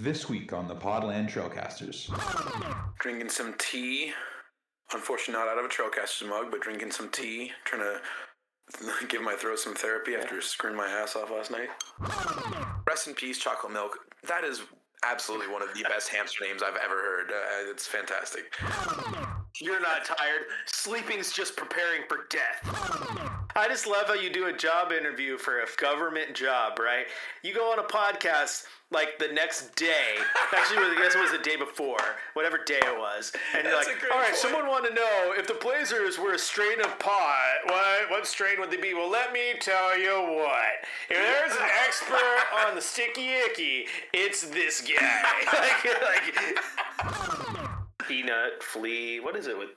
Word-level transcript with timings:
This 0.00 0.28
week 0.28 0.52
on 0.52 0.68
the 0.68 0.76
Podland 0.76 1.28
Trailcasters. 1.28 2.08
Drinking 3.00 3.30
some 3.30 3.54
tea. 3.58 4.12
Unfortunately, 4.92 5.34
not 5.34 5.48
out 5.48 5.58
of 5.58 5.64
a 5.64 5.68
Trailcasters 5.68 6.28
mug, 6.28 6.52
but 6.52 6.60
drinking 6.60 6.92
some 6.92 7.08
tea. 7.08 7.50
Trying 7.64 7.82
to 7.82 9.06
give 9.08 9.22
my 9.22 9.34
throat 9.34 9.58
some 9.58 9.74
therapy 9.74 10.14
after 10.14 10.40
screwing 10.40 10.76
my 10.76 10.86
ass 10.86 11.16
off 11.16 11.32
last 11.32 11.50
night. 11.50 11.70
Rest 12.86 13.08
in 13.08 13.14
peace, 13.14 13.38
chocolate 13.38 13.72
milk. 13.72 13.98
That 14.28 14.44
is 14.44 14.62
absolutely 15.04 15.52
one 15.52 15.62
of 15.62 15.74
the 15.74 15.82
best 15.82 16.10
hamster 16.10 16.44
names 16.44 16.62
I've 16.62 16.76
ever 16.76 16.94
heard. 16.94 17.32
Uh, 17.32 17.68
it's 17.68 17.88
fantastic. 17.88 18.54
You're 19.60 19.80
not 19.80 20.04
tired. 20.04 20.42
Sleeping's 20.66 21.32
just 21.32 21.56
preparing 21.56 22.02
for 22.08 22.28
death. 22.30 23.37
I 23.58 23.66
just 23.66 23.88
love 23.88 24.06
how 24.06 24.14
you 24.14 24.30
do 24.30 24.46
a 24.46 24.52
job 24.52 24.92
interview 24.92 25.36
for 25.36 25.58
a 25.58 25.66
government 25.78 26.32
job, 26.32 26.78
right? 26.78 27.06
You 27.42 27.52
go 27.52 27.72
on 27.72 27.80
a 27.80 27.82
podcast 27.82 28.66
like 28.92 29.18
the 29.18 29.26
next 29.32 29.74
day. 29.74 30.14
Actually, 30.56 30.78
I 30.78 30.94
guess 30.96 31.16
it 31.16 31.20
was 31.20 31.32
the 31.32 31.38
day 31.38 31.56
before, 31.56 31.98
whatever 32.34 32.58
day 32.64 32.78
it 32.78 32.96
was. 32.96 33.32
And 33.56 33.64
you're 33.64 33.74
like, 33.74 33.88
all 34.12 34.18
right, 34.18 34.26
point. 34.28 34.36
someone 34.36 34.68
want 34.68 34.86
to 34.86 34.94
know 34.94 35.34
if 35.36 35.48
the 35.48 35.54
Blazers 35.54 36.20
were 36.20 36.34
a 36.34 36.38
strain 36.38 36.80
of 36.80 36.96
pot, 37.00 37.56
what 37.64 38.10
what 38.10 38.26
strain 38.28 38.60
would 38.60 38.70
they 38.70 38.76
be? 38.76 38.94
Well, 38.94 39.10
let 39.10 39.32
me 39.32 39.54
tell 39.60 39.98
you 39.98 40.14
what. 40.14 40.86
If 41.10 41.16
there's 41.16 41.52
an 41.52 41.68
expert 41.84 42.64
on 42.64 42.76
the 42.76 42.80
sticky 42.80 43.30
icky, 43.44 43.86
it's 44.14 44.46
this 44.48 44.82
guy. 44.82 45.22
like, 45.52 46.36
like 47.04 47.68
peanut, 48.08 48.62
flea, 48.62 49.18
what 49.18 49.34
is 49.34 49.48
it 49.48 49.58
with 49.58 49.70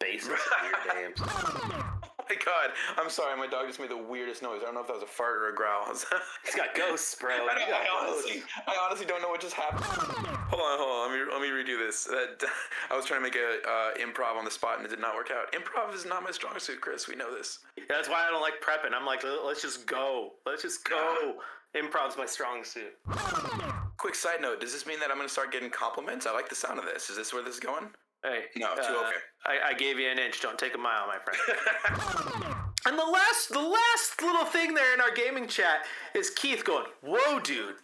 bases 0.00 0.30
and 0.30 0.38
weird 0.96 1.14
names? 1.18 1.84
Oh 2.30 2.34
my 2.34 2.44
god. 2.44 2.74
I'm 2.98 3.10
sorry, 3.10 3.36
my 3.38 3.46
dog 3.46 3.66
just 3.66 3.80
made 3.80 3.90
the 3.90 3.96
weirdest 3.96 4.42
noise. 4.42 4.60
I 4.62 4.66
don't 4.66 4.74
know 4.74 4.80
if 4.80 4.86
that 4.88 4.94
was 4.94 5.02
a 5.02 5.06
fart 5.06 5.36
or 5.36 5.48
a 5.48 5.54
growl. 5.54 5.86
He's 6.44 6.54
got 6.54 6.74
ghosts, 6.74 7.14
bro. 7.14 7.30
I, 7.30 7.36
don't, 7.36 7.48
got 7.48 7.80
I 7.80 7.86
ghosts. 7.86 8.26
honestly, 8.28 8.42
I 8.66 8.76
honestly 8.84 9.06
don't 9.06 9.22
know 9.22 9.28
what 9.28 9.40
just 9.40 9.54
happened. 9.54 9.84
Hold 9.84 10.62
on, 10.62 10.78
hold 10.78 10.90
on. 10.90 11.10
Let 11.10 11.18
me 11.18 11.32
let 11.32 11.40
me 11.40 11.48
redo 11.48 11.78
this. 11.78 12.04
That 12.04 12.44
I 12.90 12.96
was 12.96 13.06
trying 13.06 13.20
to 13.20 13.24
make 13.24 13.36
a 13.36 13.66
uh, 13.66 13.94
improv 13.96 14.36
on 14.36 14.44
the 14.44 14.50
spot 14.50 14.76
and 14.78 14.86
it 14.86 14.90
did 14.90 15.00
not 15.00 15.14
work 15.14 15.30
out. 15.30 15.52
Improv 15.52 15.94
is 15.94 16.04
not 16.04 16.22
my 16.22 16.30
strong 16.30 16.58
suit, 16.58 16.80
Chris. 16.80 17.08
We 17.08 17.16
know 17.16 17.34
this. 17.34 17.60
That's 17.88 18.08
why 18.08 18.26
I 18.26 18.30
don't 18.30 18.42
like 18.42 18.60
prepping. 18.60 18.94
I'm 18.94 19.06
like, 19.06 19.24
let's 19.24 19.62
just 19.62 19.86
go. 19.86 20.32
Let's 20.44 20.62
just 20.62 20.88
go. 20.88 21.36
Improv's 21.74 22.16
my 22.16 22.24
strong 22.26 22.64
suit. 22.64 22.96
Quick 23.98 24.14
side 24.14 24.40
note: 24.40 24.60
Does 24.60 24.72
this 24.72 24.86
mean 24.86 25.00
that 25.00 25.10
I'm 25.10 25.16
going 25.16 25.28
to 25.28 25.32
start 25.32 25.52
getting 25.52 25.70
compliments? 25.70 26.26
I 26.26 26.32
like 26.32 26.48
the 26.48 26.54
sound 26.54 26.78
of 26.78 26.84
this. 26.86 27.10
Is 27.10 27.16
this 27.16 27.32
where 27.32 27.42
this 27.42 27.54
is 27.54 27.60
going? 27.60 27.88
Hey, 28.24 28.44
No, 28.56 28.74
too 28.74 28.80
uh, 28.80 29.06
okay. 29.06 29.16
I, 29.46 29.70
I 29.70 29.74
gave 29.74 29.98
you 29.98 30.08
an 30.08 30.18
inch. 30.18 30.40
Don't 30.40 30.58
take 30.58 30.74
a 30.74 30.78
mile, 30.78 31.06
my 31.06 31.18
friend. 31.18 31.38
and 32.86 32.98
the 32.98 33.04
last, 33.04 33.48
the 33.50 33.60
last 33.60 34.20
little 34.20 34.44
thing 34.44 34.74
there 34.74 34.92
in 34.92 35.00
our 35.00 35.12
gaming 35.12 35.46
chat 35.46 35.84
is 36.14 36.30
Keith 36.30 36.64
going, 36.64 36.86
"Whoa, 37.02 37.38
dude." 37.38 37.76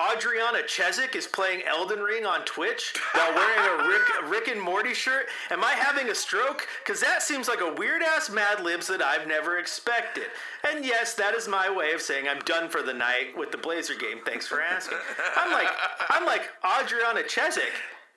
Adriana 0.00 0.58
Chechik 0.66 1.14
is 1.14 1.28
playing 1.28 1.62
Elden 1.68 2.00
Ring 2.00 2.26
on 2.26 2.44
Twitch 2.44 2.94
while 3.12 3.32
wearing 3.32 3.80
a 3.80 3.88
Rick, 3.88 4.02
Rick 4.28 4.48
and 4.48 4.60
Morty 4.60 4.92
shirt. 4.92 5.26
Am 5.50 5.62
I 5.62 5.70
having 5.74 6.10
a 6.10 6.14
stroke? 6.14 6.66
Because 6.84 7.00
that 7.00 7.22
seems 7.22 7.46
like 7.46 7.60
a 7.60 7.72
weird 7.74 8.02
ass 8.02 8.28
Mad 8.28 8.60
Libs 8.60 8.88
that 8.88 9.00
I've 9.00 9.28
never 9.28 9.58
expected. 9.58 10.24
And 10.68 10.84
yes, 10.84 11.14
that 11.14 11.36
is 11.36 11.46
my 11.46 11.70
way 11.70 11.92
of 11.92 12.02
saying 12.02 12.26
I'm 12.28 12.40
done 12.40 12.68
for 12.68 12.82
the 12.82 12.92
night 12.92 13.38
with 13.38 13.52
the 13.52 13.58
Blazer 13.58 13.94
game. 13.94 14.18
Thanks 14.26 14.48
for 14.48 14.60
asking. 14.60 14.98
I'm 15.36 15.52
like, 15.52 15.68
I'm 16.10 16.26
like 16.26 16.50
Adriana 16.64 17.22
Chechik. 17.22 17.70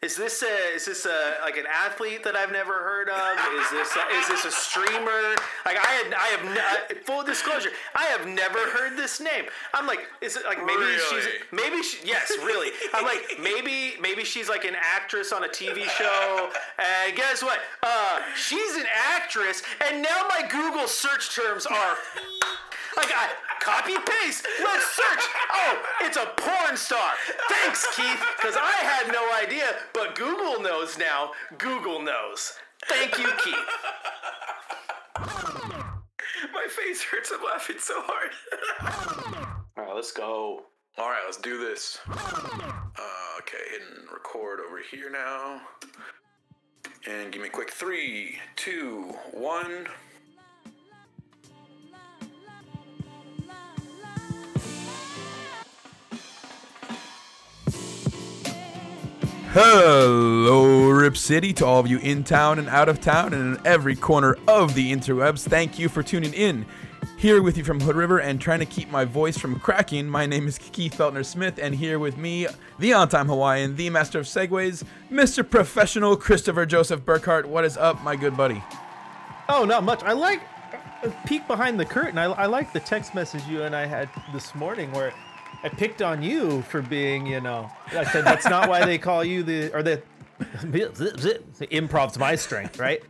Is 0.03 0.15
this 0.15 0.43
a, 0.43 0.75
is 0.75 0.85
this 0.85 1.07
a, 1.07 1.37
like 1.41 1.57
an 1.57 1.65
athlete 1.65 2.23
that 2.23 2.35
I've 2.35 2.51
never 2.51 2.73
heard 2.73 3.09
of? 3.09 3.37
Is 3.59 3.71
this 3.71 3.95
a, 3.95 4.17
is 4.19 4.27
this 4.27 4.45
a 4.45 4.51
streamer? 4.51 5.35
Like 5.65 5.77
I 5.77 5.89
had 5.89 6.13
I 6.13 6.27
have 6.27 6.91
n- 6.91 6.97
full 7.03 7.23
disclosure, 7.23 7.69
I 7.95 8.03
have 8.03 8.27
never 8.27 8.59
heard 8.69 8.95
this 8.95 9.19
name. 9.19 9.45
I'm 9.73 9.87
like, 9.87 10.07
is 10.21 10.37
it 10.37 10.45
like 10.45 10.63
maybe 10.63 10.83
she's 11.09 11.25
maybe 11.51 11.81
she, 11.81 12.07
yes, 12.07 12.31
really. 12.37 12.69
I'm 12.93 13.05
like 13.05 13.39
maybe 13.41 13.95
maybe 13.99 14.23
she's 14.23 14.47
like 14.47 14.65
an 14.65 14.75
actress 14.75 15.31
on 15.31 15.45
a 15.45 15.47
TV 15.49 15.85
show. 15.89 16.51
And 16.77 17.15
guess 17.17 17.41
what? 17.41 17.59
Uh, 17.81 18.19
she's 18.35 18.75
an 18.75 18.85
actress, 19.15 19.63
and 19.83 20.03
now 20.03 20.27
my 20.29 20.47
Google 20.47 20.87
search 20.87 21.35
terms 21.35 21.65
are 21.65 21.97
like 22.97 23.11
I 23.15 23.29
copy 23.61 23.93
paste. 23.93 24.47
Let's 24.63 24.85
search. 24.95 25.23
Oh, 25.51 25.83
it's 26.01 26.17
a 26.17 26.25
porn 26.37 26.75
star. 26.75 27.13
Thanks, 27.49 27.85
Keith, 27.95 28.19
because 28.37 28.55
I 28.57 28.71
had 28.81 29.11
no 29.11 29.31
idea, 29.33 29.75
but 29.93 30.15
Google 30.15 30.61
knows 30.61 30.97
now. 30.97 31.31
Google 31.57 32.01
knows. 32.01 32.53
Thank 32.87 33.17
you, 33.17 33.29
Keith. 33.43 33.55
My 36.53 36.67
face 36.69 37.03
hurts. 37.03 37.31
I'm 37.31 37.43
laughing 37.43 37.77
so 37.79 38.01
hard. 38.05 38.31
All 39.77 39.83
right, 39.83 39.95
let's 39.95 40.11
go. 40.11 40.65
All 40.97 41.09
right, 41.09 41.21
let's 41.25 41.37
do 41.37 41.59
this. 41.59 41.99
Uh, 42.09 43.39
okay, 43.39 43.57
hitting 43.71 44.05
record 44.11 44.59
over 44.59 44.79
here 44.79 45.11
now. 45.11 45.61
And 47.07 47.31
give 47.31 47.41
me 47.41 47.47
a 47.47 47.51
quick 47.51 47.69
three, 47.69 48.39
two, 48.55 49.13
one. 49.31 49.87
Hello, 59.59 60.87
Rip 60.91 61.17
City, 61.17 61.51
to 61.53 61.65
all 61.65 61.79
of 61.79 61.87
you 61.87 61.97
in 61.97 62.23
town 62.23 62.59
and 62.59 62.69
out 62.69 62.87
of 62.87 63.01
town 63.01 63.33
and 63.33 63.57
in 63.57 63.65
every 63.65 63.95
corner 63.95 64.37
of 64.47 64.75
the 64.75 64.93
interwebs. 64.93 65.47
Thank 65.47 65.79
you 65.79 65.89
for 65.89 66.03
tuning 66.03 66.35
in. 66.35 66.63
Here 67.17 67.41
with 67.41 67.57
you 67.57 67.63
from 67.63 67.79
Hood 67.79 67.95
River 67.95 68.19
and 68.19 68.39
trying 68.39 68.59
to 68.59 68.67
keep 68.67 68.91
my 68.91 69.03
voice 69.03 69.35
from 69.35 69.59
cracking, 69.59 70.07
my 70.07 70.27
name 70.27 70.47
is 70.47 70.59
Keith 70.59 70.95
Feltner 70.95 71.25
Smith, 71.25 71.57
and 71.59 71.73
here 71.73 71.97
with 71.97 72.17
me, 72.17 72.45
the 72.77 72.93
on 72.93 73.09
time 73.09 73.25
Hawaiian, 73.25 73.75
the 73.75 73.89
master 73.89 74.19
of 74.19 74.27
segues, 74.27 74.83
Mr. 75.09 75.49
Professional 75.49 76.15
Christopher 76.15 76.67
Joseph 76.67 77.03
Burkhart. 77.03 77.45
What 77.45 77.65
is 77.65 77.77
up, 77.77 77.99
my 78.03 78.15
good 78.15 78.37
buddy? 78.37 78.63
Oh, 79.49 79.65
not 79.65 79.83
much. 79.83 80.03
I 80.03 80.13
like 80.13 80.43
a 81.01 81.09
peek 81.25 81.47
behind 81.47 81.79
the 81.79 81.85
curtain. 81.85 82.19
I, 82.19 82.25
I 82.25 82.45
like 82.45 82.73
the 82.73 82.79
text 82.79 83.15
message 83.15 83.41
you 83.47 83.63
and 83.63 83.75
I 83.75 83.87
had 83.87 84.07
this 84.33 84.53
morning 84.53 84.91
where 84.91 85.15
I 85.67 85.69
picked 85.69 86.01
on 86.01 86.23
you 86.23 86.61
for 86.61 86.81
being, 86.81 87.27
you 87.27 87.41
know, 87.41 87.69
I 87.87 88.05
said 88.05 88.23
that's 88.23 88.47
not 88.47 88.69
why 88.69 88.85
they 88.85 88.97
call 88.97 89.21
you 89.21 89.43
the 89.43 89.69
or 89.75 89.83
the 89.83 90.01
improv's 91.69 92.17
my 92.17 92.35
strength, 92.35 92.79
right? 92.79 93.03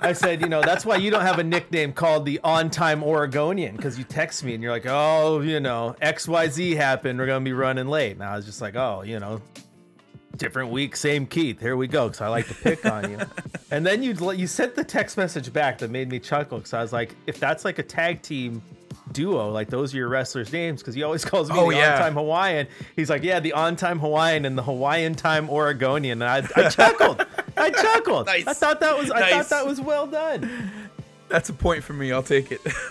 I 0.00 0.12
said, 0.12 0.40
you 0.40 0.48
know, 0.48 0.60
that's 0.60 0.86
why 0.86 0.98
you 0.98 1.10
don't 1.10 1.22
have 1.22 1.40
a 1.40 1.42
nickname 1.42 1.92
called 1.92 2.26
the 2.26 2.38
on 2.44 2.70
time 2.70 3.02
Oregonian 3.02 3.74
because 3.74 3.98
you 3.98 4.04
text 4.04 4.44
me 4.44 4.54
and 4.54 4.62
you're 4.62 4.70
like, 4.70 4.86
oh, 4.86 5.40
you 5.40 5.58
know, 5.58 5.96
XYZ 6.00 6.76
happened. 6.76 7.18
We're 7.18 7.26
going 7.26 7.44
to 7.44 7.48
be 7.48 7.52
running 7.52 7.88
late. 7.88 8.12
And 8.12 8.22
I 8.22 8.36
was 8.36 8.46
just 8.46 8.60
like, 8.60 8.76
oh, 8.76 9.02
you 9.02 9.18
know, 9.18 9.42
different 10.36 10.70
week, 10.70 10.94
same 10.94 11.26
Keith. 11.26 11.58
Here 11.58 11.76
we 11.76 11.88
go. 11.88 12.06
Because 12.06 12.20
I 12.20 12.28
like 12.28 12.46
to 12.46 12.54
pick 12.54 12.86
on 12.86 13.10
you. 13.10 13.18
And 13.72 13.84
then 13.84 14.04
you 14.04 14.14
you 14.32 14.46
sent 14.46 14.76
the 14.76 14.84
text 14.84 15.16
message 15.16 15.52
back 15.52 15.78
that 15.78 15.90
made 15.90 16.08
me 16.08 16.20
chuckle 16.20 16.58
because 16.58 16.72
I 16.72 16.82
was 16.82 16.92
like, 16.92 17.16
if 17.26 17.40
that's 17.40 17.64
like 17.64 17.80
a 17.80 17.82
tag 17.82 18.22
team 18.22 18.62
duo, 19.12 19.50
like 19.50 19.68
those 19.70 19.94
are 19.94 19.96
your 19.98 20.08
wrestlers' 20.08 20.52
names, 20.52 20.80
because 20.80 20.94
he 20.94 21.02
always 21.02 21.24
calls 21.26 21.50
me 21.50 21.56
Oh, 21.58 21.70
the 21.70 21.76
yeah. 21.76 21.94
on-time 21.94 22.14
Hawaiian. 22.14 22.66
He's 22.96 23.10
like, 23.10 23.22
yeah, 23.22 23.40
the 23.40 23.52
on-time 23.52 23.98
Hawaiian 23.98 24.44
and 24.44 24.56
the 24.56 24.62
Hawaiian 24.62 25.14
time 25.14 25.48
Oregonian. 25.50 26.22
And 26.22 26.30
I, 26.30 26.48
I 26.56 26.68
chuckled. 26.68 27.24
I 27.56 27.70
chuckled. 27.82 28.26
Nice. 28.26 28.46
I 28.46 28.52
thought 28.54 28.80
that 28.80 28.96
was 28.98 29.10
I 29.10 29.20
Nice. 29.20 29.32
thought 29.32 29.48
that 29.50 29.66
was 29.66 29.80
well 29.80 30.06
done. 30.06 30.50
That's 31.28 31.48
a 31.48 31.52
point 31.52 31.84
for 31.84 31.92
me. 31.92 32.10
I'll 32.12 32.22
take 32.22 32.50
it. 32.52 32.60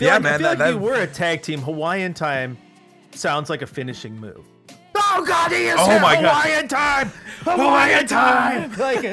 yeah, 0.00 0.14
like, 0.14 0.22
man. 0.22 0.34
I 0.34 0.38
feel 0.38 0.38
that, 0.38 0.40
like 0.42 0.58
that- 0.58 0.70
you 0.74 0.78
were 0.78 0.94
a 0.94 1.06
tag 1.06 1.42
team. 1.42 1.60
Hawaiian 1.60 2.14
time 2.14 2.56
sounds 3.12 3.50
like 3.50 3.62
a 3.62 3.66
finishing 3.66 4.18
move. 4.18 4.44
Oh 5.02 5.24
God, 5.26 5.50
he 5.50 5.64
is 5.66 5.76
Oh 5.78 5.98
my 6.00 6.14
God. 6.20 6.42
Hawaiian 6.44 6.68
time. 6.68 7.12
Hawaiian 7.40 8.06
time. 8.06 8.72
Like, 8.78 9.04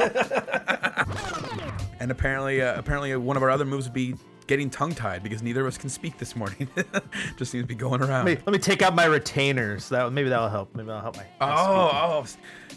And 2.00 2.12
apparently, 2.12 2.62
uh, 2.62 2.78
apparently, 2.78 3.14
uh, 3.14 3.20
one 3.20 3.38
of 3.38 3.44
our 3.44 3.50
other 3.50 3.66
moves 3.66 3.86
would 3.86 3.94
be 3.94 4.16
getting 4.48 4.70
tongue-tied 4.70 5.22
because 5.22 5.44
neither 5.44 5.62
of 5.62 5.68
us 5.68 5.78
can 5.78 5.90
speak 5.90 6.18
this 6.18 6.36
morning. 6.36 6.68
Just 7.38 7.52
seems 7.52 7.64
to 7.64 7.68
be 7.68 7.76
going 7.76 8.02
around. 8.02 8.26
let, 8.26 8.38
me, 8.38 8.44
let 8.46 8.54
me 8.54 8.60
take 8.60 8.82
out 8.82 8.96
my 8.96 9.06
retainers. 9.06 9.90
That 9.90 10.12
maybe 10.12 10.30
that'll 10.30 10.50
help. 10.50 10.74
Maybe 10.76 10.88
that'll 10.88 11.02
help 11.02 11.18
my. 11.18 11.26
Oh, 11.42 11.90
oh, 11.94 12.26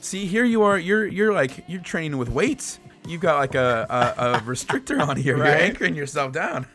see, 0.00 0.26
here 0.26 0.44
you 0.44 0.62
are. 0.62 0.78
You're 0.78 1.06
you're 1.06 1.32
like 1.32 1.64
you're 1.68 1.80
training 1.80 2.18
with 2.18 2.28
weights. 2.28 2.80
You've 3.06 3.22
got 3.22 3.38
like 3.38 3.54
a, 3.54 3.86
a, 3.88 4.34
a 4.34 4.38
restrictor 4.40 5.00
on 5.00 5.16
here. 5.16 5.36
You're 5.36 5.46
anchoring 5.46 5.94
yourself 5.94 6.32
down. 6.32 6.66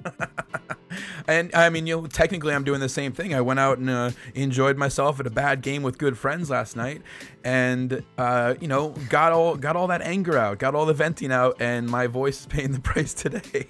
and 1.28 1.54
I 1.54 1.70
mean, 1.70 1.86
you 1.86 2.02
know, 2.02 2.08
technically, 2.08 2.54
I'm 2.54 2.64
doing 2.64 2.80
the 2.80 2.90
same 2.90 3.12
thing. 3.12 3.34
I 3.36 3.42
went 3.42 3.60
out 3.60 3.78
and 3.78 3.90
uh, 3.90 4.12
enjoyed 4.34 4.78
myself 4.78 5.20
at 5.20 5.28
a 5.28 5.30
bad 5.30 5.62
game 5.62 5.84
with 5.84 5.98
good 5.98 6.18
friends 6.18 6.50
last 6.50 6.76
night, 6.76 7.02
and 7.44 8.04
uh, 8.18 8.56
you 8.60 8.68
know, 8.68 8.90
got 9.10 9.32
all 9.32 9.56
got 9.56 9.76
all 9.76 9.88
that 9.88 10.02
anger 10.02 10.38
out, 10.38 10.58
got 10.58 10.74
all 10.74 10.86
the 10.86 10.94
venting 10.94 11.32
out, 11.32 11.58
and 11.60 11.88
my 11.88 12.08
voice 12.08 12.42
is 12.42 12.46
paying 12.48 12.72
the 12.72 12.80
price 12.80 13.14
today. 13.14 13.68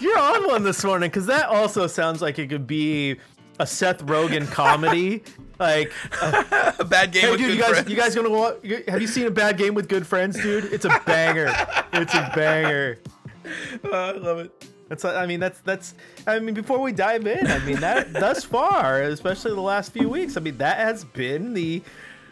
You're 0.00 0.18
on 0.18 0.46
one 0.46 0.62
this 0.62 0.84
morning 0.84 1.10
because 1.10 1.26
that 1.26 1.46
also 1.48 1.86
sounds 1.86 2.20
like 2.22 2.38
it 2.38 2.48
could 2.48 2.66
be 2.66 3.16
a 3.60 3.66
Seth 3.66 4.04
Rogen 4.06 4.50
comedy. 4.50 5.22
Like, 5.58 5.92
uh, 6.20 6.72
a 6.78 6.84
bad 6.84 7.12
game 7.12 7.22
hey, 7.22 7.30
with 7.30 7.38
dude, 7.38 7.48
good 7.48 7.56
you 7.56 7.62
guys, 7.62 7.70
friends. 7.70 7.90
you 7.90 7.96
guys 7.96 8.14
gonna 8.14 8.90
have 8.90 9.00
you 9.00 9.06
seen 9.06 9.26
a 9.26 9.30
bad 9.30 9.56
game 9.56 9.74
with 9.74 9.88
good 9.88 10.06
friends, 10.06 10.40
dude? 10.40 10.64
It's 10.72 10.84
a 10.84 11.00
banger. 11.06 11.54
It's 11.92 12.14
a 12.14 12.30
banger. 12.34 12.98
Oh, 13.84 13.90
I 13.92 14.12
love 14.12 14.38
it. 14.38 14.70
That's 14.88 15.04
I 15.04 15.26
mean 15.26 15.38
that's 15.38 15.60
that's 15.60 15.94
I 16.26 16.38
mean 16.38 16.54
before 16.54 16.78
we 16.80 16.92
dive 16.92 17.26
in, 17.26 17.46
I 17.46 17.58
mean 17.60 17.80
that 17.80 18.10
thus 18.14 18.42
far, 18.42 19.02
especially 19.02 19.52
the 19.52 19.60
last 19.60 19.92
few 19.92 20.08
weeks, 20.08 20.38
I 20.38 20.40
mean 20.40 20.56
that 20.58 20.78
has 20.78 21.04
been 21.04 21.52
the 21.52 21.82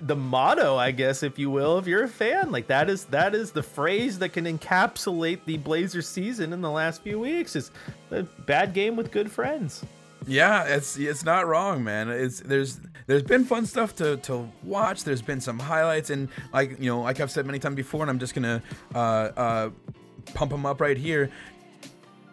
the 0.02 0.16
motto, 0.16 0.76
I 0.76 0.90
guess, 0.90 1.22
if 1.22 1.38
you 1.38 1.50
will, 1.50 1.78
if 1.78 1.86
you're 1.86 2.02
a 2.02 2.08
fan. 2.08 2.50
Like 2.50 2.66
that 2.66 2.90
is 2.90 3.04
that 3.06 3.34
is 3.34 3.52
the 3.52 3.62
phrase 3.62 4.18
that 4.18 4.30
can 4.30 4.44
encapsulate 4.44 5.44
the 5.46 5.56
Blazers 5.58 6.08
season 6.08 6.52
in 6.52 6.60
the 6.60 6.70
last 6.70 7.02
few 7.02 7.20
weeks. 7.20 7.56
Is 7.56 7.70
a 8.10 8.22
bad 8.22 8.74
game 8.74 8.96
with 8.96 9.10
good 9.10 9.30
friends. 9.30 9.84
Yeah, 10.26 10.64
it's 10.64 10.98
it's 10.98 11.24
not 11.24 11.46
wrong, 11.46 11.82
man. 11.82 12.08
It's 12.08 12.40
there's 12.40 12.80
there's 13.06 13.22
been 13.22 13.44
fun 13.44 13.64
stuff 13.66 13.94
to 13.96 14.16
to 14.18 14.48
watch. 14.62 15.04
There's 15.04 15.22
been 15.22 15.40
some 15.40 15.58
highlights, 15.58 16.10
and 16.10 16.28
like 16.52 16.78
you 16.78 16.90
know, 16.90 17.00
like 17.00 17.20
I've 17.20 17.30
said 17.30 17.46
many 17.46 17.58
times 17.58 17.76
before, 17.76 18.02
and 18.02 18.10
I'm 18.10 18.18
just 18.18 18.34
gonna 18.34 18.62
uh, 18.94 18.98
uh, 18.98 19.70
pump 20.34 20.50
them 20.50 20.66
up 20.66 20.80
right 20.80 20.96
here. 20.96 21.30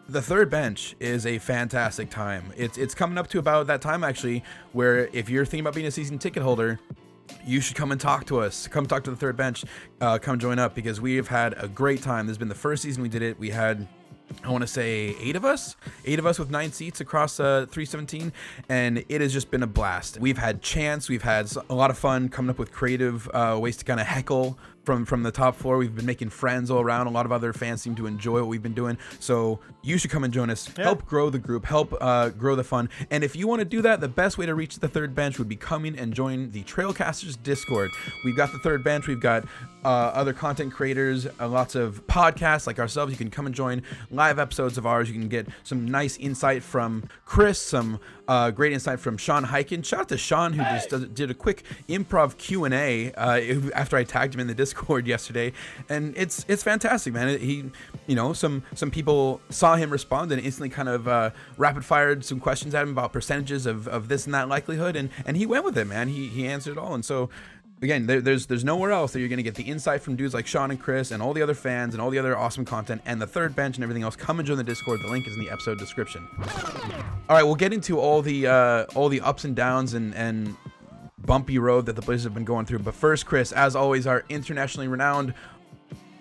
The 0.07 0.23
third 0.23 0.49
bench 0.49 0.95
is 0.99 1.27
a 1.27 1.37
fantastic 1.37 2.09
time. 2.09 2.51
It's 2.57 2.79
it's 2.79 2.95
coming 2.95 3.19
up 3.19 3.27
to 3.29 3.39
about 3.39 3.67
that 3.67 3.81
time 3.81 4.03
actually, 4.03 4.43
where 4.73 5.07
if 5.13 5.29
you're 5.29 5.45
thinking 5.45 5.61
about 5.61 5.75
being 5.75 5.87
a 5.87 5.91
season 5.91 6.17
ticket 6.17 6.41
holder, 6.41 6.79
you 7.45 7.61
should 7.61 7.75
come 7.75 7.91
and 7.91 7.99
talk 7.99 8.25
to 8.25 8.39
us. 8.39 8.67
Come 8.67 8.85
talk 8.85 9.03
to 9.05 9.11
the 9.11 9.15
third 9.15 9.35
bench. 9.37 9.65
Uh, 10.01 10.17
come 10.17 10.39
join 10.39 10.59
up 10.59 10.75
because 10.75 11.01
we 11.01 11.15
have 11.15 11.27
had 11.27 11.55
a 11.57 11.67
great 11.67 12.01
time. 12.01 12.27
This 12.27 12.31
has 12.31 12.37
been 12.37 12.49
the 12.49 12.55
first 12.55 12.83
season 12.83 13.03
we 13.03 13.09
did 13.09 13.21
it. 13.21 13.39
We 13.39 13.49
had 13.49 13.87
I 14.43 14.49
want 14.49 14.61
to 14.61 14.67
say 14.67 15.15
eight 15.19 15.35
of 15.35 15.43
us, 15.43 15.75
eight 16.05 16.19
of 16.19 16.25
us 16.25 16.39
with 16.39 16.49
nine 16.49 16.71
seats 16.71 17.01
across 17.01 17.39
uh, 17.39 17.65
317, 17.69 18.31
and 18.69 19.03
it 19.09 19.21
has 19.21 19.33
just 19.33 19.51
been 19.51 19.63
a 19.63 19.67
blast. 19.67 20.19
We've 20.19 20.37
had 20.37 20.61
chants, 20.61 21.09
we've 21.09 21.23
had 21.23 21.51
a 21.69 21.73
lot 21.73 21.89
of 21.89 21.97
fun 21.97 22.29
coming 22.29 22.49
up 22.49 22.59
with 22.59 22.71
creative 22.71 23.29
uh, 23.33 23.57
ways 23.59 23.77
to 23.77 23.85
kind 23.85 23.99
of 23.99 24.05
heckle 24.05 24.57
from 24.83 25.05
from 25.05 25.23
the 25.23 25.31
top 25.31 25.55
floor. 25.55 25.77
We've 25.77 25.95
been 25.95 26.05
making 26.05 26.29
friends 26.29 26.71
all 26.71 26.81
around. 26.81 27.07
A 27.07 27.11
lot 27.11 27.25
of 27.25 27.31
other 27.31 27.53
fans 27.53 27.81
seem 27.81 27.95
to 27.95 28.07
enjoy 28.07 28.39
what 28.39 28.47
we've 28.47 28.63
been 28.63 28.73
doing. 28.73 28.97
So 29.19 29.59
you 29.83 29.97
should 29.97 30.11
come 30.11 30.23
and 30.23 30.33
join 30.33 30.49
us. 30.49 30.69
Yeah. 30.77 30.85
Help 30.85 31.05
grow 31.05 31.29
the 31.29 31.39
group. 31.39 31.65
Help 31.65 31.93
uh, 32.01 32.29
grow 32.29 32.55
the 32.55 32.63
fun. 32.63 32.89
And 33.11 33.23
if 33.23 33.35
you 33.35 33.47
want 33.47 33.59
to 33.59 33.65
do 33.65 33.81
that, 33.83 34.01
the 34.01 34.07
best 34.07 34.37
way 34.37 34.45
to 34.45 34.55
reach 34.55 34.79
the 34.79 34.87
third 34.87 35.13
bench 35.13 35.37
would 35.37 35.49
be 35.49 35.55
coming 35.55 35.97
and 35.97 36.13
join 36.13 36.51
the 36.51 36.63
Trailcasters 36.63 37.41
Discord. 37.41 37.91
We've 38.25 38.35
got 38.35 38.51
the 38.51 38.59
third 38.59 38.83
bench. 38.83 39.07
We've 39.07 39.19
got 39.19 39.45
uh, 39.85 39.87
other 39.87 40.33
content 40.33 40.73
creators, 40.73 41.27
uh, 41.39 41.47
lots 41.47 41.75
of 41.75 42.05
podcasts 42.07 42.65
like 42.65 42.79
ourselves. 42.79 43.11
You 43.11 43.17
can 43.17 43.29
come 43.29 43.45
and 43.45 43.53
join 43.53 43.83
live 44.09 44.39
episodes 44.39 44.77
of 44.77 44.85
ours. 44.85 45.07
You 45.07 45.13
can 45.13 45.29
get 45.29 45.47
some 45.63 45.87
nice 45.87 46.17
insight 46.17 46.63
from 46.63 47.07
Chris, 47.25 47.61
some 47.61 47.99
uh, 48.27 48.51
great 48.51 48.73
insight 48.73 48.99
from 48.99 49.17
Sean 49.17 49.45
Highkin. 49.45 49.83
Shout 49.83 50.01
out 50.01 50.09
to 50.09 50.17
Sean 50.17 50.53
who 50.53 50.63
just 50.63 51.13
did 51.13 51.31
a 51.31 51.33
quick 51.33 51.63
improv 51.87 52.37
Q 52.37 52.65
and 52.65 52.73
A 52.73 53.11
uh, 53.13 53.69
after 53.73 53.97
I 53.97 54.03
tagged 54.03 54.33
him 54.33 54.39
in 54.39 54.47
the 54.47 54.53
Discord 54.53 54.68
yesterday, 55.05 55.53
and 55.87 56.13
it's 56.17 56.45
it's 56.47 56.63
fantastic, 56.63 57.13
man. 57.13 57.39
He, 57.39 57.65
you 58.07 58.15
know, 58.15 58.33
some 58.33 58.63
some 58.75 58.91
people 58.91 59.41
saw 59.49 59.75
him 59.75 59.89
respond 59.89 60.31
and 60.31 60.41
instantly 60.41 60.69
kind 60.69 60.89
of 60.89 61.07
uh, 61.07 61.31
rapid 61.57 61.85
fired 61.85 62.25
some 62.25 62.39
questions 62.39 62.73
at 62.75 62.83
him 62.83 62.89
about 62.89 63.13
percentages 63.13 63.65
of, 63.65 63.87
of 63.87 64.07
this 64.07 64.25
and 64.25 64.33
that 64.33 64.47
likelihood, 64.47 64.95
and 64.95 65.09
and 65.25 65.37
he 65.37 65.45
went 65.45 65.65
with 65.65 65.77
it, 65.77 65.85
man. 65.85 66.09
He 66.09 66.27
he 66.27 66.47
answered 66.47 66.73
it 66.73 66.77
all, 66.77 66.93
and 66.93 67.05
so 67.05 67.29
again, 67.81 68.07
there, 68.07 68.21
there's 68.21 68.45
there's 68.47 68.63
nowhere 68.63 68.91
else 68.91 69.13
that 69.13 69.19
you're 69.19 69.29
gonna 69.29 69.43
get 69.43 69.55
the 69.55 69.63
insight 69.63 70.01
from 70.01 70.15
dudes 70.15 70.33
like 70.33 70.47
Sean 70.47 70.71
and 70.71 70.79
Chris 70.79 71.11
and 71.11 71.21
all 71.21 71.33
the 71.33 71.41
other 71.41 71.53
fans 71.53 71.93
and 71.93 72.01
all 72.01 72.09
the 72.09 72.19
other 72.19 72.37
awesome 72.37 72.65
content 72.65 73.01
and 73.05 73.21
the 73.21 73.27
third 73.27 73.55
bench 73.55 73.77
and 73.77 73.83
everything 73.83 74.03
else. 74.03 74.15
Come 74.15 74.39
and 74.39 74.47
join 74.47 74.57
the 74.57 74.63
Discord. 74.63 74.99
The 75.01 75.07
link 75.07 75.27
is 75.27 75.33
in 75.35 75.43
the 75.43 75.51
episode 75.51 75.77
description. 75.77 76.27
All 77.29 77.35
right, 77.35 77.43
we'll 77.43 77.55
get 77.55 77.73
into 77.73 77.99
all 77.99 78.21
the 78.21 78.47
uh, 78.47 78.85
all 78.95 79.09
the 79.09 79.21
ups 79.21 79.45
and 79.45 79.55
downs 79.55 79.93
and 79.93 80.13
and 80.15 80.55
bumpy 81.29 81.59
road 81.59 81.85
that 81.85 81.95
the 81.95 82.01
Blazers 82.01 82.23
have 82.23 82.33
been 82.33 82.43
going 82.43 82.65
through. 82.65 82.79
But 82.79 82.95
first, 82.95 83.27
Chris, 83.27 83.51
as 83.51 83.75
always, 83.75 84.07
our 84.07 84.25
internationally 84.29 84.87
renowned, 84.87 85.35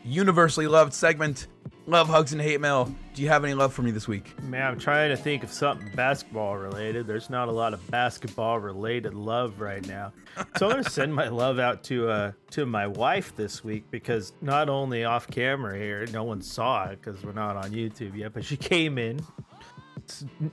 universally 0.05 0.67
loved 0.67 0.93
segment, 0.93 1.47
love 1.87 2.09
hugs 2.09 2.35
and 2.35 2.43
hate 2.43 2.61
mail. 2.61 2.95
Do 3.15 3.23
you 3.23 3.29
have 3.29 3.43
any 3.43 3.55
love 3.55 3.73
for 3.73 3.81
me 3.81 3.91
this 3.91 4.07
week? 4.07 4.39
Man, 4.43 4.67
I'm 4.67 4.79
trying 4.79 5.09
to 5.09 5.17
think 5.17 5.45
of 5.45 5.51
something 5.51 5.91
basketball 5.95 6.59
related. 6.59 7.07
There's 7.07 7.31
not 7.31 7.49
a 7.49 7.53
lot 7.53 7.73
of 7.73 7.91
basketball 7.91 8.59
related 8.59 9.15
love 9.15 9.61
right 9.61 9.85
now. 9.89 10.13
So 10.59 10.67
I'm 10.67 10.73
gonna 10.73 10.85
send 10.91 11.15
my 11.15 11.29
love 11.29 11.59
out 11.59 11.85
to 11.85 12.11
uh 12.11 12.33
to 12.51 12.67
my 12.67 12.87
wife 12.87 13.35
this 13.35 13.65
week 13.65 13.91
because 13.91 14.35
not 14.43 14.69
only 14.69 15.05
off 15.05 15.27
camera 15.27 15.79
here, 15.79 16.07
no 16.13 16.25
one 16.25 16.43
saw 16.43 16.85
it 16.85 17.01
because 17.03 17.25
we're 17.25 17.33
not 17.33 17.57
on 17.57 17.71
YouTube 17.71 18.15
yet, 18.15 18.35
but 18.35 18.45
she 18.45 18.59
came 18.59 18.99
in 18.99 19.21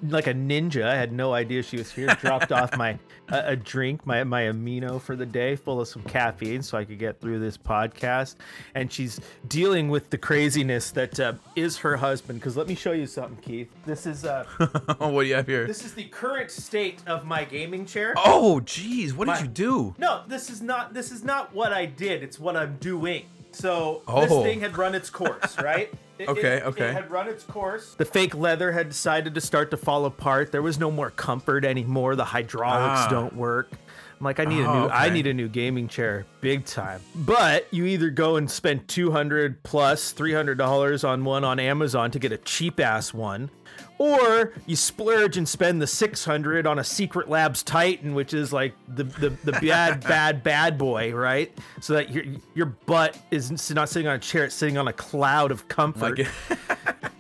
like 0.08 0.28
a 0.28 0.34
ninja. 0.34 0.84
I 0.86 0.96
had 0.96 1.12
no 1.12 1.34
idea 1.34 1.64
she 1.64 1.78
was 1.78 1.92
here. 1.92 2.08
Dropped 2.22 2.52
off 2.52 2.76
my 2.78 2.98
a, 3.30 3.52
a 3.52 3.56
drink, 3.56 4.06
my 4.06 4.24
my 4.24 4.44
amino 4.44 5.02
for 5.02 5.16
the 5.16 5.26
day, 5.26 5.56
full 5.56 5.82
of 5.82 5.88
some 5.88 6.04
caffeine, 6.04 6.62
so 6.62 6.78
I 6.78 6.86
could 6.86 7.00
get 7.00 7.20
through 7.20 7.40
this 7.40 7.58
podcast. 7.58 8.36
And 8.76 8.92
she's 8.92 9.20
dealing 9.48 9.90
with 9.90 10.10
the 10.10 10.18
craziness 10.18 10.92
that 10.92 11.20
uh, 11.20 11.34
is 11.56 11.78
her 11.78 11.98
husband. 11.98 12.40
Because 12.40 12.58
let 12.58 12.68
me 12.68 12.76
show 12.76 12.92
you 12.92 13.08
something, 13.08 13.38
Keith. 13.38 13.70
This 13.86 14.06
is 14.06 14.26
uh 14.26 14.44
what 14.98 15.24
do 15.24 15.28
you 15.28 15.36
have 15.36 15.48
here? 15.48 15.66
this 15.68 15.84
is 15.86 15.94
the 15.94 16.06
current 16.06 16.52
state 16.52 17.00
of 17.08 17.26
my 17.26 17.44
gaming 17.44 17.86
chair. 17.86 18.14
Oh, 18.18 18.60
geez, 18.62 19.14
what 19.14 19.28
did 19.28 19.42
you 19.42 19.48
do? 19.48 19.96
No, 19.98 20.24
this 20.28 20.50
is 20.50 20.62
not 20.62 20.94
this 20.94 21.12
is 21.12 21.24
not 21.24 21.54
what 21.54 21.74
I 21.74 21.86
did. 21.86 22.24
It's 22.24 22.40
what 22.40 22.56
I'm 22.56 22.78
doing. 22.78 23.26
So 23.56 24.02
Oh. 24.08 24.22
this 24.22 24.32
thing 24.44 24.60
had 24.62 24.78
run 24.78 24.96
its 24.96 25.10
course, 25.10 25.58
right? 25.62 25.92
It- 26.20 26.30
Okay, 26.30 26.58
it- 26.58 26.64
okay. 26.68 26.88
It 26.90 26.94
had 26.94 27.12
run 27.12 27.28
its 27.28 27.44
course. 27.44 27.94
The 27.98 28.06
fake 28.06 28.36
leather 28.36 28.72
had 28.72 28.90
decided 28.90 29.34
to 29.36 29.42
start 29.42 29.72
to 29.72 29.78
fall 29.78 30.06
apart. 30.06 30.52
There 30.52 30.62
was 30.62 30.80
no 30.80 30.90
more 30.92 31.10
comfort 31.12 31.66
anymore. 31.66 32.16
The 32.16 32.26
hydraulics 32.26 33.02
Ah. 33.06 33.10
don't 33.10 33.36
work. 33.36 33.70
I'm 34.18 34.24
like, 34.24 34.40
I 34.40 34.46
need 34.46 34.62
a 34.64 34.70
Oh, 34.70 34.84
new, 34.84 34.90
I 34.90 35.10
need 35.10 35.28
a 35.28 35.34
new 35.34 35.50
gaming 35.50 35.90
chair, 35.90 36.26
big 36.40 36.64
time. 36.66 37.02
But 37.16 37.68
you 37.72 37.86
either 37.86 38.10
go 38.10 38.38
and 38.38 38.50
spend 38.50 38.88
200 38.88 39.62
plus 39.64 40.12
300 40.14 40.58
dollars 40.58 41.04
on 41.04 41.26
one 41.26 41.44
on 41.44 41.60
Amazon 41.60 42.12
to 42.12 42.20
get 42.20 42.32
a 42.32 42.38
cheap 42.38 42.80
ass 42.80 43.14
one, 43.14 43.50
or 43.98 44.54
you 44.66 44.76
splurge 44.76 45.38
and 45.38 45.48
spend 45.48 45.82
the 45.82 45.88
600 45.88 46.68
on 46.68 46.80
a 46.80 46.84
Secret 46.84 47.30
Labs 47.30 47.64
Titan, 47.64 48.14
which 48.14 48.34
is 48.34 48.52
like 48.52 48.74
the 48.88 49.04
the, 49.04 49.30
the 49.44 49.52
bad 49.54 50.04
bad 50.08 50.44
bad 50.44 50.78
boy, 50.78 51.14
right? 51.14 51.52
So 51.82 51.94
that 51.94 52.10
your 52.10 52.24
your 52.54 52.66
butt 52.66 53.18
is 53.32 53.72
not 53.72 53.90
sitting 53.90 54.08
on 54.08 54.16
a 54.16 54.20
chair; 54.20 54.46
it's 54.46 54.56
sitting 54.56 54.78
on 54.78 54.88
a 54.88 54.94
cloud 54.94 55.52
of 55.52 55.68
comfort. 55.68 56.20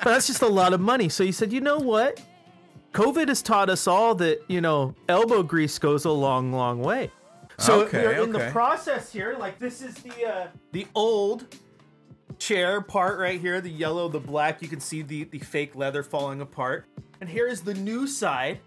But 0.06 0.12
that's 0.12 0.27
just 0.27 0.44
a 0.44 0.48
lot 0.48 0.72
of 0.74 0.80
money. 0.80 1.10
So 1.10 1.24
you 1.24 1.31
said, 1.31 1.51
you 1.51 1.62
know 1.62 1.80
what? 1.80 2.22
COVID 2.94 3.27
has 3.27 3.42
taught 3.42 3.72
us 3.72 3.88
all 3.88 4.13
that 4.16 4.39
you 4.48 4.62
know 4.62 4.94
elbow 5.10 5.42
grease 5.42 5.80
goes 5.80 6.06
a 6.06 6.12
long, 6.12 6.54
long 6.54 6.80
way. 6.80 7.10
So 7.57 7.81
Okay, 7.86 8.04
you're 8.04 8.24
in 8.24 8.31
the 8.31 8.51
process 8.51 9.12
here. 9.12 9.36
Like 9.39 9.57
this 9.57 9.81
is 9.81 9.95
the 9.95 10.25
uh, 10.25 10.48
the 10.74 10.86
old 10.94 11.48
chair 12.39 12.81
part 12.81 13.19
right 13.19 13.39
here, 13.39 13.62
the 13.62 13.69
yellow, 13.69 14.07
the 14.07 14.19
black. 14.19 14.62
You 14.62 14.68
can 14.68 14.80
see 14.80 15.01
the 15.01 15.25
the 15.25 15.39
fake 15.39 15.75
leather 15.75 16.04
falling 16.04 16.42
apart. 16.42 16.86
And 17.22 17.30
here 17.30 17.48
is 17.48 17.62
the 17.62 17.74
new 17.74 18.07
side 18.07 18.60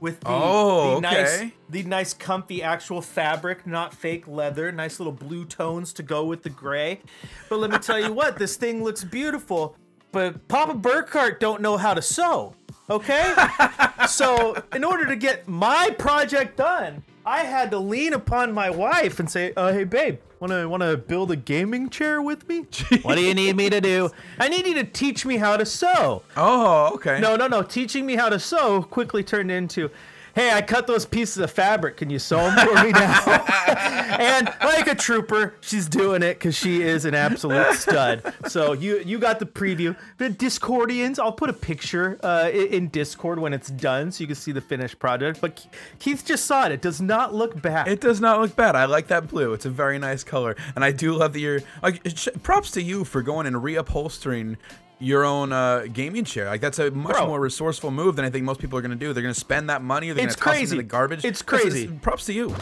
with 0.00 0.20
the, 0.20 0.28
Oh, 0.28 0.96
the 0.96 1.00
nice 1.00 1.44
the 1.68 1.82
nice 1.82 2.14
comfy 2.14 2.62
actual 2.62 3.02
fabric, 3.02 3.66
not 3.66 3.94
fake 3.94 4.28
leather. 4.28 4.70
Nice 4.72 5.00
little 5.00 5.12
blue 5.12 5.44
tones 5.44 5.92
to 5.94 6.02
go 6.02 6.24
with 6.24 6.42
the 6.42 6.50
gray. 6.50 7.00
But 7.48 7.58
let 7.58 7.70
me 7.70 7.78
tell 7.78 8.00
you 8.00 8.12
what, 8.12 8.38
this 8.38 8.56
thing 8.56 8.84
looks 8.84 9.04
beautiful. 9.04 9.76
But 10.12 10.48
Papa 10.48 10.74
Burkhart 10.74 11.40
don't 11.40 11.60
know 11.60 11.76
how 11.76 11.94
to 11.94 12.02
sew. 12.02 12.54
Okay? 12.88 13.34
so 14.08 14.62
in 14.74 14.84
order 14.84 15.04
to 15.06 15.16
get 15.16 15.48
my 15.48 15.94
project 15.98 16.56
done, 16.56 17.02
I 17.26 17.40
had 17.40 17.72
to 17.72 17.78
lean 17.78 18.12
upon 18.12 18.52
my 18.52 18.70
wife 18.70 19.18
and 19.18 19.28
say, 19.28 19.52
uh, 19.56 19.72
"Hey, 19.72 19.82
babe, 19.82 20.18
wanna 20.38 20.68
wanna 20.68 20.96
build 20.96 21.32
a 21.32 21.36
gaming 21.36 21.90
chair 21.90 22.22
with 22.22 22.48
me? 22.48 22.66
What 23.02 23.16
do 23.16 23.20
you 23.22 23.34
need 23.34 23.56
me 23.56 23.68
to 23.68 23.80
do? 23.80 24.10
I 24.38 24.48
need 24.48 24.64
you 24.64 24.74
to 24.74 24.84
teach 24.84 25.26
me 25.26 25.38
how 25.38 25.56
to 25.56 25.66
sew." 25.66 26.22
oh, 26.36 26.92
okay. 26.94 27.18
No, 27.20 27.34
no, 27.34 27.48
no. 27.48 27.62
Teaching 27.62 28.06
me 28.06 28.14
how 28.14 28.28
to 28.28 28.38
sew 28.38 28.80
quickly 28.82 29.24
turned 29.24 29.50
into, 29.50 29.90
"Hey, 30.36 30.52
I 30.52 30.62
cut 30.62 30.86
those 30.86 31.04
pieces 31.04 31.38
of 31.38 31.50
fabric. 31.50 31.96
Can 31.96 32.10
you 32.10 32.20
sew 32.20 32.36
them 32.36 32.68
for 32.68 32.84
me 32.84 32.92
now?" 32.92 33.22
and 34.20 34.48
like 34.62 34.86
a 34.86 34.94
trooper, 34.94 35.54
she's 35.60 35.88
doing 35.88 36.22
it 36.22 36.34
because 36.34 36.54
she 36.54 36.82
is 36.82 37.04
an 37.04 37.14
absolute 37.14 37.72
stud. 37.74 38.22
So 38.46 38.72
you 38.72 39.02
you 39.04 39.18
got 39.18 39.40
the 39.40 39.46
preview. 39.46 39.96
The 40.18 40.28
Discordians, 40.28 41.18
I'll 41.18 41.32
put 41.32 41.50
a 41.50 41.54
picture 41.54 42.18
uh, 42.22 42.50
in 42.52 42.88
Discord 42.88 43.38
when 43.38 43.52
it's 43.52 43.70
done, 43.70 44.12
so 44.12 44.22
you 44.22 44.26
can 44.28 44.36
see 44.36 44.52
the 44.52 44.60
finished 44.60 44.98
project. 44.98 45.40
But 45.40 45.66
Keith 45.98 46.24
just 46.24 46.44
saw 46.44 46.66
it. 46.66 46.72
It 46.72 46.82
does 46.82 47.00
not 47.00 47.34
look 47.34 47.60
bad. 47.60 47.88
It 47.88 48.00
does 48.00 48.20
not 48.20 48.40
look 48.40 48.54
bad. 48.54 48.76
I 48.76 48.84
like 48.84 49.08
that 49.08 49.28
blue. 49.28 49.54
It's 49.54 49.66
a 49.66 49.70
very 49.70 49.98
nice 49.98 50.22
color, 50.22 50.54
and 50.74 50.84
I 50.84 50.92
do 50.92 51.14
love 51.14 51.32
that 51.32 51.40
you're. 51.40 51.62
Like, 51.82 52.02
props 52.42 52.70
to 52.72 52.82
you 52.82 53.04
for 53.04 53.22
going 53.22 53.46
and 53.46 53.56
reupholstering 53.56 54.56
your 54.98 55.24
own 55.24 55.52
uh, 55.52 55.86
gaming 55.92 56.24
chair. 56.24 56.46
Like 56.46 56.60
that's 56.60 56.78
a 56.78 56.90
much 56.90 57.14
Bro. 57.16 57.26
more 57.26 57.40
resourceful 57.40 57.90
move 57.90 58.16
than 58.16 58.24
I 58.24 58.30
think 58.30 58.44
most 58.44 58.60
people 58.60 58.78
are 58.78 58.82
going 58.82 58.90
to 58.90 58.96
do. 58.96 59.12
They're 59.12 59.22
going 59.22 59.34
to 59.34 59.38
spend 59.40 59.68
that 59.70 59.82
money, 59.82 60.06
they're 60.08 60.16
going 60.16 60.26
It's 60.28 60.36
to 60.36 60.42
toss 60.42 60.54
it 60.54 60.58
crazy. 60.58 60.76
the 60.78 60.82
garbage. 60.82 61.24
It's 61.24 61.42
crazy. 61.42 61.88
props 61.88 62.26
to 62.26 62.32
you. 62.32 62.54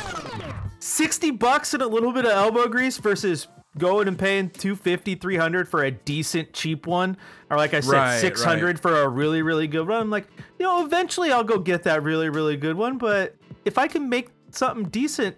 60 0.80 1.30
bucks 1.32 1.74
and 1.74 1.82
a 1.82 1.86
little 1.86 2.12
bit 2.12 2.24
of 2.24 2.32
elbow 2.32 2.68
grease 2.68 2.98
versus 2.98 3.46
going 3.78 4.06
and 4.06 4.18
paying 4.18 4.50
250 4.50 5.16
300 5.16 5.68
for 5.68 5.82
a 5.84 5.90
decent 5.90 6.52
cheap 6.52 6.86
one 6.86 7.16
or 7.50 7.56
like 7.56 7.74
i 7.74 7.80
said 7.80 7.92
Right, 7.92 8.20
600 8.20 8.64
right. 8.66 8.78
for 8.78 9.02
a 9.02 9.08
really 9.08 9.42
really 9.42 9.66
good 9.66 9.88
one 9.88 10.00
i'm 10.00 10.10
like 10.10 10.28
you 10.60 10.64
know 10.64 10.84
eventually 10.84 11.32
i'll 11.32 11.42
go 11.42 11.58
get 11.58 11.82
that 11.82 12.04
really 12.04 12.28
really 12.28 12.56
good 12.56 12.76
one 12.76 12.98
but 12.98 13.34
if 13.64 13.76
i 13.76 13.88
can 13.88 14.08
make 14.08 14.28
something 14.52 14.84
decent 14.90 15.36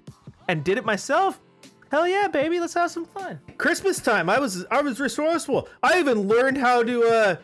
and 0.48 0.62
did 0.64 0.76
it 0.76 0.84
myself 0.84 1.40
hell 1.96 2.06
yeah 2.06 2.28
baby 2.28 2.60
let's 2.60 2.74
have 2.74 2.90
some 2.90 3.06
fun 3.06 3.40
christmas 3.56 3.98
time 4.00 4.28
i 4.28 4.38
was 4.38 4.66
i 4.70 4.82
was 4.82 5.00
resourceful 5.00 5.66
i 5.82 5.98
even 5.98 6.28
learned 6.28 6.58
how 6.58 6.82
to 6.82 7.02
uh 7.04 7.36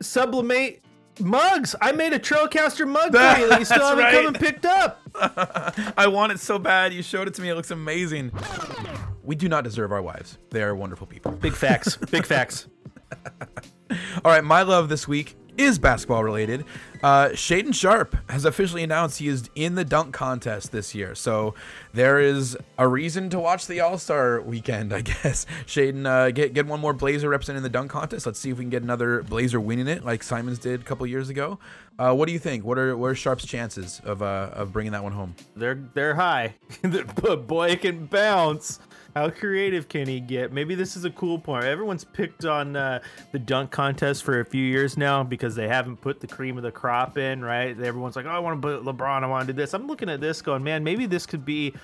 sublimate 0.00 0.82
mugs. 1.20 1.76
I 1.80 1.92
made 1.92 2.12
a 2.12 2.18
Trailcaster 2.18 2.88
mug 2.88 3.12
for 3.12 3.40
you 3.40 3.48
that 3.48 3.58
you 3.58 3.64
still 3.66 3.86
haven't 3.86 4.04
right. 4.04 4.14
come 4.14 4.26
and 4.28 4.38
picked 4.38 4.64
up. 4.64 5.02
I 5.96 6.06
want 6.06 6.32
it 6.32 6.40
so 6.40 6.58
bad. 6.58 6.94
You 6.94 7.02
showed 7.02 7.28
it 7.28 7.34
to 7.34 7.42
me. 7.42 7.50
It 7.50 7.54
looks 7.54 7.70
amazing. 7.70 8.32
We 9.22 9.36
do 9.36 9.46
not 9.46 9.62
deserve 9.62 9.92
our 9.92 10.00
wives. 10.00 10.38
They 10.50 10.62
are 10.62 10.74
wonderful 10.74 11.06
people. 11.06 11.32
Big 11.32 11.52
facts. 11.52 11.96
Big 12.10 12.24
facts. 12.24 12.68
All 13.90 14.32
right, 14.32 14.42
my 14.42 14.62
love 14.62 14.88
this 14.88 15.06
week 15.06 15.36
is 15.56 15.78
basketball 15.78 16.24
related. 16.24 16.64
Uh, 17.02 17.28
Shaedon 17.28 17.74
Sharpe 17.74 18.16
has 18.28 18.44
officially 18.44 18.82
announced 18.82 19.18
he 19.18 19.28
is 19.28 19.48
in 19.54 19.74
the 19.74 19.84
dunk 19.84 20.12
contest 20.12 20.70
this 20.70 20.94
year. 20.94 21.14
So 21.14 21.54
there 21.94 22.18
is 22.18 22.56
a 22.78 22.86
reason 22.86 23.30
to 23.30 23.40
watch 23.40 23.66
the 23.66 23.80
All 23.80 23.98
Star 23.98 24.40
weekend, 24.40 24.92
I 24.94 25.00
guess. 25.00 25.46
Shaedon, 25.66 26.06
uh, 26.06 26.30
get 26.30 26.52
get 26.52 26.66
one 26.66 26.80
more 26.80 26.92
Blazer 26.92 27.28
representing 27.28 27.62
the 27.62 27.68
dunk 27.68 27.90
contest. 27.90 28.26
Let's 28.26 28.38
see 28.38 28.50
if 28.50 28.58
we 28.58 28.64
can 28.64 28.70
get 28.70 28.82
another 28.82 29.22
Blazer 29.22 29.60
winning 29.60 29.88
it, 29.88 30.04
like 30.04 30.22
Simons 30.22 30.58
did 30.58 30.80
a 30.80 30.84
couple 30.84 31.06
years 31.06 31.30
ago. 31.30 31.58
Uh, 31.98 32.14
what 32.14 32.26
do 32.26 32.32
you 32.32 32.38
think? 32.38 32.64
What 32.64 32.78
are 32.78 32.96
what 32.96 33.10
are 33.10 33.14
Sharpe's 33.14 33.46
chances 33.46 34.00
of 34.04 34.22
uh, 34.22 34.50
of 34.52 34.72
bringing 34.72 34.92
that 34.92 35.02
one 35.02 35.12
home? 35.12 35.34
They're 35.56 35.82
they're 35.94 36.14
high. 36.14 36.54
boy 37.46 37.76
can 37.76 38.06
bounce. 38.06 38.80
How 39.14 39.28
creative 39.28 39.88
can 39.88 40.06
he 40.06 40.20
get? 40.20 40.52
Maybe 40.52 40.74
this 40.74 40.96
is 40.96 41.04
a 41.04 41.10
cool 41.10 41.38
point. 41.38 41.64
Everyone's 41.64 42.04
picked 42.04 42.44
on 42.44 42.76
uh, 42.76 43.00
the 43.32 43.40
dunk 43.40 43.70
contest 43.70 44.22
for 44.22 44.40
a 44.40 44.44
few 44.44 44.62
years 44.62 44.96
now 44.96 45.24
because 45.24 45.56
they 45.56 45.66
haven't 45.66 46.00
put 46.00 46.20
the 46.20 46.28
cream 46.28 46.56
of 46.56 46.62
the 46.62 46.70
crop 46.70 47.18
in, 47.18 47.44
right? 47.44 47.70
Everyone's 47.80 48.14
like, 48.14 48.26
"Oh, 48.26 48.30
I 48.30 48.38
want 48.38 48.62
to 48.62 48.68
put 48.68 48.84
LeBron. 48.84 49.24
I 49.24 49.26
want 49.26 49.46
to 49.48 49.52
do 49.52 49.56
this." 49.56 49.74
I'm 49.74 49.88
looking 49.88 50.08
at 50.08 50.20
this, 50.20 50.40
going, 50.42 50.62
"Man, 50.62 50.84
maybe 50.84 51.06
this 51.06 51.26
could 51.26 51.44
be 51.44 51.74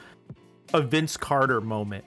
a 0.72 0.80
Vince 0.80 1.16
Carter 1.16 1.60
moment." 1.60 2.04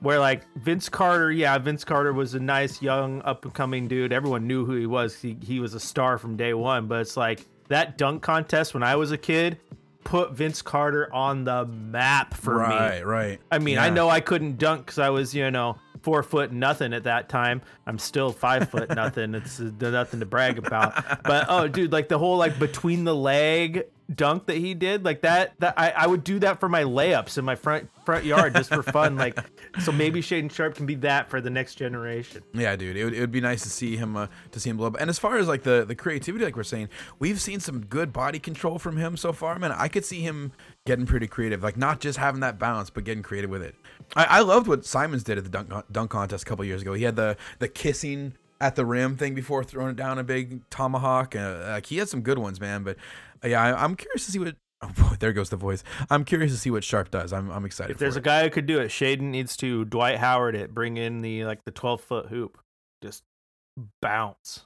Where 0.00 0.18
like 0.18 0.42
Vince 0.56 0.88
Carter, 0.88 1.30
yeah, 1.30 1.56
Vince 1.58 1.84
Carter 1.84 2.12
was 2.12 2.34
a 2.34 2.40
nice 2.40 2.82
young 2.82 3.22
up 3.22 3.44
and 3.44 3.54
coming 3.54 3.88
dude. 3.88 4.12
Everyone 4.12 4.46
knew 4.46 4.64
who 4.64 4.74
he 4.74 4.86
was. 4.86 5.20
He 5.20 5.38
he 5.42 5.60
was 5.60 5.74
a 5.74 5.80
star 5.80 6.18
from 6.18 6.36
day 6.36 6.52
one. 6.52 6.86
But 6.86 7.00
it's 7.02 7.16
like 7.16 7.46
that 7.68 7.96
dunk 7.96 8.22
contest 8.22 8.74
when 8.74 8.82
I 8.82 8.96
was 8.96 9.10
a 9.10 9.18
kid 9.18 9.58
put 10.04 10.32
Vince 10.32 10.62
Carter 10.62 11.12
on 11.12 11.44
the 11.44 11.66
map 11.66 12.34
for 12.34 12.54
me. 12.54 12.64
right, 12.64 13.06
right. 13.06 13.40
I 13.50 13.58
mean, 13.58 13.78
I 13.78 13.90
know 13.90 14.08
I 14.08 14.20
couldn't 14.20 14.58
dunk 14.58 14.86
because 14.86 14.98
I 14.98 15.10
was, 15.10 15.34
you 15.34 15.50
know, 15.50 15.76
four 16.02 16.22
foot 16.22 16.52
nothing 16.52 16.92
at 16.92 17.04
that 17.04 17.28
time. 17.28 17.62
I'm 17.86 17.98
still 17.98 18.32
five 18.32 18.70
foot 18.70 18.88
nothing. 18.94 19.34
It's 19.34 19.60
uh, 19.60 19.70
nothing 19.78 20.20
to 20.20 20.26
brag 20.26 20.58
about. 20.58 21.22
But 21.22 21.46
oh, 21.48 21.68
dude, 21.68 21.92
like 21.92 22.08
the 22.08 22.18
whole 22.18 22.36
like 22.36 22.58
between 22.58 23.04
the 23.04 23.14
leg 23.14 23.84
dunk 24.14 24.46
that 24.46 24.56
he 24.56 24.74
did, 24.74 25.04
like 25.04 25.22
that. 25.22 25.54
That 25.60 25.74
I, 25.76 25.90
I 25.90 26.06
would 26.06 26.24
do 26.24 26.38
that 26.40 26.60
for 26.60 26.68
my 26.68 26.82
layups 26.82 27.38
in 27.38 27.44
my 27.44 27.54
front 27.54 27.88
front 28.04 28.24
yard 28.24 28.54
just 28.54 28.70
for 28.70 28.82
fun. 28.82 29.16
Like, 29.16 29.38
so 29.82 29.92
maybe 29.92 30.20
Shaedon 30.20 30.50
Sharpe 30.50 30.74
can 30.74 30.86
be 30.86 30.96
that 30.96 31.30
for 31.30 31.40
the 31.40 31.50
next 31.50 31.76
generation. 31.76 32.42
Yeah, 32.52 32.76
dude, 32.76 32.96
it 32.96 33.04
would, 33.04 33.14
it 33.14 33.20
would 33.20 33.32
be 33.32 33.40
nice 33.40 33.62
to 33.62 33.70
see 33.70 33.96
him 33.96 34.16
uh, 34.16 34.26
to 34.52 34.60
see 34.60 34.70
him 34.70 34.76
blow 34.76 34.88
up. 34.88 34.96
And 35.00 35.08
as 35.08 35.18
far 35.18 35.38
as 35.38 35.48
like 35.48 35.62
the 35.62 35.84
the 35.84 35.94
creativity, 35.94 36.44
like 36.44 36.56
we're 36.56 36.62
saying, 36.62 36.88
we've 37.18 37.40
seen 37.40 37.60
some 37.60 37.84
good 37.86 38.12
body 38.12 38.38
control 38.38 38.78
from 38.78 38.96
him 38.96 39.16
so 39.16 39.32
far. 39.32 39.58
Man, 39.58 39.72
I 39.72 39.88
could 39.88 40.04
see 40.04 40.20
him 40.20 40.52
getting 40.86 41.06
pretty 41.06 41.26
creative, 41.26 41.62
like 41.62 41.76
not 41.76 42.00
just 42.00 42.18
having 42.18 42.40
that 42.40 42.58
bounce, 42.58 42.90
but 42.90 43.04
getting 43.04 43.22
creative 43.22 43.50
with 43.50 43.62
it. 43.62 43.74
I, 44.16 44.24
I 44.24 44.40
loved 44.40 44.66
what 44.66 44.84
Simons 44.84 45.22
did 45.22 45.38
at 45.38 45.44
the 45.44 45.50
dunk 45.50 45.72
dunk 45.90 46.10
contest 46.10 46.44
a 46.44 46.46
couple 46.46 46.64
years 46.64 46.82
ago. 46.82 46.94
He 46.94 47.04
had 47.04 47.16
the 47.16 47.36
the 47.58 47.68
kissing 47.68 48.34
at 48.60 48.76
the 48.76 48.84
rim 48.84 49.16
thing 49.16 49.34
before 49.34 49.64
throwing 49.64 49.90
it 49.90 49.96
down 49.96 50.18
a 50.18 50.24
big 50.24 50.68
tomahawk. 50.70 51.34
Uh, 51.34 51.60
like 51.68 51.86
he 51.86 51.96
had 51.98 52.08
some 52.08 52.20
good 52.20 52.38
ones, 52.38 52.60
man. 52.60 52.82
But 52.82 52.96
uh, 53.44 53.48
yeah, 53.48 53.62
I, 53.62 53.84
I'm 53.84 53.96
curious 53.96 54.26
to 54.26 54.32
see 54.32 54.38
what. 54.38 54.56
Oh 54.82 54.88
boy, 54.96 55.14
there 55.20 55.34
goes 55.34 55.50
the 55.50 55.56
voice. 55.56 55.84
I'm 56.08 56.24
curious 56.24 56.52
to 56.52 56.58
see 56.58 56.70
what 56.70 56.82
Sharpe 56.82 57.10
does. 57.10 57.34
I'm, 57.34 57.50
I'm 57.50 57.66
excited. 57.66 57.92
If 57.92 57.98
there's 57.98 58.16
a 58.16 58.20
guy 58.22 58.44
who 58.44 58.48
could 58.48 58.64
do 58.64 58.78
it, 58.78 58.86
Shaedon 58.88 59.24
needs 59.24 59.54
to 59.58 59.84
Dwight 59.84 60.16
Howard 60.16 60.56
it, 60.56 60.72
bring 60.72 60.96
in 60.96 61.20
the 61.20 61.44
like 61.44 61.66
the 61.66 61.70
12 61.70 62.00
foot 62.00 62.26
hoop, 62.28 62.56
just 63.02 63.22
bounce. 64.00 64.64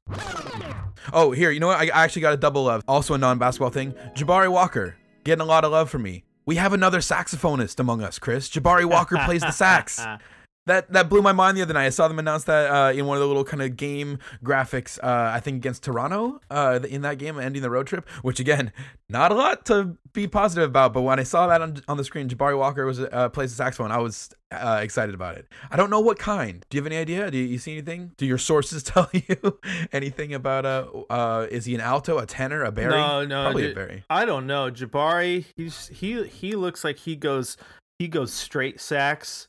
Oh, 1.12 1.32
here, 1.32 1.50
you 1.50 1.58
know 1.58 1.66
what? 1.66 1.80
I 1.80 1.86
I 1.86 2.04
actually 2.04 2.22
got 2.22 2.32
a 2.32 2.36
double 2.36 2.62
love. 2.62 2.84
Also 2.86 3.14
a 3.14 3.18
non-basketball 3.18 3.70
thing. 3.70 3.92
Jabari 4.14 4.48
Walker 4.48 4.94
getting 5.24 5.42
a 5.42 5.46
lot 5.46 5.64
of 5.64 5.72
love 5.72 5.90
from 5.90 6.02
me. 6.02 6.22
We 6.46 6.54
have 6.56 6.72
another 6.72 7.00
saxophonist 7.00 7.80
among 7.80 8.00
us, 8.00 8.20
Chris. 8.20 8.48
Jabari 8.48 8.84
Walker 8.84 9.18
plays 9.24 9.40
the 9.40 9.50
sax. 9.50 10.00
That 10.66 10.90
that 10.92 11.10
blew 11.10 11.20
my 11.20 11.32
mind 11.32 11.58
the 11.58 11.62
other 11.62 11.74
night. 11.74 11.86
I 11.86 11.90
saw 11.90 12.08
them 12.08 12.18
announce 12.18 12.44
that 12.44 12.70
uh, 12.70 12.92
in 12.92 13.04
one 13.04 13.18
of 13.18 13.20
the 13.20 13.26
little 13.26 13.44
kind 13.44 13.62
of 13.62 13.76
game 13.76 14.18
graphics. 14.42 14.98
Uh, 15.02 15.30
I 15.34 15.40
think 15.40 15.56
against 15.56 15.82
Toronto 15.82 16.40
uh, 16.50 16.80
in 16.88 17.02
that 17.02 17.18
game, 17.18 17.38
ending 17.38 17.60
the 17.60 17.68
road 17.68 17.86
trip. 17.86 18.08
Which 18.22 18.40
again, 18.40 18.72
not 19.10 19.30
a 19.30 19.34
lot 19.34 19.66
to 19.66 19.98
be 20.14 20.26
positive 20.26 20.70
about. 20.70 20.94
But 20.94 21.02
when 21.02 21.20
I 21.20 21.22
saw 21.24 21.46
that 21.48 21.60
on, 21.60 21.82
on 21.86 21.98
the 21.98 22.04
screen, 22.04 22.30
Jabari 22.30 22.56
Walker 22.56 22.86
was 22.86 22.98
uh, 22.98 23.28
plays 23.28 23.50
the 23.50 23.56
saxophone. 23.56 23.92
I 23.92 23.98
was 23.98 24.30
uh, 24.52 24.80
excited 24.82 25.14
about 25.14 25.36
it. 25.36 25.46
I 25.70 25.76
don't 25.76 25.90
know 25.90 26.00
what 26.00 26.18
kind. 26.18 26.64
Do 26.70 26.78
you 26.78 26.82
have 26.82 26.90
any 26.90 26.96
idea? 26.96 27.30
Do 27.30 27.36
you, 27.36 27.44
you 27.44 27.58
see 27.58 27.72
anything? 27.72 28.12
Do 28.16 28.24
your 28.24 28.38
sources 28.38 28.82
tell 28.82 29.10
you 29.12 29.60
anything 29.92 30.32
about 30.32 30.64
uh, 30.64 30.86
uh 31.10 31.46
is 31.50 31.66
he 31.66 31.74
an 31.74 31.82
alto, 31.82 32.16
a 32.16 32.24
tenor, 32.24 32.64
a 32.64 32.72
barry? 32.72 32.92
No, 32.92 33.22
no, 33.26 33.42
probably 33.44 33.70
a 33.70 33.74
barry. 33.74 34.04
I 34.08 34.24
don't 34.24 34.46
know. 34.46 34.70
Jabari, 34.70 35.44
he's 35.56 35.88
he 35.88 36.24
he 36.24 36.54
looks 36.54 36.84
like 36.84 37.00
he 37.00 37.16
goes 37.16 37.58
he 37.98 38.08
goes 38.08 38.32
straight 38.32 38.80
sax 38.80 39.48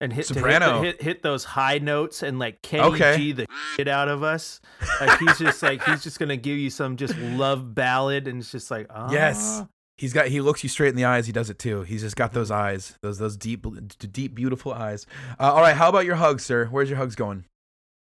and 0.00 0.12
hit 0.12 0.26
to 0.26 0.34
hit, 0.34 0.62
hit, 0.82 1.02
hit 1.02 1.22
those 1.22 1.44
high 1.44 1.78
notes 1.78 2.22
and 2.22 2.38
like 2.38 2.60
Kenny 2.62 2.84
Okay. 2.84 3.16
G 3.16 3.32
the 3.32 3.46
shit 3.74 3.88
out 3.88 4.08
of 4.08 4.22
us. 4.22 4.60
Like 5.00 5.18
he's 5.18 5.38
just 5.38 5.62
like 5.62 5.82
he's 5.84 6.02
just 6.02 6.18
gonna 6.18 6.36
give 6.36 6.58
you 6.58 6.70
some 6.70 6.96
just 6.96 7.16
love 7.18 7.74
ballad 7.74 8.28
and 8.28 8.40
it's 8.40 8.52
just 8.52 8.70
like 8.70 8.86
oh 8.90 9.10
Yes. 9.10 9.62
He's 9.98 10.12
got 10.12 10.28
he 10.28 10.42
looks 10.42 10.62
you 10.62 10.68
straight 10.68 10.90
in 10.90 10.96
the 10.96 11.06
eyes. 11.06 11.26
He 11.26 11.32
does 11.32 11.48
it 11.48 11.58
too. 11.58 11.82
He's 11.82 12.02
just 12.02 12.16
got 12.16 12.34
those 12.34 12.50
eyes, 12.50 12.98
those 13.00 13.18
those 13.18 13.36
deep 13.36 13.66
deep 14.12 14.34
beautiful 14.34 14.74
eyes. 14.74 15.06
Uh, 15.40 15.54
all 15.54 15.62
right, 15.62 15.74
how 15.74 15.88
about 15.88 16.04
your 16.04 16.16
hugs, 16.16 16.44
sir? 16.44 16.66
Where's 16.66 16.90
your 16.90 16.98
hugs 16.98 17.14
going? 17.14 17.44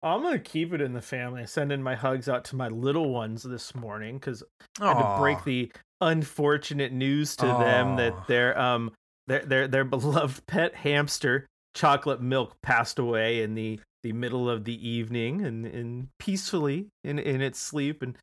I'm 0.02 0.22
gonna 0.22 0.40
keep 0.40 0.72
it 0.74 0.80
in 0.80 0.94
the 0.94 1.02
family. 1.02 1.42
I 1.42 1.46
send 1.46 1.74
in 1.74 1.84
my 1.84 1.96
hugs 1.96 2.30
out 2.30 2.46
to 2.46 2.56
my 2.56 2.70
little 2.70 3.10
ones 3.10 3.44
this 3.44 3.75
morning 3.75 4.18
because 4.18 4.44
I 4.80 4.94
had 4.94 5.16
to 5.16 5.20
break 5.20 5.44
the 5.44 5.74
unfortunate 6.00 6.94
news 6.94 7.36
to 7.38 7.46
them 7.46 7.98
that 7.98 8.28
their 8.28 8.58
um 8.58 8.92
their 9.28 9.46
their 9.46 9.68
their 9.68 9.84
beloved 9.84 10.46
pet 10.48 10.75
hamster 10.75 11.48
chocolate 11.74 12.22
milk 12.22 12.56
passed 12.62 13.00
away 13.00 13.42
in 13.42 13.56
the 13.56 13.80
the 14.03 14.12
middle 14.13 14.50
of 14.50 14.65
the 14.65 14.88
evening 14.88 15.42
and 15.46 15.65
and 15.65 16.08
peacefully 16.20 16.88
in 17.03 17.18
in 17.20 17.42
its 17.42 17.60
sleep 17.60 18.01
and 18.01 18.18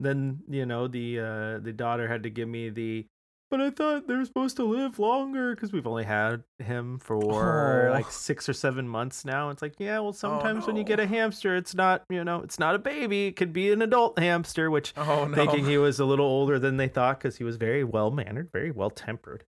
then 0.00 0.40
you 0.48 0.64
know 0.64 0.88
the 0.88 1.18
uh 1.20 1.58
the 1.58 1.72
daughter 1.72 2.08
had 2.08 2.22
to 2.22 2.30
give 2.30 2.48
me 2.48 2.70
the 2.70 3.04
but 3.50 3.62
I 3.62 3.70
thought 3.70 4.06
they 4.06 4.14
were 4.14 4.24
supposed 4.26 4.56
to 4.56 4.64
live 4.64 4.98
longer 4.98 5.54
because 5.54 5.72
we've 5.72 5.86
only 5.86 6.04
had 6.04 6.42
him 6.58 6.98
for 6.98 7.88
Oh. 7.88 7.92
like 7.92 8.10
six 8.10 8.46
or 8.46 8.52
seven 8.52 8.86
months 8.86 9.24
now. 9.24 9.48
It's 9.48 9.62
like, 9.62 9.72
yeah, 9.78 9.98
well, 10.00 10.12
sometimes 10.12 10.66
when 10.66 10.76
you 10.76 10.84
get 10.84 11.00
a 11.00 11.06
hamster, 11.06 11.56
it's 11.56 11.74
not, 11.74 12.04
you 12.10 12.22
know, 12.24 12.42
it's 12.42 12.58
not 12.58 12.74
a 12.74 12.78
baby. 12.78 13.28
It 13.28 13.36
could 13.36 13.54
be 13.54 13.72
an 13.72 13.80
adult 13.80 14.18
hamster, 14.18 14.70
which 14.70 14.92
Oh 14.98 15.24
no. 15.24 15.34
thinking 15.34 15.64
he 15.64 15.78
was 15.78 15.98
a 15.98 16.04
little 16.04 16.26
older 16.26 16.58
than 16.58 16.76
they 16.76 16.88
thought 16.88 17.20
because 17.20 17.38
he 17.38 17.44
was 17.44 17.56
very 17.56 17.84
well 17.84 18.10
mannered, 18.10 18.50
very 18.52 18.70
well 18.70 18.90
tempered. 18.90 19.44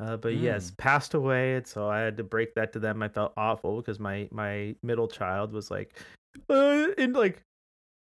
Uh, 0.00 0.16
but 0.16 0.34
yes, 0.34 0.72
passed 0.78 1.12
away, 1.12 1.56
and 1.56 1.66
so 1.66 1.88
I 1.88 2.00
had 2.00 2.16
to 2.16 2.24
break 2.24 2.54
that 2.54 2.72
to 2.72 2.78
them. 2.78 3.02
I 3.02 3.08
felt 3.08 3.34
awful 3.36 3.76
because 3.76 4.00
my 4.00 4.28
my 4.30 4.74
middle 4.82 5.08
child 5.08 5.52
was 5.52 5.70
like, 5.70 5.94
uh, 6.48 6.86
and 6.96 7.14
like 7.14 7.42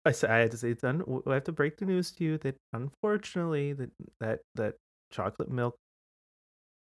I 0.06 0.12
said, 0.12 0.32
I 0.32 0.38
had 0.38 0.52
to 0.52 0.58
say, 0.58 0.70
it's 0.70 0.84
un- 0.84 1.22
I 1.28 1.34
have 1.34 1.44
to 1.46 1.52
break 1.52 1.78
the 1.78 1.86
news 1.86 2.12
to 2.12 2.24
you 2.24 2.38
that 2.40 2.56
unfortunately 2.72 3.74
that 3.74 3.90
that 4.22 4.40
that 4.56 4.76
chocolate 5.12 5.52
milk 5.52 5.76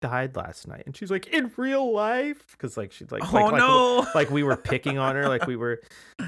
died 0.01 0.36
last 0.36 0.67
night, 0.67 0.84
and 0.88 0.98
she's 0.98 1.12
like, 1.12 1.27
in 1.27 1.51
real 1.58 1.91
life, 1.93 2.43
because 2.53 2.75
like 2.75 2.91
she's 2.91 3.12
like, 3.12 3.22
oh 3.32 3.36
like, 3.36 3.51
like, 3.51 3.60
no. 3.60 4.08
like 4.15 4.32
we 4.32 4.41
were 4.41 4.58
picking 4.72 4.98
on 4.98 5.15
her, 5.15 5.27
like 5.27 5.46
we 5.46 5.55
were, 5.55 5.79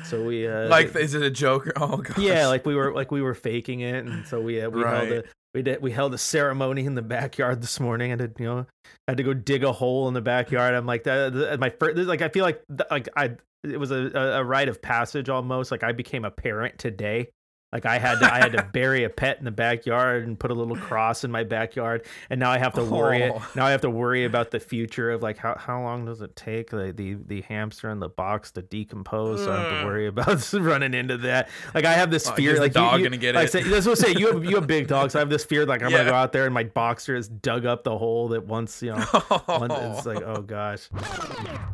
so 0.04 0.24
we 0.24 0.48
uh, 0.48 0.68
like 0.68 0.96
is 0.96 1.15
it 1.15 1.24
a 1.24 1.32
joke? 1.32 1.72
Oh 1.77 1.98
god. 1.98 2.20
yeah, 2.20 2.48
like 2.48 2.68
we 2.68 2.75
were 2.75 2.94
like 2.94 3.12
we 3.12 3.24
were 3.24 3.34
faking 3.34 3.80
it, 3.80 4.06
and 4.06 4.27
so 4.27 4.42
we 4.42 4.62
uh, 4.62 4.70
we 4.70 4.82
held 4.82 5.12
a 5.12 5.15
Right. 5.15 5.25
We 5.55 5.62
did 5.62 5.81
we 5.81 5.91
held 5.91 6.13
a 6.13 6.17
ceremony 6.17 6.85
in 6.85 6.95
the 6.95 7.01
backyard 7.01 7.62
this 7.62 7.79
morning. 7.79 8.12
I 8.12 8.24
you 8.38 8.45
know 8.45 8.65
had 9.07 9.17
to 9.17 9.24
go 9.24 9.33
dig 9.33 9.63
a 9.63 9.71
hole 9.71 10.07
in 10.09 10.13
the 10.13 10.21
backyard. 10.21 10.75
I'm 10.75 10.85
like 10.85 11.05
that 11.05 11.57
my 11.59 11.69
first 11.69 11.97
like 11.97 12.21
I 12.21 12.29
feel 12.29 12.43
like 12.43 12.62
like 12.91 13.07
I 13.15 13.38
it 13.63 13.79
was 13.79 13.89
a 13.89 14.12
a 14.13 14.43
rite 14.43 14.67
of 14.67 14.81
passage 14.81 15.29
almost. 15.29 15.71
Like 15.71 15.83
I 15.83 15.93
became 15.93 16.25
a 16.25 16.31
parent 16.31 16.77
today. 16.77 17.29
Like 17.75 17.86
I 17.86 18.00
had 18.00 18.20
to 18.22 18.34
I 18.34 18.38
had 18.38 18.53
to 18.53 18.63
bury 18.74 19.03
a 19.03 19.10
pet 19.10 19.38
in 19.38 19.44
the 19.44 19.51
backyard 19.51 20.25
and 20.25 20.39
put 20.39 20.50
a 20.50 20.53
little 20.53 20.77
cross 20.77 21.25
in 21.25 21.32
my 21.32 21.44
backyard, 21.44 22.05
and 22.29 22.39
now 22.39 22.50
I 22.50 22.58
have 22.58 22.74
to 22.75 22.86
worry. 22.86 23.24
Oh. 23.29 23.46
Now 23.53 23.65
I 23.65 23.72
have 23.72 23.82
to 23.82 23.89
worry 23.89 24.24
about 24.24 24.51
the 24.51 24.62
future 24.62 25.12
of 25.12 25.22
like 25.22 25.36
how, 25.38 25.55
how 25.58 25.82
long 25.82 26.05
does 26.05 26.22
it 26.22 26.38
take 26.38 26.70
the, 26.70 26.94
the 26.96 27.15
the 27.15 27.41
hamster 27.41 27.89
in 27.89 28.00
the 28.00 28.08
box 28.08 28.51
to 28.51 28.62
decompose? 28.62 29.44
So 29.44 29.51
I 29.51 29.60
have 29.62 29.79
to 29.82 29.86
worry 29.86 30.08
about 30.08 30.53
running 30.53 30.94
into 30.94 31.17
that. 31.17 31.50
Like 31.74 31.84
I 31.84 31.91
have 31.96 32.12
this 32.12 32.29
Oh, 32.29 32.34
fear. 32.36 32.58
like 32.60 32.70
you- 32.70 32.75
dog 32.75 33.00
you, 33.00 33.05
gonna 33.05 33.17
get 33.17 33.36
like 33.36 33.53
it? 33.53 33.55
I 33.58 33.62
say, 33.62 33.70
what 33.89 34.00
I 34.00 34.01
say. 34.13 34.17
You 34.17 34.32
have 34.32 34.46
you 34.46 34.55
have 34.55 34.67
big 34.67 34.88
dogs. 34.88 35.13
I 35.13 35.20
have 35.20 35.29
this 35.29 35.44
fear. 35.44 35.65
Like 35.65 35.84
I'm 35.84 35.91
Yeah. 35.91 35.98
gonna 35.98 36.12
go 36.12 36.15
out 36.15 36.32
there 36.32 36.46
and 36.46 36.53
my 36.53 36.63
boxer 36.63 37.13
has 37.17 37.27
dug 37.27 37.65
up 37.65 37.84
the 37.84 37.98
hole 37.98 38.29
that 38.29 38.46
once 38.46 38.82
you 38.82 38.91
know. 38.96 39.01
One, 39.03 39.70
it's 39.70 40.05
like, 40.05 40.24
oh 40.25 40.41
gosh. 40.44 40.88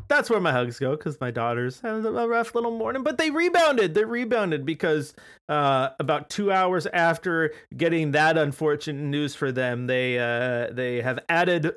That's 0.07 0.31
where 0.31 0.39
my 0.41 0.51
hugs 0.51 0.79
go 0.79 0.91
because 0.95 1.21
my 1.21 1.29
daughters 1.31 1.79
had 1.79 2.03
a 2.05 2.11
rough 2.27 2.55
little 2.55 2.71
morning, 2.71 3.03
but 3.03 3.17
they 3.19 3.29
rebounded. 3.29 3.93
They 3.93 4.03
rebounded 4.03 4.65
because 4.65 5.13
uh, 5.47 5.89
about 5.99 6.29
two 6.29 6.51
hours 6.51 6.85
after 6.87 7.53
getting 7.75 8.11
that 8.11 8.37
unfortunate 8.37 9.01
news 9.01 9.35
for 9.35 9.51
them, 9.51 9.87
they 9.87 10.19
uh, 10.19 10.71
they 10.71 11.01
have 11.01 11.19
added 11.29 11.73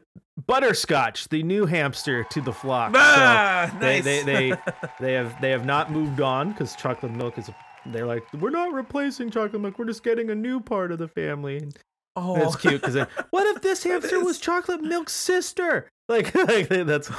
butterscotch, 0.46 1.28
the 1.28 1.42
new 1.42 1.66
hamster, 1.66 2.24
to 2.24 2.40
the 2.40 2.52
flock. 2.52 2.92
Ah, 2.94 3.68
so 3.72 3.78
they, 3.78 4.00
nice. 4.00 4.04
they 4.04 4.22
they 4.22 4.56
they 5.00 5.12
have 5.12 5.40
they 5.40 5.50
have 5.50 5.64
not 5.64 5.90
moved 5.90 6.20
on 6.20 6.52
because 6.52 6.74
chocolate 6.76 7.12
milk 7.12 7.38
is 7.38 7.50
they're 7.86 8.06
like, 8.06 8.24
we're 8.34 8.50
not 8.50 8.72
replacing 8.72 9.30
chocolate 9.30 9.60
milk. 9.60 9.78
We're 9.78 9.84
just 9.84 10.02
getting 10.02 10.30
a 10.30 10.34
new 10.34 10.60
part 10.60 10.92
of 10.92 10.98
the 10.98 11.08
family. 11.08 11.68
Oh, 12.16 12.36
that's 12.36 12.56
cute 12.56 12.80
because 12.80 12.94
what 13.30 13.46
if 13.56 13.62
this 13.62 13.82
hamster 13.82 14.22
was 14.22 14.38
chocolate 14.38 14.82
milk's 14.82 15.12
sister? 15.14 15.88
Like, 16.06 16.34
like 16.34 16.68
that's 16.68 17.10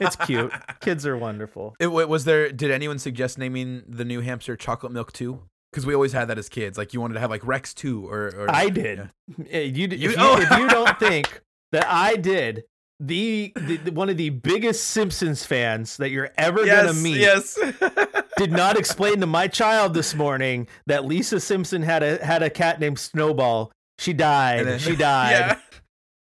it's 0.00 0.14
cute. 0.14 0.52
Kids 0.78 1.04
are 1.04 1.16
wonderful. 1.16 1.74
It, 1.80 1.88
was 1.88 2.24
there? 2.24 2.52
Did 2.52 2.70
anyone 2.70 3.00
suggest 3.00 3.38
naming 3.38 3.82
the 3.88 4.04
new 4.04 4.20
hamster 4.20 4.54
Chocolate 4.54 4.92
Milk 4.92 5.12
Two? 5.12 5.42
Because 5.72 5.86
we 5.86 5.94
always 5.94 6.12
had 6.12 6.28
that 6.28 6.38
as 6.38 6.48
kids. 6.48 6.76
Like 6.76 6.92
you 6.92 7.00
wanted 7.00 7.14
to 7.14 7.20
have 7.20 7.30
like 7.30 7.46
Rex 7.46 7.72
Two 7.74 8.08
or. 8.08 8.28
or 8.36 8.50
I 8.50 8.68
did. 8.70 9.10
Eh, 9.50 9.60
You, 9.62 9.86
if, 9.86 9.92
You- 10.00 10.10
you, 10.10 10.14
oh. 10.18 10.40
if 10.40 10.50
you 10.58 10.68
don't 10.68 10.98
think 10.98 11.42
that 11.72 11.86
I 11.88 12.16
did, 12.16 12.64
the, 12.98 13.52
the, 13.56 13.76
the- 13.76 13.92
one 13.92 14.08
of 14.10 14.16
the 14.16 14.30
biggest 14.30 14.84
Simpsons 14.88 15.44
fans 15.46 15.96
that 15.98 16.10
you're 16.10 16.30
ever 16.36 16.66
Yes. 16.66 16.86
gonna 16.86 16.98
meet 17.00 17.18
Yes. 17.18 17.58
did 18.36 18.50
not 18.52 18.76
explain 18.78 19.20
to 19.20 19.26
my 19.26 19.46
child 19.48 19.94
this 19.94 20.14
morning 20.14 20.66
that 20.86 21.04
Lisa 21.04 21.38
Simpson 21.40 21.82
had 21.82 22.02
a 22.02 22.24
had 22.24 22.42
a 22.42 22.50
cat 22.50 22.80
named 22.80 22.98
Snowball. 22.98 23.70
She 23.98 24.12
died. 24.12 24.66
Then- 24.66 24.78
she 24.80 24.96
died. 24.96 25.30
Yeah. 25.32 25.58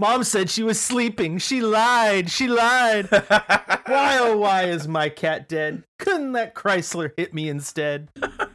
Mom 0.01 0.25
said 0.25 0.51
she 0.51 0.63
was 0.65 0.81
sleeping. 0.81 1.39
She 1.39 1.61
lied. 1.61 2.29
She 2.31 2.49
lied. 2.49 3.09
why 3.11 4.19
oh 4.21 4.37
why 4.39 4.65
is 4.65 4.87
my 4.89 5.09
cat 5.09 5.49
dead? 5.49 5.85
Couldn't 5.99 6.33
that 6.33 6.55
Chrysler 6.55 7.13
hit 7.17 7.33
me 7.35 7.49
instead? 7.49 8.09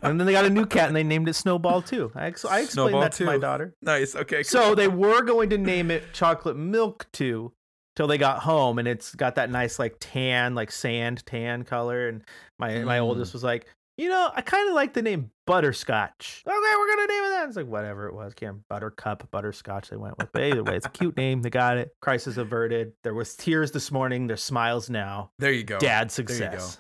And 0.10 0.20
then 0.20 0.25
they 0.28 0.34
got 0.34 0.46
a 0.46 0.50
new 0.50 0.66
cat 0.66 0.88
and 0.88 0.96
they 0.96 1.04
named 1.04 1.28
it 1.30 1.34
Snowball 1.34 1.82
too. 1.82 2.12
I, 2.16 2.28
ex- 2.28 2.46
I 2.46 2.60
explained 2.60 2.70
Snowball 2.89 3.01
that 3.01 3.12
to 3.13 3.25
my 3.25 3.38
daughter. 3.38 3.75
nice. 3.82 4.16
Okay. 4.16 4.38
Cool. 4.38 4.44
So 4.44 4.75
they 4.75 4.88
were 4.88 5.22
going 5.22 5.50
to 5.51 5.58
name 5.58 5.92
it 5.92 6.04
Chocolate 6.13 6.58
Milk 6.58 7.08
too, 7.12 7.51
till 7.96 8.08
they 8.08 8.18
got 8.18 8.39
home 8.39 8.80
and 8.80 8.88
it's 8.88 9.13
got 9.16 9.36
that 9.36 9.50
nice 9.50 9.80
like 9.80 9.96
tan, 10.00 10.56
like 10.56 10.72
sand 10.72 11.25
tan 11.25 11.63
color. 11.63 12.08
And 12.10 12.24
my 12.58 12.80
my 12.80 12.98
Mm. 13.00 13.04
oldest 13.04 13.34
was 13.34 13.44
like, 13.44 13.68
you 13.98 14.08
know, 14.08 14.32
I 14.34 14.42
kind 14.42 14.70
of 14.70 14.75
like 14.75 14.94
the 14.94 15.01
name 15.01 15.32
Butterscotch. 15.46 16.44
Okay, 16.48 16.56
we're 16.56 16.96
gonna 16.96 17.08
name 17.08 17.24
it 17.25 17.30
that. 17.32 17.48
It's 17.50 17.58
like 17.58 17.66
whatever 17.68 18.08
it 18.08 18.13
was, 18.13 18.34
Cam. 18.34 18.63
Buttercup, 18.70 19.30
Butterscotch. 19.32 19.89
They 19.89 19.98
went 19.98 20.18
with. 20.18 20.32
But 20.32 20.44
either 20.44 20.63
way, 20.63 20.78
it's 20.78 20.86
a 20.86 20.89
cute 20.89 21.18
name. 21.18 21.42
They 21.42 21.50
got 21.50 21.78
it. 21.78 21.94
Crisis 22.01 22.38
averted. 22.38 22.94
There 23.04 23.13
was 23.13 23.36
tears 23.36 23.72
this 23.72 23.92
morning. 23.92 24.28
There's 24.28 24.42
smiles 24.44 24.89
now. 24.89 25.32
there 25.39 25.51
you 25.51 25.63
go. 25.66 25.78
Dad 25.80 26.08
you 26.08 26.10
success. 26.12 26.80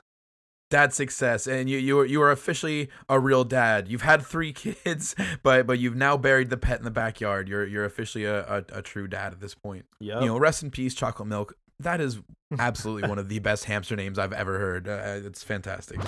Dad 0.69 0.93
success, 0.93 1.47
and 1.47 1.69
you 1.69 1.79
you 1.79 1.99
are 1.99 2.05
you 2.05 2.21
are 2.21 2.31
officially 2.31 2.89
a 3.07 3.19
real 3.19 3.43
dad. 3.43 3.87
You've 3.87 4.03
had 4.03 4.23
three 4.23 4.53
kids, 4.53 5.15
but 5.41 5.65
but 5.65 5.79
you've 5.79 5.95
now 5.95 6.15
buried 6.15 6.49
the 6.49 6.57
pet 6.57 6.77
in 6.77 6.85
the 6.85 6.91
backyard. 6.91 7.47
You're 7.47 7.65
you're 7.65 7.85
officially 7.85 8.25
a, 8.25 8.45
a, 8.45 8.63
a 8.73 8.81
true 8.81 9.07
dad 9.07 9.33
at 9.33 9.39
this 9.39 9.55
point. 9.55 9.85
Yep. 9.99 10.21
You 10.21 10.27
know, 10.27 10.37
rest 10.37 10.61
in 10.61 10.69
peace, 10.69 10.93
chocolate 10.93 11.27
milk. 11.27 11.55
That 11.79 12.01
is 12.01 12.19
absolutely 12.59 13.09
one 13.09 13.17
of 13.17 13.29
the 13.29 13.39
best 13.39 13.65
hamster 13.65 13.95
names 13.95 14.19
I've 14.19 14.33
ever 14.33 14.59
heard. 14.59 14.87
Uh, 14.87 15.21
it's 15.25 15.43
fantastic. 15.43 15.99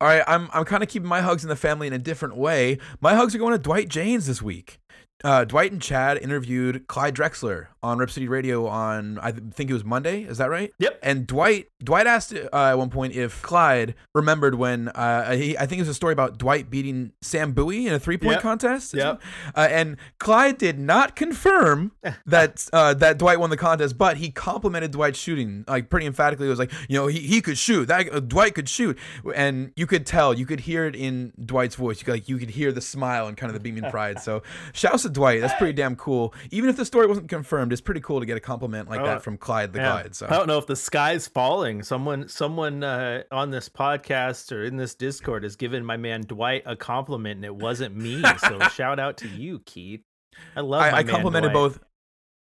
All 0.00 0.08
right, 0.08 0.22
I'm 0.26 0.48
I'm 0.52 0.64
kind 0.64 0.82
of 0.82 0.88
keeping 0.88 1.08
my 1.08 1.20
hugs 1.20 1.42
in 1.42 1.48
the 1.48 1.56
family 1.56 1.86
in 1.86 1.92
a 1.92 1.98
different 1.98 2.36
way. 2.36 2.78
My 3.00 3.14
hugs 3.14 3.34
are 3.34 3.38
going 3.38 3.52
to 3.52 3.58
Dwight 3.58 3.88
Jaynes 3.88 4.26
this 4.26 4.40
week. 4.40 4.80
Uh, 5.24 5.44
Dwight 5.44 5.72
and 5.72 5.80
Chad 5.80 6.18
interviewed 6.18 6.86
Clyde 6.88 7.14
Drexler 7.16 7.68
on 7.82 7.98
Rip 7.98 8.10
City 8.10 8.28
Radio 8.28 8.66
on 8.66 9.18
I 9.22 9.32
th- 9.32 9.52
think 9.54 9.70
it 9.70 9.72
was 9.72 9.84
Monday. 9.84 10.22
Is 10.22 10.38
that 10.38 10.50
right? 10.50 10.72
Yep. 10.78 10.98
And 11.02 11.26
Dwight 11.26 11.68
Dwight 11.82 12.06
asked 12.06 12.34
uh, 12.34 12.48
at 12.52 12.74
one 12.78 12.90
point 12.90 13.14
if 13.14 13.40
Clyde 13.42 13.94
remembered 14.14 14.56
when 14.56 14.88
uh, 14.88 15.32
he, 15.32 15.56
I 15.56 15.66
think 15.66 15.78
it 15.78 15.82
was 15.82 15.88
a 15.88 15.94
story 15.94 16.12
about 16.12 16.36
Dwight 16.38 16.68
beating 16.68 17.12
Sam 17.22 17.52
Bowie 17.52 17.86
in 17.86 17.94
a 17.94 17.98
three 17.98 18.18
point 18.18 18.32
Yep. 18.34 18.42
contest. 18.42 18.92
Yep. 18.94 19.22
Uh, 19.54 19.68
and 19.70 19.96
Clyde 20.18 20.58
did 20.58 20.78
not 20.78 21.16
confirm 21.16 21.92
that 22.26 22.68
uh, 22.72 22.92
that 22.94 23.16
Dwight 23.18 23.40
won 23.40 23.48
the 23.50 23.56
contest, 23.56 23.96
but 23.96 24.18
he 24.18 24.30
complimented 24.30 24.90
Dwight's 24.90 25.18
shooting 25.18 25.64
like 25.66 25.88
pretty 25.88 26.06
emphatically. 26.06 26.46
It 26.46 26.50
was 26.50 26.58
like 26.58 26.72
you 26.88 26.98
know 26.98 27.06
he, 27.06 27.20
he 27.20 27.40
could 27.40 27.56
shoot. 27.56 27.86
That 27.88 28.12
uh, 28.12 28.20
Dwight 28.20 28.54
could 28.54 28.68
shoot, 28.68 28.98
and 29.34 29.72
you 29.76 29.86
could 29.86 30.04
tell, 30.04 30.34
you 30.34 30.44
could 30.44 30.60
hear 30.60 30.84
it 30.86 30.94
in 30.94 31.32
Dwight's 31.42 31.74
voice. 31.76 32.00
You 32.00 32.04
could, 32.04 32.12
like 32.14 32.28
you 32.28 32.36
could 32.36 32.50
hear 32.50 32.70
the 32.70 32.80
smile 32.82 33.26
and 33.28 33.36
kind 33.36 33.48
of 33.48 33.54
the 33.54 33.60
beaming 33.60 33.90
pride. 33.90 34.20
So 34.20 34.42
shouts 34.74 35.05
to 35.06 35.12
Dwight. 35.12 35.40
That's 35.40 35.54
pretty 35.54 35.72
damn 35.72 35.96
cool. 35.96 36.34
Even 36.50 36.68
if 36.70 36.76
the 36.76 36.84
story 36.84 37.06
wasn't 37.06 37.28
confirmed, 37.28 37.72
it's 37.72 37.80
pretty 37.80 38.00
cool 38.00 38.20
to 38.20 38.26
get 38.26 38.36
a 38.36 38.40
compliment 38.40 38.88
like 38.90 39.00
Oh, 39.00 39.04
that 39.04 39.22
from 39.22 39.38
Clyde 39.38 39.72
the 39.72 39.78
Yeah. 39.80 39.92
Glide. 40.02 40.14
So 40.16 40.26
I 40.26 40.30
don't 40.30 40.46
know 40.46 40.58
if 40.58 40.66
the 40.66 40.76
sky's 40.76 41.26
falling. 41.26 41.82
Someone, 41.82 42.28
someone 42.28 42.84
uh, 42.84 43.22
on 43.32 43.50
this 43.50 43.68
podcast 43.68 44.52
or 44.52 44.64
in 44.64 44.76
this 44.76 44.94
Discord 44.94 45.42
has 45.42 45.56
given 45.56 45.84
my 45.84 45.96
man 45.96 46.22
Dwight 46.22 46.62
a 46.66 46.76
compliment, 46.76 47.36
and 47.36 47.44
it 47.44 47.54
wasn't 47.56 47.96
me. 47.96 48.22
So 48.38 48.58
shout 48.74 48.98
out 49.00 49.16
to 49.18 49.28
you, 49.28 49.60
Keith. 49.60 50.02
I 50.54 50.60
love. 50.60 50.80
my 50.80 50.90
I, 50.90 50.98
I 50.98 51.02
complimented 51.02 51.52
Dwight. 51.52 51.72
both. 51.72 51.78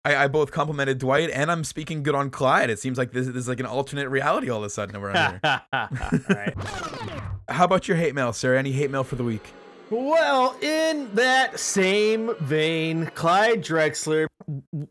I, 0.05 0.17
I 0.25 0.27
both 0.29 0.51
complimented 0.51 0.99
Dwight, 0.99 1.31
and 1.31 1.49
I'm 1.51 1.63
speaking 1.63 2.03
good 2.03 2.17
on 2.17 2.31
Clyde. 2.31 2.71
It 2.71 2.81
seems 2.81 2.99
like 2.99 3.13
this, 3.13 3.27
this 3.29 3.37
is 3.37 3.49
like 3.49 3.61
an 3.61 3.67
alternate 3.67 4.09
reality 4.09 4.51
all 4.51 4.59
of 4.59 4.65
a 4.65 4.71
sudden 4.71 4.97
around 4.97 5.41
here. 5.45 5.63
right. 6.29 6.55
How 7.49 7.65
about 7.65 7.87
your 7.87 7.97
hate 7.97 8.13
mail, 8.15 8.33
sir? 8.33 8.57
Any 8.57 8.73
hate 8.73 8.91
mail 8.91 9.05
for 9.05 9.15
the 9.15 9.23
week? 9.23 9.53
Well, 9.93 10.57
in 10.63 11.15
that 11.17 11.61
same 11.61 12.35
vein, 12.41 13.11
Clyde 13.15 13.63
Drexler, 13.63 14.27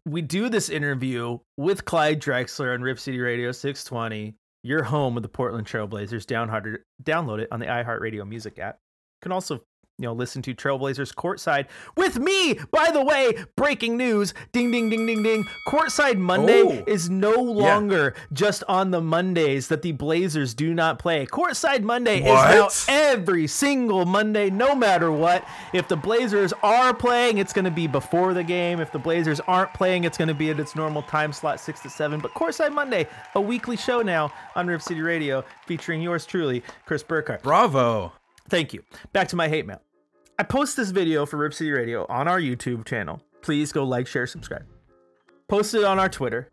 we 0.05 0.21
do 0.21 0.47
this 0.47 0.69
interview 0.69 1.39
with 1.57 1.85
Clyde 1.85 2.21
Drexler 2.21 2.75
on 2.75 2.83
Rip 2.83 2.99
City 2.99 3.19
Radio 3.19 3.51
620, 3.51 4.35
your 4.61 4.83
home 4.83 5.17
of 5.17 5.23
the 5.23 5.29
Portland 5.29 5.65
Trailblazers. 5.65 6.23
Download 6.27 6.77
download 7.01 7.39
it 7.39 7.47
on 7.51 7.59
the 7.59 7.65
iHeartRadio 7.65 8.29
music 8.29 8.59
app. 8.59 8.75
You 8.75 9.23
can 9.23 9.31
also 9.31 9.63
you 10.01 10.07
know, 10.07 10.13
listen 10.13 10.41
to 10.41 10.53
Trailblazers 10.55 11.13
Courtside 11.13 11.67
with 11.95 12.17
me. 12.17 12.55
By 12.71 12.89
the 12.91 13.03
way, 13.03 13.35
breaking 13.55 13.97
news. 13.97 14.33
Ding, 14.51 14.71
ding, 14.71 14.89
ding, 14.89 15.05
ding, 15.05 15.21
ding. 15.21 15.45
Courtside 15.67 16.17
Monday 16.17 16.61
Oh. 16.63 16.83
is 16.87 17.09
no 17.09 17.33
longer 17.35 18.15
just 18.33 18.63
on 18.67 18.89
the 18.91 18.99
Mondays 19.01 19.67
that 19.67 19.83
the 19.83 19.91
Blazers 19.91 20.55
do 20.55 20.73
not 20.73 20.97
play. 20.97 21.27
Courtside 21.27 21.83
Monday 21.83 22.21
What? 22.23 22.67
is 22.71 22.87
now 22.87 22.93
every 22.93 23.45
single 23.45 24.05
Monday, 24.05 24.49
no 24.49 24.73
matter 24.73 25.11
what. 25.11 25.45
If 25.71 25.87
the 25.87 25.95
Blazers 25.97 26.51
are 26.63 26.93
playing, 26.95 27.37
it's 27.37 27.53
going 27.53 27.65
to 27.65 27.71
be 27.71 27.85
before 27.85 28.33
the 28.33 28.43
game. 28.43 28.79
If 28.79 28.91
the 28.91 28.99
Blazers 28.99 29.39
aren't 29.41 29.73
playing, 29.75 30.03
it's 30.05 30.17
going 30.17 30.27
to 30.29 30.33
be 30.33 30.49
at 30.49 30.59
its 30.59 30.75
normal 30.75 31.03
time 31.03 31.31
slot, 31.31 31.59
6 31.59 31.79
to 31.81 31.89
7. 31.91 32.19
But 32.19 32.33
Courtside 32.33 32.73
Monday, 32.73 33.07
a 33.35 33.41
weekly 33.41 33.77
show 33.77 34.01
now 34.01 34.33
on 34.55 34.65
Rip 34.65 34.81
City 34.81 35.01
Radio 35.01 35.43
featuring 35.67 36.01
yours 36.01 36.25
truly, 36.25 36.63
Chris 36.87 37.03
Burkhardt. 37.03 37.43
Bravo. 37.43 38.13
Thank 38.49 38.73
you. 38.73 38.83
Back 39.13 39.27
to 39.29 39.35
my 39.35 39.47
hate 39.47 39.65
mail. 39.67 39.81
I 40.41 40.43
post 40.43 40.75
this 40.75 40.89
video 40.89 41.27
for 41.27 41.37
Rip 41.37 41.53
City 41.53 41.69
Radio 41.69 42.03
on 42.09 42.27
our 42.27 42.39
YouTube 42.41 42.83
channel. 42.83 43.21
Please 43.43 43.71
go 43.71 43.83
like, 43.83 44.07
share, 44.07 44.25
subscribe. 44.25 44.65
Post 45.47 45.75
it 45.75 45.83
on 45.83 45.99
our 45.99 46.09
Twitter. 46.09 46.49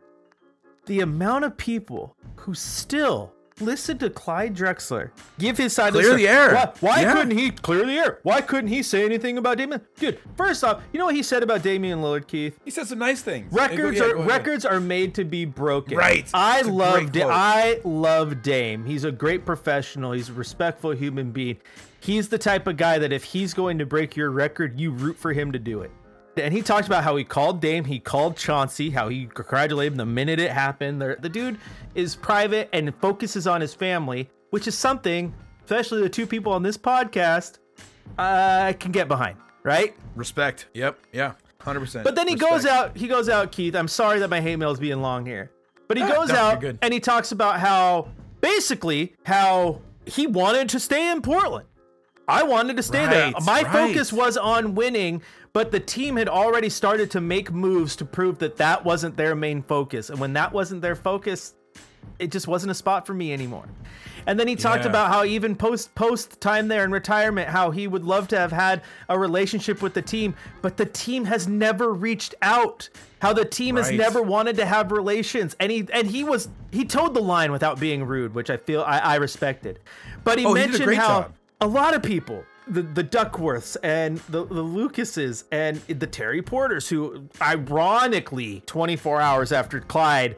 The 0.85 0.99
amount 0.99 1.45
of 1.45 1.57
people 1.57 2.15
who 2.35 2.53
still 2.53 3.33
listen 3.59 3.97
to 3.97 4.11
Clyde 4.11 4.55
Drexler 4.55 5.09
give 5.39 5.57
his 5.57 5.73
side 5.73 5.93
Clear 5.93 6.11
of 6.11 6.17
the 6.19 6.25
story. 6.25 6.37
air. 6.37 6.53
Why, 6.53 6.73
why 6.81 7.01
Yeah. 7.01 7.13
couldn't 7.13 7.35
he 7.35 7.49
clear 7.49 7.83
the 7.83 7.93
air? 7.93 8.19
Why 8.21 8.41
couldn't 8.41 8.67
he 8.69 8.83
say 8.83 9.03
anything 9.05 9.39
about 9.39 9.57
Damian? 9.57 9.81
Dude, 9.97 10.19
first 10.37 10.63
off, 10.63 10.83
you 10.93 10.99
know 10.99 11.05
what 11.05 11.15
he 11.15 11.23
said 11.23 11.41
about 11.41 11.63
Damian 11.63 11.99
Lillard, 12.03 12.27
Keith? 12.27 12.59
He 12.63 12.69
said 12.69 12.85
some 12.85 12.99
nice 12.99 13.23
things. 13.23 13.51
Records 13.51 13.97
Yeah, 13.97 14.03
are 14.03 14.17
records 14.17 14.65
are 14.65 14.79
made 14.79 15.15
to 15.15 15.25
be 15.25 15.45
broken. 15.45 15.97
Right. 15.97 16.29
I 16.31 16.61
love 16.61 17.11
Da- 17.11 17.27
I 17.27 17.79
love 17.83 18.43
Dame. 18.43 18.85
He's 18.85 19.03
a 19.03 19.11
great 19.11 19.47
professional. 19.47 20.11
He's 20.11 20.29
a 20.29 20.33
respectful 20.33 20.91
human 20.91 21.31
being. 21.31 21.57
He's 21.99 22.29
the 22.29 22.37
type 22.37 22.67
of 22.67 22.77
guy 22.77 22.97
that 22.99 23.11
if 23.11 23.23
he's 23.23 23.53
going 23.53 23.77
to 23.79 23.85
break 23.85 24.15
your 24.15 24.31
record, 24.31 24.79
you 24.79 24.91
root 24.91 25.17
for 25.17 25.33
him 25.33 25.51
to 25.51 25.59
do 25.59 25.81
it. 25.81 25.91
And 26.37 26.53
he 26.53 26.61
talked 26.61 26.87
about 26.87 27.03
how 27.03 27.15
he 27.17 27.23
called 27.25 27.59
Dame, 27.59 27.83
he 27.83 27.99
called 27.99 28.37
Chauncey, 28.37 28.89
how 28.89 29.09
he 29.09 29.25
congratulated 29.25 29.93
him 29.93 29.97
the 29.97 30.05
minute 30.05 30.39
it 30.39 30.51
happened. 30.51 31.01
The, 31.01 31.17
the 31.19 31.27
dude 31.27 31.57
is 31.95 32.15
private 32.15 32.69
and 32.71 32.95
focuses 33.01 33.45
on 33.47 33.59
his 33.59 33.73
family, 33.73 34.29
which 34.51 34.67
is 34.67 34.77
something, 34.77 35.33
especially 35.65 36.01
the 36.01 36.09
two 36.09 36.25
people 36.25 36.53
on 36.53 36.63
this 36.63 36.77
podcast, 36.77 37.57
I 38.17 38.73
can 38.79 38.91
get 38.91 39.07
behind, 39.09 39.37
right? 39.63 39.93
Respect. 40.15 40.67
Yep. 40.73 40.99
Yeah. 41.11 41.33
Hundred 41.61 41.81
percent. 41.81 42.05
But 42.05 42.15
then 42.15 42.27
he 42.29 42.35
goes 42.35 42.65
out. 42.65 42.95
He 42.95 43.07
goes 43.07 43.27
out, 43.27 43.51
Keith. 43.51 43.75
I'm 43.75 43.89
sorry 43.89 44.19
that 44.19 44.29
my 44.29 44.39
hate 44.39 44.55
mail 44.55 44.71
is 44.71 44.79
being 44.79 45.01
long 45.01 45.25
here, 45.25 45.51
but 45.89 45.97
he 45.97 46.03
Ah, 46.03 46.07
goes 46.13 46.29
no, 46.29 46.35
out 46.35 46.63
and 46.63 46.93
he 46.93 47.01
talks 47.01 47.33
about 47.33 47.59
how 47.59 48.07
basically 48.39 49.13
how 49.25 49.81
he 50.05 50.25
wanted 50.25 50.69
to 50.69 50.79
stay 50.79 51.11
in 51.11 51.21
Portland. 51.21 51.67
I 52.29 52.43
wanted 52.43 52.77
to 52.77 52.83
stay 52.83 53.05
there. 53.07 53.31
My 53.43 53.63
right. 53.63 53.67
focus 53.71 54.13
was 54.13 54.37
on 54.37 54.75
winning, 54.75 55.21
but 55.53 55.71
the 55.71 55.79
team 55.79 56.15
had 56.15 56.29
already 56.29 56.69
started 56.69 57.11
to 57.11 57.21
make 57.21 57.51
moves 57.51 57.95
to 57.97 58.05
prove 58.05 58.39
that 58.39 58.57
that 58.57 58.85
wasn't 58.85 59.17
their 59.17 59.35
main 59.35 59.61
focus. 59.63 60.09
And 60.09 60.19
when 60.19 60.33
that 60.33 60.51
wasn't 60.53 60.81
their 60.81 60.95
focus, 60.95 61.55
it 62.19 62.31
just 62.31 62.47
wasn't 62.47 62.71
a 62.71 62.75
spot 62.75 63.07
for 63.07 63.13
me 63.13 63.33
anymore. 63.33 63.65
And 64.27 64.39
then 64.39 64.47
he 64.47 64.55
talked 64.55 64.83
Yeah. 64.83 64.89
about 64.89 65.09
how 65.09 65.23
even 65.23 65.55
post 65.55 65.95
post 65.95 66.39
time 66.41 66.67
there 66.67 66.83
in 66.83 66.91
retirement, 66.91 67.49
how 67.49 67.71
he 67.71 67.87
would 67.87 68.03
love 68.03 68.27
to 68.29 68.37
have 68.37 68.51
had 68.51 68.81
a 69.07 69.17
relationship 69.17 69.81
with 69.81 69.93
the 69.93 70.01
team, 70.01 70.35
but 70.61 70.77
the 70.77 70.85
team 70.85 71.25
has 71.25 71.47
never 71.47 71.91
reached 71.93 72.35
out. 72.41 72.89
How 73.21 73.33
the 73.33 73.43
team 73.45 73.75
has 73.77 73.91
never 73.91 74.21
wanted 74.21 74.55
to 74.57 74.65
have 74.65 74.91
relations, 74.91 75.55
and 75.59 75.71
he 75.71 75.87
and 75.91 76.07
he 76.07 76.23
was 76.23 76.47
he 76.71 76.85
toed 76.85 77.13
the 77.13 77.21
line 77.21 77.51
without 77.51 77.79
being 77.79 78.05
rude, 78.05 78.33
which 78.35 78.49
I 78.49 78.57
feel 78.57 78.81
I, 78.83 78.99
I 78.99 79.15
respected. 79.15 79.79
But 80.23 80.39
he 80.39 80.45
Oh, 80.45 80.53
he 80.53 80.61
mentioned 80.61 80.85
great 80.85 80.97
how 80.99 81.21
job. 81.21 81.33
A 81.61 81.67
lot 81.67 81.93
of 81.93 82.03
people 82.03 82.43
the 82.69 82.83
the 82.83 83.03
Duckworths 83.03 83.75
and 83.83 84.19
the, 84.29 84.45
the 84.45 84.61
Lucases 84.61 85.45
and 85.51 85.77
the 85.87 86.07
Terry 86.07 86.41
Porters, 86.41 86.87
who 86.87 87.27
ironically, 87.41 88.61
24 88.65 89.19
hours 89.19 89.51
after 89.51 89.79
Clyde 89.79 90.35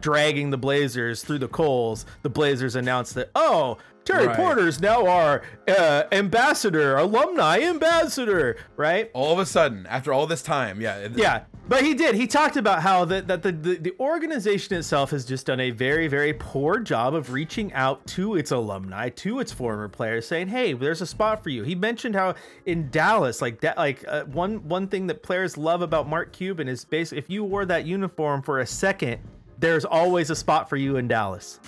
dragging 0.00 0.50
the 0.50 0.58
Blazers 0.58 1.22
through 1.22 1.38
the 1.38 1.48
coals, 1.48 2.04
the 2.22 2.30
Blazers 2.30 2.76
announced 2.76 3.14
that 3.14 3.30
oh. 3.34 3.78
Terry 4.04 4.26
Right. 4.28 4.36
Porter's 4.36 4.80
now 4.80 5.06
our 5.06 5.42
uh, 5.68 6.04
ambassador, 6.12 6.96
alumni 6.96 7.60
ambassador, 7.60 8.56
right? 8.78 9.10
All 9.12 9.34
of 9.34 9.38
a 9.38 9.44
sudden, 9.44 9.86
after 9.86 10.14
all 10.14 10.26
this 10.26 10.40
time, 10.40 10.80
yeah. 10.80 11.08
Yeah, 11.14 11.42
but 11.68 11.84
he 11.84 11.94
did. 11.94 12.14
He 12.14 12.26
talked 12.26 12.56
about 12.56 12.82
how 12.82 13.04
that 13.06 13.28
that 13.28 13.42
the, 13.42 13.52
the 13.52 13.76
the 13.76 13.94
organization 14.00 14.76
itself 14.76 15.10
has 15.10 15.24
just 15.24 15.46
done 15.46 15.60
a 15.60 15.70
very 15.70 16.08
very 16.08 16.32
poor 16.32 16.78
job 16.78 17.14
of 17.14 17.32
reaching 17.32 17.72
out 17.74 18.06
to 18.08 18.36
its 18.36 18.50
alumni, 18.50 19.10
to 19.10 19.40
its 19.40 19.52
former 19.52 19.88
players, 19.88 20.26
saying, 20.26 20.48
"Hey, 20.48 20.72
there's 20.72 21.02
a 21.02 21.06
spot 21.06 21.42
for 21.42 21.50
you." 21.50 21.62
He 21.62 21.74
mentioned 21.74 22.14
how 22.14 22.34
in 22.64 22.90
Dallas, 22.90 23.42
like 23.42 23.60
that, 23.60 23.76
like 23.76 24.04
uh, 24.08 24.24
one 24.24 24.66
one 24.68 24.88
thing 24.88 25.06
that 25.08 25.22
players 25.22 25.56
love 25.58 25.82
about 25.82 26.08
Mark 26.08 26.32
Cuban 26.32 26.68
is 26.68 26.84
basically 26.84 27.18
if 27.18 27.28
you 27.28 27.44
wore 27.44 27.66
that 27.66 27.84
uniform 27.84 28.42
for 28.42 28.60
a 28.60 28.66
second, 28.66 29.20
there's 29.58 29.84
always 29.84 30.30
a 30.30 30.36
spot 30.36 30.68
for 30.68 30.76
you 30.76 30.96
in 30.96 31.08
Dallas. 31.08 31.60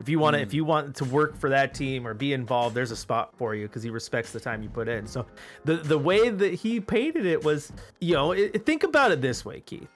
If 0.00 0.08
you 0.08 0.18
want 0.18 0.34
to, 0.36 0.42
if 0.42 0.50
mm. 0.50 0.54
you 0.54 0.64
want 0.64 0.94
to 0.96 1.04
work 1.04 1.36
for 1.36 1.50
that 1.50 1.74
team 1.74 2.06
or 2.06 2.14
be 2.14 2.32
involved, 2.32 2.74
there's 2.74 2.90
a 2.90 2.96
spot 2.96 3.36
for 3.36 3.54
you 3.54 3.66
because 3.66 3.82
he 3.82 3.90
respects 3.90 4.32
the 4.32 4.40
time 4.40 4.62
you 4.62 4.68
put 4.68 4.88
in. 4.88 5.06
So, 5.06 5.26
the 5.64 5.76
the 5.76 5.98
way 5.98 6.30
that 6.30 6.54
he 6.54 6.80
painted 6.80 7.26
it 7.26 7.42
was, 7.42 7.72
you 8.00 8.14
know, 8.14 8.32
it, 8.32 8.64
think 8.64 8.84
about 8.84 9.10
it 9.10 9.20
this 9.20 9.44
way, 9.44 9.60
Keith. 9.60 9.88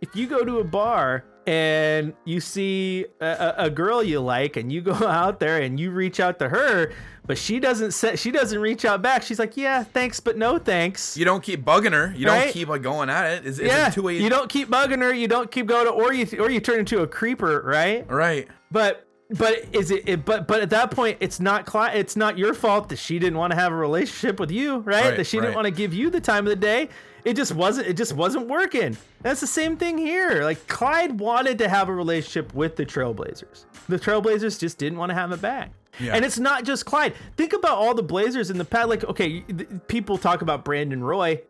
If 0.00 0.14
you 0.16 0.26
go 0.26 0.44
to 0.44 0.60
a 0.60 0.64
bar 0.64 1.24
and 1.46 2.14
you 2.24 2.40
see 2.40 3.06
a, 3.20 3.54
a, 3.58 3.70
girl 3.70 4.02
you 4.02 4.20
like, 4.20 4.56
and 4.56 4.72
you 4.72 4.80
go 4.80 4.92
out 5.06 5.40
there 5.40 5.60
and 5.60 5.78
you 5.78 5.90
reach 5.90 6.20
out 6.20 6.38
to 6.38 6.48
her, 6.48 6.92
but 7.26 7.36
she 7.36 7.60
doesn't 7.60 7.90
set, 7.90 8.18
she 8.18 8.30
doesn't 8.30 8.60
reach 8.60 8.84
out 8.84 9.02
back. 9.02 9.22
She's 9.22 9.38
like, 9.38 9.56
"Yeah, 9.56 9.82
thanks, 9.82 10.20
but 10.20 10.38
no 10.38 10.58
thanks." 10.58 11.16
You 11.16 11.24
don't 11.24 11.42
keep 11.42 11.64
bugging 11.64 11.92
her. 11.92 12.14
You 12.16 12.28
Right? 12.28 12.44
don't 12.44 12.52
keep 12.52 12.68
like 12.68 12.82
going 12.82 13.10
at 13.10 13.32
it. 13.32 13.46
Is, 13.46 13.58
is 13.58 13.66
yeah, 13.66 13.88
it 13.88 13.94
two 13.94 14.02
way? 14.02 14.18
you 14.18 14.30
don't 14.30 14.48
keep 14.48 14.68
bugging 14.68 15.00
her. 15.00 15.12
You 15.12 15.28
don't 15.28 15.50
keep 15.50 15.66
going 15.66 15.86
to, 15.86 15.92
or 15.92 16.12
you 16.12 16.26
or 16.40 16.50
you 16.50 16.60
turn 16.60 16.78
into 16.78 17.02
a 17.02 17.06
creeper, 17.06 17.62
right? 17.64 18.08
Right. 18.10 18.48
But 18.70 19.06
but 19.30 19.64
is 19.72 19.90
it, 19.90 20.08
it? 20.08 20.24
But 20.24 20.46
but 20.48 20.60
at 20.60 20.70
that 20.70 20.90
point, 20.90 21.18
it's 21.20 21.40
not. 21.40 21.68
It's 21.94 22.16
not 22.16 22.36
your 22.36 22.54
fault 22.54 22.88
that 22.88 22.98
she 22.98 23.18
didn't 23.18 23.38
want 23.38 23.52
to 23.52 23.58
have 23.58 23.72
a 23.72 23.76
relationship 23.76 24.40
with 24.40 24.50
you, 24.50 24.78
right? 24.78 25.04
Right, 25.04 25.16
that 25.16 25.26
she 25.26 25.38
right. 25.38 25.46
didn't 25.46 25.54
want 25.54 25.66
to 25.66 25.70
give 25.70 25.94
you 25.94 26.10
the 26.10 26.20
time 26.20 26.46
of 26.46 26.50
the 26.50 26.56
day. 26.56 26.88
It 27.24 27.36
just 27.36 27.54
wasn't. 27.54 27.86
It 27.86 27.96
just 27.96 28.14
wasn't 28.14 28.48
working. 28.48 28.96
That's 29.22 29.40
the 29.40 29.46
same 29.46 29.76
thing 29.76 29.98
here. 29.98 30.42
Like 30.42 30.66
Clyde 30.66 31.20
wanted 31.20 31.58
to 31.58 31.68
have 31.68 31.88
a 31.88 31.94
relationship 31.94 32.54
with 32.54 32.76
the 32.76 32.86
Trailblazers. 32.86 33.66
The 33.88 33.98
Trailblazers 33.98 34.58
just 34.58 34.78
didn't 34.78 34.98
want 34.98 35.10
to 35.10 35.14
have 35.14 35.30
it 35.32 35.40
back. 35.40 35.72
Yeah. 35.98 36.14
And 36.14 36.24
it's 36.24 36.38
not 36.38 36.64
just 36.64 36.86
Clyde. 36.86 37.14
Think 37.36 37.52
about 37.52 37.76
all 37.76 37.94
the 37.94 38.02
Blazers 38.02 38.50
in 38.50 38.58
the 38.58 38.64
past. 38.64 38.88
Like, 38.88 39.04
okay, 39.04 39.44
people 39.88 40.18
talk 40.18 40.42
about 40.42 40.64
Brandon 40.64 41.04
Roy. 41.04 41.42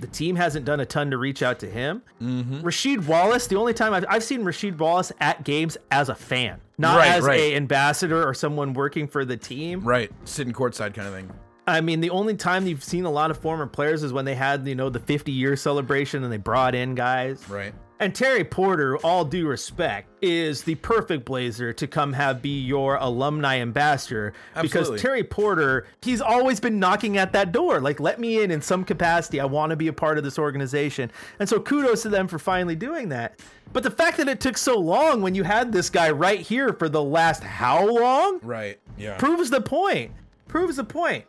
The 0.00 0.06
team 0.06 0.36
hasn't 0.36 0.64
done 0.64 0.80
a 0.80 0.86
ton 0.86 1.10
to 1.10 1.18
reach 1.18 1.42
out 1.42 1.58
to 1.60 1.66
him. 1.70 2.02
Mm-hmm. 2.22 2.60
Rasheed 2.60 3.06
Wallace, 3.06 3.46
the 3.46 3.56
only 3.56 3.74
time 3.74 3.92
I've, 3.92 4.04
I've 4.08 4.22
seen 4.24 4.42
Rasheed 4.42 4.78
Wallace 4.78 5.12
at 5.20 5.44
games 5.44 5.76
as 5.90 6.08
a 6.08 6.14
fan, 6.14 6.60
not 6.78 6.96
Right, 6.98 7.08
as 7.10 7.24
right. 7.24 7.40
a 7.40 7.56
ambassador 7.56 8.26
or 8.26 8.34
someone 8.34 8.72
working 8.74 9.08
for 9.08 9.24
the 9.24 9.36
team. 9.36 9.80
Right. 9.80 10.10
Sitting 10.24 10.52
courtside 10.52 10.94
kind 10.94 11.08
of 11.08 11.14
thing. 11.14 11.30
I 11.66 11.80
mean, 11.82 12.00
the 12.00 12.10
only 12.10 12.34
time 12.34 12.66
you've 12.66 12.82
seen 12.84 13.04
a 13.04 13.10
lot 13.10 13.30
of 13.30 13.38
former 13.38 13.66
players 13.66 14.02
is 14.02 14.12
when 14.12 14.24
they 14.24 14.34
had, 14.34 14.66
you 14.66 14.74
know, 14.74 14.88
the 14.88 15.00
50 15.00 15.32
year 15.32 15.54
celebration 15.56 16.24
and 16.24 16.32
they 16.32 16.38
brought 16.38 16.74
in 16.74 16.94
guys. 16.94 17.46
Right. 17.48 17.74
And 18.00 18.14
Terry 18.14 18.44
Porter, 18.44 18.96
all 18.98 19.24
due 19.24 19.48
respect, 19.48 20.08
is 20.22 20.62
the 20.62 20.76
perfect 20.76 21.24
Blazer 21.24 21.72
to 21.72 21.86
come 21.88 22.12
have 22.12 22.40
be 22.40 22.60
your 22.60 22.94
alumni 22.96 23.58
ambassador 23.58 24.34
Absolutely. 24.54 24.68
because 24.92 25.02
Terry 25.02 25.24
Porter, 25.24 25.86
he's 26.02 26.20
always 26.20 26.60
been 26.60 26.78
knocking 26.78 27.16
at 27.16 27.32
that 27.32 27.50
door. 27.50 27.80
Like, 27.80 27.98
let 27.98 28.20
me 28.20 28.40
in 28.42 28.52
in 28.52 28.62
some 28.62 28.84
capacity. 28.84 29.40
I 29.40 29.46
want 29.46 29.70
to 29.70 29.76
be 29.76 29.88
a 29.88 29.92
part 29.92 30.16
of 30.16 30.22
this 30.22 30.38
organization. 30.38 31.10
And 31.40 31.48
so 31.48 31.58
kudos 31.58 32.02
to 32.02 32.08
them 32.08 32.28
for 32.28 32.38
finally 32.38 32.76
doing 32.76 33.08
that. 33.08 33.40
But 33.72 33.82
the 33.82 33.90
fact 33.90 34.16
that 34.18 34.28
it 34.28 34.40
took 34.40 34.56
so 34.56 34.78
long 34.78 35.20
when 35.20 35.34
you 35.34 35.42
had 35.42 35.72
this 35.72 35.90
guy 35.90 36.10
right 36.10 36.40
here 36.40 36.72
for 36.72 36.88
the 36.88 37.02
last 37.02 37.42
how 37.42 37.84
long 37.86 38.38
Right. 38.42 38.78
Yeah. 38.96 39.16
proves 39.16 39.50
the 39.50 39.60
point. 39.60 40.12
Proves 40.46 40.76
the 40.76 40.84
point. 40.84 41.24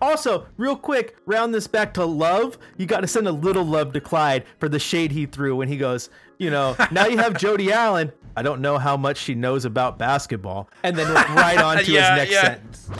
Also, 0.00 0.46
real 0.56 0.76
quick, 0.76 1.16
round 1.26 1.54
this 1.54 1.66
back 1.66 1.94
to 1.94 2.04
love. 2.04 2.58
You 2.76 2.86
got 2.86 3.00
to 3.00 3.06
send 3.06 3.26
a 3.26 3.32
little 3.32 3.64
love 3.64 3.92
to 3.94 4.00
Clyde 4.00 4.44
for 4.58 4.68
the 4.68 4.78
shade 4.78 5.12
he 5.12 5.26
threw 5.26 5.56
when 5.56 5.68
he 5.68 5.76
goes, 5.76 6.10
you 6.38 6.50
know, 6.50 6.76
now 6.90 7.06
you 7.06 7.18
have 7.18 7.34
Jody 7.38 7.72
Allen. 7.72 8.12
I 8.36 8.42
don't 8.42 8.60
know 8.60 8.76
how 8.76 8.96
much 8.96 9.16
she 9.16 9.34
knows 9.34 9.64
about 9.64 9.98
basketball. 9.98 10.68
And 10.82 10.96
then 10.96 11.12
went 11.12 11.28
right 11.30 11.58
on 11.58 11.78
to 11.78 11.84
Yeah, 11.92 12.16
his 12.16 12.30
next 12.30 12.32
yeah. 12.32 12.42
sentence. 12.42 12.90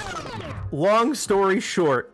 Long 0.73 1.15
story 1.15 1.61
short, 1.61 2.13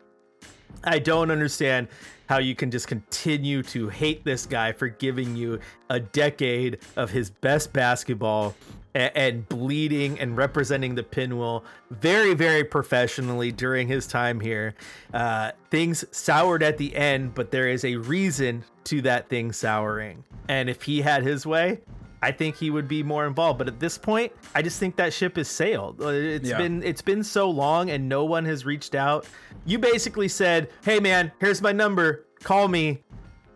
I 0.82 0.98
don't 0.98 1.30
understand 1.30 1.88
how 2.28 2.38
you 2.38 2.54
can 2.54 2.70
just 2.70 2.88
continue 2.88 3.62
to 3.62 3.88
hate 3.88 4.24
this 4.24 4.46
guy 4.46 4.72
for 4.72 4.88
giving 4.88 5.36
you 5.36 5.60
a 5.90 6.00
decade 6.00 6.78
of 6.96 7.10
his 7.10 7.30
best 7.30 7.72
basketball 7.72 8.54
and, 8.94 9.12
and 9.14 9.48
bleeding 9.48 10.18
and 10.20 10.36
representing 10.36 10.94
the 10.94 11.02
pinwheel 11.02 11.64
very, 11.90 12.34
very 12.34 12.64
professionally 12.64 13.50
during 13.52 13.88
his 13.88 14.06
time 14.06 14.40
here. 14.40 14.74
Uh, 15.12 15.52
things 15.70 16.04
soured 16.10 16.62
at 16.62 16.78
the 16.78 16.94
end, 16.96 17.34
but 17.34 17.50
there 17.50 17.68
is 17.68 17.84
a 17.84 17.96
reason 17.96 18.64
to 18.84 19.00
that 19.02 19.28
thing 19.28 19.52
souring. 19.52 20.24
And 20.48 20.68
if 20.68 20.82
he 20.82 21.00
had 21.00 21.22
his 21.22 21.46
way, 21.46 21.80
I 22.24 22.30
think 22.30 22.56
he 22.56 22.70
would 22.70 22.86
be 22.86 23.02
more 23.02 23.26
involved. 23.26 23.58
But 23.58 23.66
at 23.68 23.80
this 23.80 23.98
point, 23.98 24.30
I 24.54 24.62
just 24.62 24.78
think 24.78 24.94
that 24.96 25.12
ship 25.12 25.36
has 25.36 25.48
sailed. 25.48 26.00
Uh, 26.00 26.08
It's 26.08 26.48
Yeah. 26.48 26.58
been 26.58 26.82
it's 26.84 27.02
been 27.02 27.24
so 27.24 27.50
long 27.50 27.90
and 27.90 28.08
no 28.08 28.24
one 28.24 28.44
has 28.44 28.64
reached 28.64 28.94
out. 28.94 29.26
You 29.64 29.78
basically 29.80 30.28
said, 30.28 30.68
"Hey 30.84 31.00
man, 31.00 31.32
here's 31.40 31.60
my 31.60 31.72
number. 31.72 32.26
Call 32.44 32.68
me." 32.68 33.02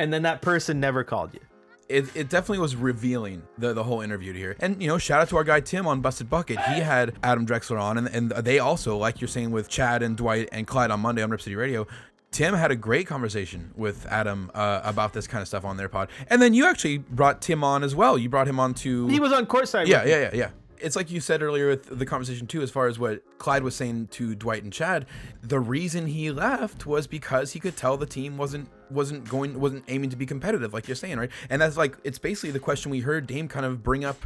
And 0.01 0.13
then 0.13 0.23
that 0.23 0.43
person 0.43 0.81
never 0.81 1.05
called 1.05 1.33
you. 1.35 1.41
It, 1.89 2.05
it 2.17 2.29
definitely 2.29 2.59
was 2.59 2.77
revealing 2.77 3.43
the, 3.59 3.73
the 3.73 3.85
whole 3.85 4.01
interview 4.01 4.33
here. 4.33 4.57
And 4.61 4.81
you 4.83 4.89
know, 4.89 4.99
shout 4.99 5.21
out 5.21 5.29
to 5.31 5.37
our 5.37 5.45
guy 5.45 5.61
Tim 5.61 5.87
on 5.87 6.01
Busted 6.01 6.29
Bucket. 6.29 6.59
He 6.61 6.81
had 6.81 7.15
Adam 7.23 7.47
Drexler 7.47 7.81
on, 7.81 7.99
and, 7.99 8.09
and 8.09 8.31
they 8.31 8.59
also, 8.59 8.97
like 8.97 9.21
you're 9.21 9.29
saying 9.29 9.51
with 9.51 9.69
Chad 9.69 10.03
and 10.03 10.17
Dwight 10.17 10.49
and 10.53 10.67
Clyde 10.67 10.91
on 10.91 11.01
Monday 11.01 11.23
on 11.23 11.31
Rip 11.31 11.41
City 11.41 11.57
Radio. 11.57 11.87
Tim 12.33 12.53
had 12.55 12.71
a 12.71 12.77
great 12.77 13.07
conversation 13.07 13.71
with 13.77 14.05
Adam 14.07 14.51
uh, 14.53 14.81
about 14.85 15.15
this 15.15 15.27
kind 15.27 15.41
of 15.41 15.49
stuff 15.49 15.65
on 15.65 15.77
their 15.79 15.89
pod, 15.89 16.11
and 16.29 16.43
then 16.43 16.53
you 16.53 16.67
actually 16.67 16.99
brought 16.99 17.41
Tim 17.41 17.65
on 17.65 17.83
as 17.83 17.95
well. 17.95 18.19
You 18.19 18.29
brought 18.29 18.49
him 18.49 18.61
on 18.61 18.75
to 18.75 19.07
He 19.09 19.21
was 19.21 19.33
on 19.33 19.47
courtside. 19.47 19.87
yeah, 19.87 20.05
yeah, 20.05 20.21
yeah, 20.23 20.31
yeah. 20.35 20.51
It's 20.79 20.97
like 20.97 21.11
you 21.11 21.21
said 21.21 21.41
earlier 21.41 21.69
with 21.69 21.99
the 21.99 22.05
conversation 22.05 22.47
too, 22.47 22.61
as 22.61 22.71
far 22.71 22.89
as 22.89 22.99
what 22.99 23.23
Clyde 23.39 23.63
was 23.63 23.75
saying 23.75 24.09
to 24.09 24.35
Dwight 24.35 24.63
and 24.63 24.73
Chad. 24.73 25.07
The 25.43 25.59
reason 25.61 26.09
he 26.09 26.31
left 26.31 26.85
was 26.85 27.07
because 27.07 27.53
he 27.53 27.61
could 27.61 27.77
tell 27.77 27.97
the 27.97 28.05
team 28.05 28.37
wasn't 28.37 28.69
wasn't 28.91 29.29
going 29.29 29.59
wasn't 29.59 29.85
aiming 29.89 30.11
to 30.11 30.17
be 30.17 30.27
competitive, 30.27 30.73
like 30.73 30.89
you're 30.89 30.95
saying, 30.95 31.19
right? 31.19 31.31
And 31.51 31.63
that's 31.63 31.77
like 31.77 31.97
it's 32.05 32.19
basically 32.19 32.51
the 32.51 32.61
question 32.61 32.91
we 32.91 33.01
heard 33.01 33.27
Dame 33.27 33.49
kind 33.49 33.67
of 33.67 33.83
bring 33.83 34.05
up 34.05 34.17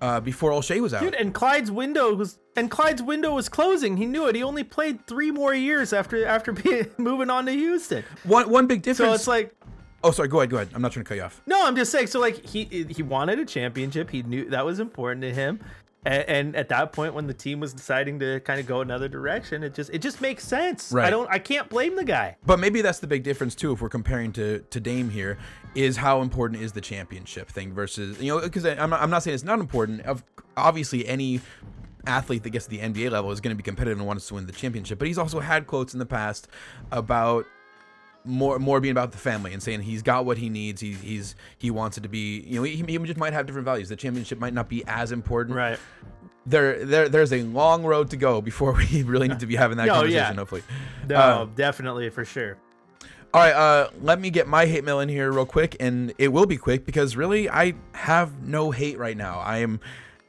uh, 0.00 0.20
before 0.20 0.52
O'Shea 0.52 0.80
was 0.80 0.94
out. 0.94 1.02
Dude, 1.02 1.14
and 1.14 1.34
Clyde's 1.34 1.70
window 1.70 2.14
was 2.14 2.38
and 2.56 2.70
Clyde's 2.70 3.02
window 3.02 3.34
was 3.34 3.48
closing. 3.48 3.96
He 3.96 4.06
knew 4.06 4.26
it. 4.26 4.34
He 4.34 4.42
only 4.42 4.64
played 4.64 5.06
three 5.06 5.30
more 5.30 5.54
years 5.54 5.92
after 5.92 6.24
after 6.26 6.52
being, 6.64 6.86
moving 6.98 7.30
on 7.30 7.46
to 7.46 7.52
Houston. 7.52 8.04
one 8.24 8.48
one 8.48 8.66
big 8.66 8.82
difference. 8.82 9.10
So 9.10 9.14
it's 9.14 9.26
like 9.26 9.54
oh, 10.04 10.10
sorry, 10.10 10.28
go 10.28 10.40
ahead, 10.40 10.50
go 10.50 10.56
ahead. 10.56 10.70
I'm 10.74 10.82
not 10.82 10.92
trying 10.92 11.04
to 11.04 11.08
cut 11.08 11.16
you 11.16 11.24
off. 11.24 11.42
No, 11.46 11.66
I'm 11.66 11.76
just 11.76 11.90
saying. 11.90 12.08
So 12.08 12.20
like 12.20 12.44
he 12.44 12.64
he 12.88 13.02
wanted 13.02 13.38
a 13.38 13.44
championship. 13.44 14.10
He 14.10 14.22
knew 14.22 14.48
that 14.50 14.64
was 14.64 14.80
important 14.80 15.22
to 15.22 15.32
him. 15.32 15.60
And, 16.04 16.24
and 16.28 16.56
at 16.56 16.68
that 16.68 16.92
point, 16.92 17.14
when 17.14 17.26
the 17.26 17.34
team 17.34 17.60
was 17.60 17.72
deciding 17.72 18.20
to 18.20 18.40
kind 18.40 18.60
of 18.60 18.66
go 18.66 18.80
another 18.80 19.08
direction, 19.08 19.62
it 19.62 19.74
just 19.74 19.90
it 19.90 19.98
just 19.98 20.20
makes 20.20 20.44
sense. 20.44 20.92
Right. 20.92 21.06
I 21.06 21.10
don't 21.10 21.28
I 21.30 21.38
can't 21.38 21.68
blame 21.68 21.96
the 21.96 22.04
guy. 22.04 22.36
But 22.46 22.58
maybe 22.58 22.82
that's 22.82 23.00
the 23.00 23.06
big 23.06 23.24
difference 23.24 23.54
too, 23.54 23.72
if 23.72 23.82
we're 23.82 23.88
comparing 23.88 24.32
to 24.34 24.60
to 24.60 24.80
Dame 24.80 25.10
here, 25.10 25.38
is 25.74 25.96
how 25.96 26.22
important 26.22 26.62
is 26.62 26.72
the 26.72 26.80
championship 26.80 27.48
thing 27.48 27.72
versus 27.72 28.20
you 28.20 28.34
know 28.34 28.40
because 28.40 28.64
I'm 28.64 28.90
not, 28.90 29.02
I'm 29.02 29.10
not 29.10 29.22
saying 29.22 29.34
it's 29.34 29.44
not 29.44 29.60
important. 29.60 30.02
Of 30.02 30.24
obviously 30.56 31.06
any 31.06 31.40
athlete 32.06 32.42
that 32.42 32.50
gets 32.50 32.66
to 32.66 32.70
the 32.70 32.78
NBA 32.78 33.10
level 33.10 33.30
is 33.30 33.40
going 33.40 33.54
to 33.54 33.56
be 33.56 33.62
competitive 33.62 33.98
and 33.98 34.06
wants 34.06 34.28
to 34.28 34.34
win 34.34 34.46
the 34.46 34.52
championship. 34.52 34.98
But 34.98 35.08
he's 35.08 35.18
also 35.18 35.40
had 35.40 35.66
quotes 35.66 35.92
in 35.92 35.98
the 35.98 36.06
past 36.06 36.48
about 36.90 37.44
more 38.28 38.58
more 38.58 38.80
being 38.80 38.92
about 38.92 39.10
the 39.12 39.18
family 39.18 39.52
and 39.52 39.62
saying 39.62 39.80
he's 39.82 40.02
got 40.02 40.24
what 40.24 40.38
he 40.38 40.48
needs. 40.48 40.80
He, 40.80 40.92
he's 40.92 41.34
he 41.58 41.70
wants 41.70 41.98
it 41.98 42.02
to 42.02 42.08
be 42.08 42.40
you 42.46 42.56
know 42.56 42.62
he, 42.62 42.76
he 42.76 42.98
just 42.98 43.18
might 43.18 43.32
have 43.32 43.46
different 43.46 43.64
values. 43.64 43.88
The 43.88 43.96
championship 43.96 44.38
might 44.38 44.54
not 44.54 44.68
be 44.68 44.84
as 44.86 45.10
important. 45.12 45.56
Right. 45.56 45.78
There 46.46 46.84
there 46.84 47.08
there's 47.08 47.32
a 47.32 47.42
long 47.42 47.84
road 47.84 48.10
to 48.10 48.16
go 48.16 48.40
before 48.40 48.72
we 48.92 49.02
really 49.02 49.28
need 49.28 49.40
to 49.40 49.46
be 49.46 49.56
having 49.56 49.76
that 49.78 49.86
No, 49.86 49.94
conversation. 49.94 50.16
yeah. 50.18 50.34
Hopefully. 50.34 50.62
No, 51.08 51.16
Uh, 51.16 51.44
definitely 51.54 52.10
for 52.10 52.24
sure. 52.24 52.56
All 53.34 53.42
right, 53.42 53.52
uh, 53.52 53.90
let 54.00 54.18
me 54.18 54.30
get 54.30 54.48
my 54.48 54.64
hate 54.64 54.84
mail 54.84 55.00
in 55.00 55.08
here 55.10 55.30
real 55.30 55.44
quick, 55.44 55.76
and 55.80 56.14
it 56.16 56.28
will 56.28 56.46
be 56.46 56.56
quick 56.56 56.86
because 56.86 57.14
really 57.14 57.50
I 57.50 57.74
have 57.92 58.42
no 58.42 58.70
hate 58.70 58.98
right 58.98 59.16
now. 59.18 59.40
I 59.40 59.58
am 59.58 59.80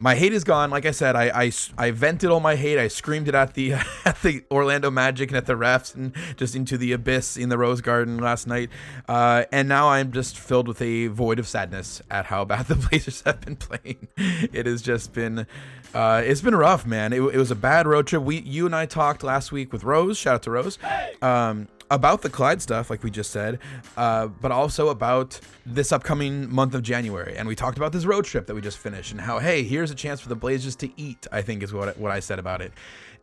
my 0.02 0.16
hate 0.16 0.32
is 0.32 0.46
gone. 0.46 0.70
Like 0.70 0.86
I 0.86 0.92
said, 0.92 1.16
I, 1.18 1.44
I, 1.44 1.52
I 1.78 1.92
vented 1.92 2.30
all 2.30 2.40
my 2.40 2.56
hate. 2.56 2.80
I 2.80 2.88
screamed 2.88 3.28
it 3.28 3.36
at 3.36 3.54
the 3.54 3.74
at 4.06 4.22
the 4.22 4.44
Orlando 4.50 4.90
Magic 4.90 5.30
and 5.30 5.38
at 5.38 5.46
the 5.46 5.54
refs 5.54 5.94
and 5.94 6.14
just 6.38 6.56
into 6.56 6.78
the 6.78 6.94
abyss 6.94 7.36
in 7.36 7.50
the 7.50 7.58
Rose 7.58 7.82
Garden 7.82 8.18
last 8.18 8.48
night. 8.48 8.70
Uh, 9.08 9.44
and 9.52 9.68
now 9.68 9.90
I'm 9.90 10.12
just 10.14 10.38
filled 10.38 10.70
with 10.70 10.82
a 10.82 11.08
void 11.08 11.38
of 11.38 11.48
sadness 11.48 12.02
at 12.10 12.26
how 12.26 12.46
bad 12.46 12.66
the 12.68 12.76
Blazers 12.76 13.22
have 13.24 13.42
been 13.42 13.58
playing. 13.58 14.08
It 14.18 14.66
has 14.66 14.82
just 14.82 15.14
been 15.14 15.46
uh, 15.94 16.22
it's 16.26 16.42
been 16.42 16.56
rough, 16.56 16.86
man. 16.86 17.12
It, 17.12 17.22
it 17.22 17.38
was 17.38 17.52
a 17.52 17.56
bad 17.56 17.86
road 17.86 18.08
trip. 18.08 18.24
We 18.24 18.40
you 18.40 18.66
and 18.66 18.76
I 18.76 18.86
talked 18.86 19.22
last 19.22 19.52
week 19.52 19.74
with 19.74 19.84
Rose. 19.84 20.18
Shout 20.18 20.36
out 20.36 20.44
to 20.44 20.52
Rose. 20.52 20.80
Um, 21.22 21.68
about 21.92 22.22
the 22.22 22.30
Clyde 22.30 22.62
stuff, 22.62 22.90
like 22.90 23.04
we 23.04 23.10
just 23.10 23.32
said, 23.32 23.60
uh, 23.98 24.28
but 24.28 24.52
also 24.52 24.90
about 24.90 25.40
this 25.66 25.92
upcoming 25.92 26.54
month 26.54 26.74
of 26.74 26.84
January. 26.84 27.36
And 27.36 27.48
we 27.48 27.56
talked 27.56 27.78
about 27.78 27.92
this 27.92 28.06
road 28.06 28.26
trip 28.26 28.48
that 28.48 28.56
we 28.56 28.62
just 28.62 28.78
finished 28.78 29.12
and 29.12 29.22
how, 29.22 29.40
hey, 29.40 29.64
here's 29.64 29.92
a 29.92 29.96
chance 29.96 30.22
for 30.22 30.30
the 30.30 30.36
Blazers 30.36 30.76
to 30.78 30.90
eat, 31.00 31.26
I 31.32 31.42
think 31.42 31.64
is 31.64 31.74
what, 31.74 31.98
what 31.98 32.12
I 32.12 32.20
said 32.20 32.40
about 32.40 32.62
it. 32.62 32.72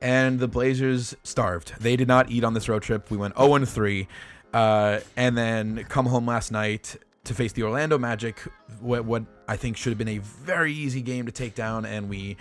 And 0.00 0.38
the 0.38 0.48
Blazers 0.48 1.16
starved. 1.22 1.74
They 1.80 1.96
did 1.96 2.08
not 2.08 2.30
eat 2.30 2.44
on 2.44 2.54
this 2.54 2.68
road 2.68 2.82
trip. 2.82 3.10
We 3.10 3.16
went 3.16 3.36
0 3.36 3.64
3. 3.64 4.08
Uh, 4.52 5.00
and 5.16 5.36
then 5.36 5.84
come 5.84 6.06
home 6.06 6.26
last 6.26 6.50
night 6.50 6.96
to 7.24 7.34
face 7.34 7.52
the 7.52 7.62
Orlando 7.62 7.98
Magic, 7.98 8.40
what, 8.80 9.04
what 9.04 9.24
I 9.48 9.56
think 9.56 9.76
should 9.76 9.90
have 9.90 9.98
been 9.98 10.08
a 10.08 10.18
very 10.18 10.72
easy 10.72 11.02
game 11.02 11.26
to 11.26 11.32
take 11.32 11.54
down. 11.54 11.84
And 11.84 12.08
we 12.08 12.36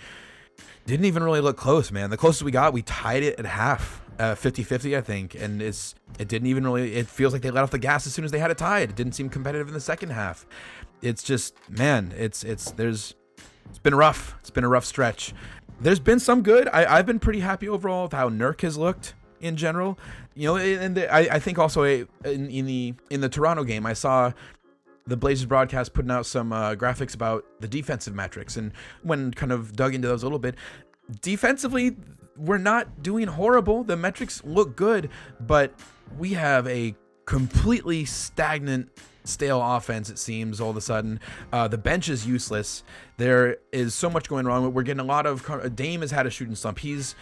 didn't 0.86 1.06
even 1.06 1.22
really 1.22 1.40
look 1.40 1.56
close, 1.56 1.90
man. 1.90 2.10
The 2.10 2.16
closest 2.16 2.42
we 2.42 2.52
got, 2.52 2.72
we 2.72 2.82
tied 2.82 3.22
it 3.22 3.38
at 3.38 3.46
half 3.46 4.00
uh, 4.18 4.34
50-50 4.34 4.96
I 4.96 5.00
think 5.00 5.34
and 5.34 5.60
it's 5.60 5.94
it 6.18 6.28
didn't 6.28 6.48
even 6.48 6.64
really 6.64 6.94
it 6.94 7.06
feels 7.06 7.32
like 7.32 7.42
they 7.42 7.50
let 7.50 7.64
off 7.64 7.70
the 7.70 7.78
gas 7.78 8.06
as 8.06 8.14
soon 8.14 8.24
as 8.24 8.30
they 8.30 8.38
had 8.38 8.50
it 8.50 8.58
tied. 8.58 8.90
It 8.90 8.96
didn't 8.96 9.14
seem 9.14 9.28
competitive 9.28 9.68
in 9.68 9.74
the 9.74 9.80
second 9.80 10.10
half. 10.10 10.46
It's 11.02 11.22
just 11.22 11.54
man 11.68 12.12
it's 12.16 12.44
it's 12.44 12.70
there's 12.72 13.14
it's 13.68 13.78
been 13.78 13.94
rough. 13.94 14.36
It's 14.40 14.50
been 14.50 14.64
a 14.64 14.68
rough 14.68 14.84
stretch. 14.84 15.34
There's 15.80 16.00
been 16.00 16.20
some 16.20 16.42
good. 16.42 16.68
I, 16.72 16.86
I've 16.86 17.06
been 17.06 17.18
pretty 17.18 17.40
happy 17.40 17.68
overall 17.68 18.04
with 18.04 18.12
how 18.12 18.30
Nurk 18.30 18.62
has 18.62 18.78
looked 18.78 19.14
in 19.40 19.56
general. 19.56 19.98
You 20.34 20.48
know 20.48 20.56
and 20.56 20.96
the, 20.96 21.12
I, 21.12 21.36
I 21.36 21.38
think 21.38 21.58
also 21.58 21.84
a, 21.84 22.06
in, 22.24 22.50
in 22.50 22.66
the 22.66 22.94
in 23.10 23.20
the 23.20 23.28
Toronto 23.28 23.64
game 23.64 23.86
I 23.86 23.92
saw 23.92 24.32
the 25.06 25.16
Blazers 25.16 25.46
broadcast 25.46 25.92
putting 25.92 26.10
out 26.10 26.26
some 26.26 26.52
uh, 26.52 26.74
graphics 26.74 27.14
about 27.14 27.44
the 27.60 27.68
defensive 27.68 28.14
metrics 28.14 28.56
and 28.56 28.72
when 29.02 29.32
kind 29.32 29.52
of 29.52 29.76
dug 29.76 29.94
into 29.94 30.08
those 30.08 30.22
a 30.22 30.26
little 30.26 30.38
bit 30.38 30.56
defensively 31.20 31.96
we're 32.36 32.58
not 32.58 33.02
doing 33.02 33.26
horrible. 33.26 33.84
The 33.84 33.96
metrics 33.96 34.44
look 34.44 34.76
good, 34.76 35.10
but 35.40 35.72
we 36.18 36.34
have 36.34 36.66
a 36.66 36.94
completely 37.24 38.04
stagnant 38.04 38.90
stale 39.24 39.60
offense 39.60 40.08
it 40.08 40.18
seems 40.18 40.60
all 40.60 40.70
of 40.70 40.76
a 40.76 40.80
sudden. 40.80 41.20
Uh, 41.52 41.66
the 41.66 41.78
bench 41.78 42.08
is 42.08 42.26
useless. 42.26 42.84
There 43.16 43.56
is 43.72 43.94
so 43.94 44.08
much 44.08 44.28
going 44.28 44.46
wrong. 44.46 44.72
We're 44.72 44.82
getting 44.82 45.00
a 45.00 45.04
lot 45.04 45.26
of 45.26 45.74
dame 45.74 46.02
has 46.02 46.10
had 46.10 46.26
a 46.26 46.30
shooting 46.30 46.54
slump. 46.54 46.78
He's 46.78 47.14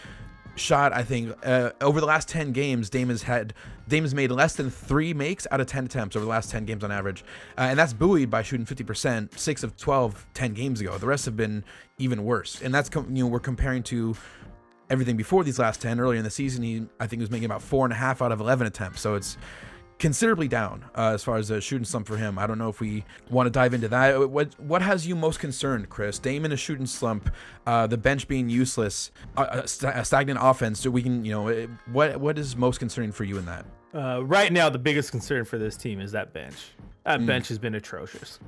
shot 0.56 0.92
i 0.92 1.02
think 1.02 1.34
uh, 1.44 1.70
over 1.80 2.00
the 2.00 2.06
last 2.06 2.28
10 2.28 2.52
games 2.52 2.88
dame 2.88 3.08
has 3.08 3.22
had 3.22 3.54
dame 3.88 4.04
has 4.04 4.14
made 4.14 4.30
less 4.30 4.54
than 4.54 4.70
three 4.70 5.12
makes 5.12 5.46
out 5.50 5.60
of 5.60 5.66
10 5.66 5.86
attempts 5.86 6.16
over 6.16 6.24
the 6.24 6.30
last 6.30 6.50
10 6.50 6.64
games 6.64 6.84
on 6.84 6.90
average. 6.90 7.24
Uh, 7.58 7.62
and 7.62 7.78
that's 7.78 7.92
buoyed 7.92 8.30
by 8.30 8.42
shooting 8.42 8.66
50% 8.66 9.38
6 9.38 9.62
of 9.62 9.76
12 9.76 10.26
10 10.34 10.54
games 10.54 10.80
ago. 10.80 10.96
The 10.98 11.06
rest 11.06 11.24
have 11.26 11.36
been 11.36 11.64
even 11.98 12.24
worse. 12.24 12.60
And 12.62 12.74
that's 12.74 12.90
you 12.94 13.24
know 13.24 13.26
we're 13.26 13.40
comparing 13.40 13.82
to 13.84 14.16
everything 14.90 15.16
before 15.16 15.44
these 15.44 15.58
last 15.58 15.80
10 15.80 15.98
earlier 15.98 16.18
in 16.18 16.24
the 16.24 16.30
season 16.30 16.62
he 16.62 16.86
i 17.00 17.06
think 17.06 17.18
was 17.18 17.30
making 17.30 17.46
about 17.46 17.62
four 17.62 17.86
and 17.86 17.92
a 17.92 17.96
half 17.96 18.22
out 18.22 18.32
of 18.32 18.40
11 18.40 18.66
attempts. 18.66 19.00
So 19.00 19.14
it's 19.14 19.36
considerably 19.98 20.48
down 20.48 20.84
uh, 20.96 21.12
as 21.14 21.22
far 21.22 21.36
as 21.36 21.50
a 21.50 21.60
shooting 21.60 21.84
slump 21.84 22.06
for 22.06 22.16
him. 22.16 22.38
I 22.38 22.46
don't 22.46 22.58
know 22.58 22.68
if 22.68 22.80
we 22.80 23.04
want 23.30 23.46
to 23.46 23.50
dive 23.50 23.74
into 23.74 23.88
that. 23.88 24.30
What 24.30 24.58
what 24.60 24.82
has 24.82 25.06
you 25.06 25.14
most 25.14 25.38
concerned 25.38 25.88
chris? 25.88 26.18
Damon 26.18 26.52
a 26.52 26.56
shooting 26.56 26.86
slump 26.86 27.30
uh, 27.66 27.86
the 27.86 27.96
bench 27.96 28.28
being 28.28 28.48
useless 28.48 29.10
a, 29.36 29.64
a, 29.64 30.04
stagnant 30.04 30.38
offense. 30.42 30.80
So 30.80 30.90
we 30.90 31.02
can 31.02 31.24
you 31.24 31.32
know 31.32 31.68
what 31.92 32.18
what 32.20 32.38
is 32.38 32.56
most 32.56 32.78
concerning 32.78 33.12
for 33.12 33.24
you 33.24 33.38
in 33.38 33.46
that? 33.46 33.66
Uh, 33.94 34.24
right 34.24 34.52
now 34.52 34.68
the 34.68 34.78
biggest 34.78 35.10
concern 35.10 35.44
for 35.44 35.58
this 35.58 35.76
team 35.76 36.00
is 36.00 36.12
that 36.12 36.32
bench. 36.32 36.56
That 37.04 37.20
mm. 37.20 37.26
bench 37.26 37.48
has 37.48 37.58
been 37.58 37.74
atrocious. 37.74 38.40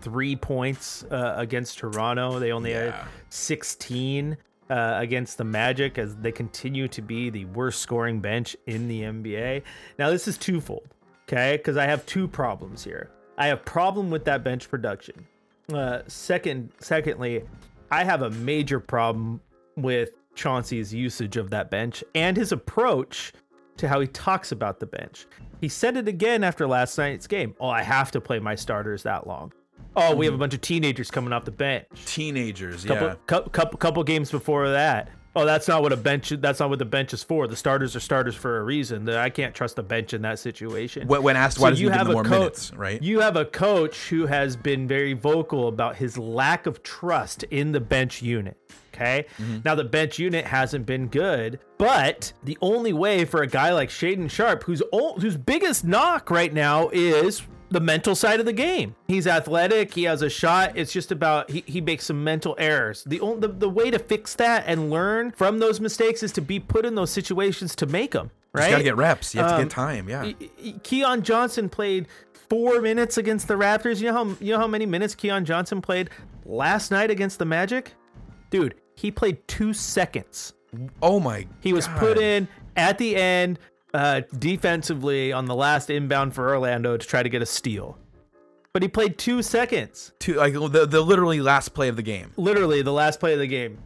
Three 0.00 0.36
points 0.36 1.04
uh, 1.04 1.34
against 1.36 1.78
toronto. 1.78 2.38
They 2.38 2.52
only 2.52 2.72
yeah. 2.72 2.84
had 2.84 3.08
16 3.30 4.36
uh, 4.70 4.94
against 4.98 5.38
the 5.38 5.44
Magic 5.44 5.98
as 5.98 6.16
they 6.16 6.32
continue 6.32 6.88
to 6.88 7.02
be 7.02 7.30
the 7.30 7.44
worst 7.46 7.80
scoring 7.80 8.20
bench 8.20 8.56
in 8.66 8.88
the 8.88 9.02
NBA. 9.02 9.62
Now 9.98 10.10
this 10.10 10.26
is 10.26 10.38
twofold, 10.38 10.88
okay? 11.28 11.56
Because 11.56 11.76
I 11.76 11.86
have 11.86 12.04
two 12.06 12.26
problems 12.26 12.84
here. 12.84 13.10
I 13.36 13.48
have 13.48 13.64
problem 13.64 14.10
with 14.10 14.24
that 14.26 14.44
bench 14.44 14.68
production. 14.68 15.26
Uh, 15.72 16.00
second, 16.06 16.70
secondly, 16.78 17.42
I 17.90 18.04
have 18.04 18.22
a 18.22 18.30
major 18.30 18.80
problem 18.80 19.40
with 19.76 20.10
Chauncey's 20.34 20.92
usage 20.92 21.36
of 21.36 21.50
that 21.50 21.70
bench 21.70 22.04
and 22.14 22.36
his 22.36 22.52
approach 22.52 23.32
to 23.76 23.88
how 23.88 24.00
he 24.00 24.06
talks 24.06 24.52
about 24.52 24.80
the 24.80 24.86
bench. 24.86 25.26
He 25.60 25.68
said 25.68 25.96
it 25.96 26.08
again 26.08 26.44
after 26.44 26.66
last 26.66 26.96
night's 26.98 27.26
game. 27.26 27.54
Oh, 27.58 27.68
I 27.68 27.82
have 27.82 28.10
to 28.12 28.20
play 28.20 28.38
my 28.38 28.54
starters 28.54 29.02
that 29.04 29.26
long. 29.26 29.52
Oh, 29.96 30.14
we 30.14 30.26
have 30.26 30.34
a 30.34 30.38
bunch 30.38 30.54
of 30.54 30.60
teenagers 30.60 31.10
coming 31.10 31.32
off 31.32 31.44
the 31.44 31.50
bench. 31.50 31.86
Teenagers, 32.06 32.84
couple, 32.84 33.08
yeah. 33.08 33.14
Couple, 33.26 33.50
couple, 33.50 33.78
couple 33.78 34.04
games 34.04 34.30
before 34.30 34.68
that. 34.70 35.10
Oh, 35.36 35.44
that's 35.44 35.66
not 35.66 35.82
what 35.82 35.92
a 35.92 35.96
bench. 35.96 36.28
That's 36.30 36.60
not 36.60 36.70
what 36.70 36.78
the 36.78 36.84
bench 36.84 37.12
is 37.12 37.24
for. 37.24 37.48
The 37.48 37.56
starters 37.56 37.96
are 37.96 38.00
starters 38.00 38.36
for 38.36 38.58
a 38.58 38.62
reason. 38.62 39.08
I 39.08 39.30
can't 39.30 39.52
trust 39.54 39.76
the 39.76 39.82
bench 39.82 40.14
in 40.14 40.22
that 40.22 40.38
situation. 40.38 41.08
When 41.08 41.36
asked 41.36 41.58
why 41.58 41.72
so 41.72 41.76
you 41.80 41.90
have 41.90 42.06
more 42.06 42.22
co- 42.22 42.30
minutes, 42.30 42.72
right? 42.74 43.02
You 43.02 43.20
have 43.20 43.36
a 43.36 43.44
coach 43.44 44.08
who 44.08 44.26
has 44.26 44.56
been 44.56 44.86
very 44.86 45.12
vocal 45.12 45.66
about 45.66 45.96
his 45.96 46.16
lack 46.16 46.66
of 46.66 46.84
trust 46.84 47.42
in 47.44 47.72
the 47.72 47.80
bench 47.80 48.22
unit. 48.22 48.56
Okay. 48.94 49.26
Mm-hmm. 49.38 49.58
Now 49.64 49.74
the 49.74 49.82
bench 49.82 50.20
unit 50.20 50.44
hasn't 50.44 50.86
been 50.86 51.08
good, 51.08 51.58
but 51.78 52.32
the 52.44 52.56
only 52.60 52.92
way 52.92 53.24
for 53.24 53.42
a 53.42 53.46
guy 53.48 53.72
like 53.72 53.88
Shaedon 53.88 54.30
Sharpe, 54.30 54.62
whose 54.62 54.82
whose 55.20 55.36
biggest 55.36 55.84
knock 55.84 56.30
right 56.30 56.52
now 56.52 56.90
is 56.92 57.42
the 57.70 57.80
mental 57.80 58.14
side 58.14 58.40
of 58.40 58.46
the 58.46 58.52
game. 58.52 58.94
He's 59.08 59.26
athletic. 59.26 59.94
He 59.94 60.04
has 60.04 60.22
a 60.22 60.30
shot. 60.30 60.76
It's 60.76 60.92
just 60.92 61.10
about 61.10 61.50
he, 61.50 61.64
he 61.66 61.80
makes 61.80 62.06
some 62.06 62.22
mental 62.22 62.54
errors. 62.58 63.04
The, 63.04 63.20
only, 63.20 63.40
the 63.40 63.48
the 63.48 63.68
way 63.68 63.90
to 63.90 63.98
fix 63.98 64.34
that 64.34 64.64
and 64.66 64.90
learn 64.90 65.32
from 65.32 65.58
those 65.58 65.80
mistakes 65.80 66.22
is 66.22 66.32
to 66.32 66.40
be 66.40 66.60
put 66.60 66.84
in 66.86 66.94
those 66.94 67.10
situations 67.10 67.74
to 67.76 67.86
make 67.86 68.12
them. 68.12 68.30
Right? 68.52 68.66
You 68.66 68.70
got 68.70 68.78
to 68.78 68.84
get 68.84 68.96
reps. 68.96 69.34
You 69.34 69.40
have 69.40 69.52
um, 69.52 69.56
to 69.58 69.64
get 69.64 69.78
um, 69.78 69.86
time. 69.86 70.08
Yeah. 70.08 70.32
Keon 70.84 71.22
Johnson 71.22 71.68
played 71.68 72.06
four 72.48 72.80
minutes 72.80 73.18
against 73.18 73.48
the 73.48 73.54
Raptors. 73.54 74.00
You 74.00 74.12
know 74.12 74.24
how 74.24 74.36
you 74.40 74.52
know 74.52 74.58
how 74.58 74.68
many 74.68 74.86
minutes 74.86 75.14
Keon 75.14 75.44
Johnson 75.44 75.80
played 75.82 76.10
last 76.44 76.90
night 76.90 77.10
against 77.10 77.38
the 77.38 77.44
Magic? 77.44 77.92
Dude, 78.50 78.76
he 78.94 79.10
played 79.10 79.46
two 79.48 79.72
seconds. 79.72 80.52
Oh 81.02 81.18
my! 81.18 81.46
He 81.60 81.72
was 81.72 81.88
put 81.88 82.18
in 82.18 82.46
at 82.76 82.98
the 82.98 83.16
end 83.16 83.58
uh, 83.94 84.22
defensively 84.38 85.32
on 85.32 85.46
the 85.46 85.54
last 85.54 85.88
inbound 85.88 86.34
for 86.34 86.50
Orlando 86.50 86.96
to 86.96 87.06
try 87.06 87.22
to 87.22 87.28
get 87.28 87.40
a 87.40 87.46
steal. 87.46 87.96
But 88.72 88.82
he 88.82 88.88
played 88.88 89.18
two 89.18 89.40
seconds. 89.40 90.12
Two, 90.18 90.34
like 90.34 90.52
the, 90.52 90.84
the 90.84 91.00
literally 91.00 91.40
last 91.40 91.74
play 91.74 91.88
of 91.88 91.94
the 91.94 92.02
game. 92.02 92.32
Literally 92.36 92.82
the 92.82 92.92
last 92.92 93.20
play 93.20 93.32
of 93.32 93.38
the 93.38 93.46
game. 93.46 93.78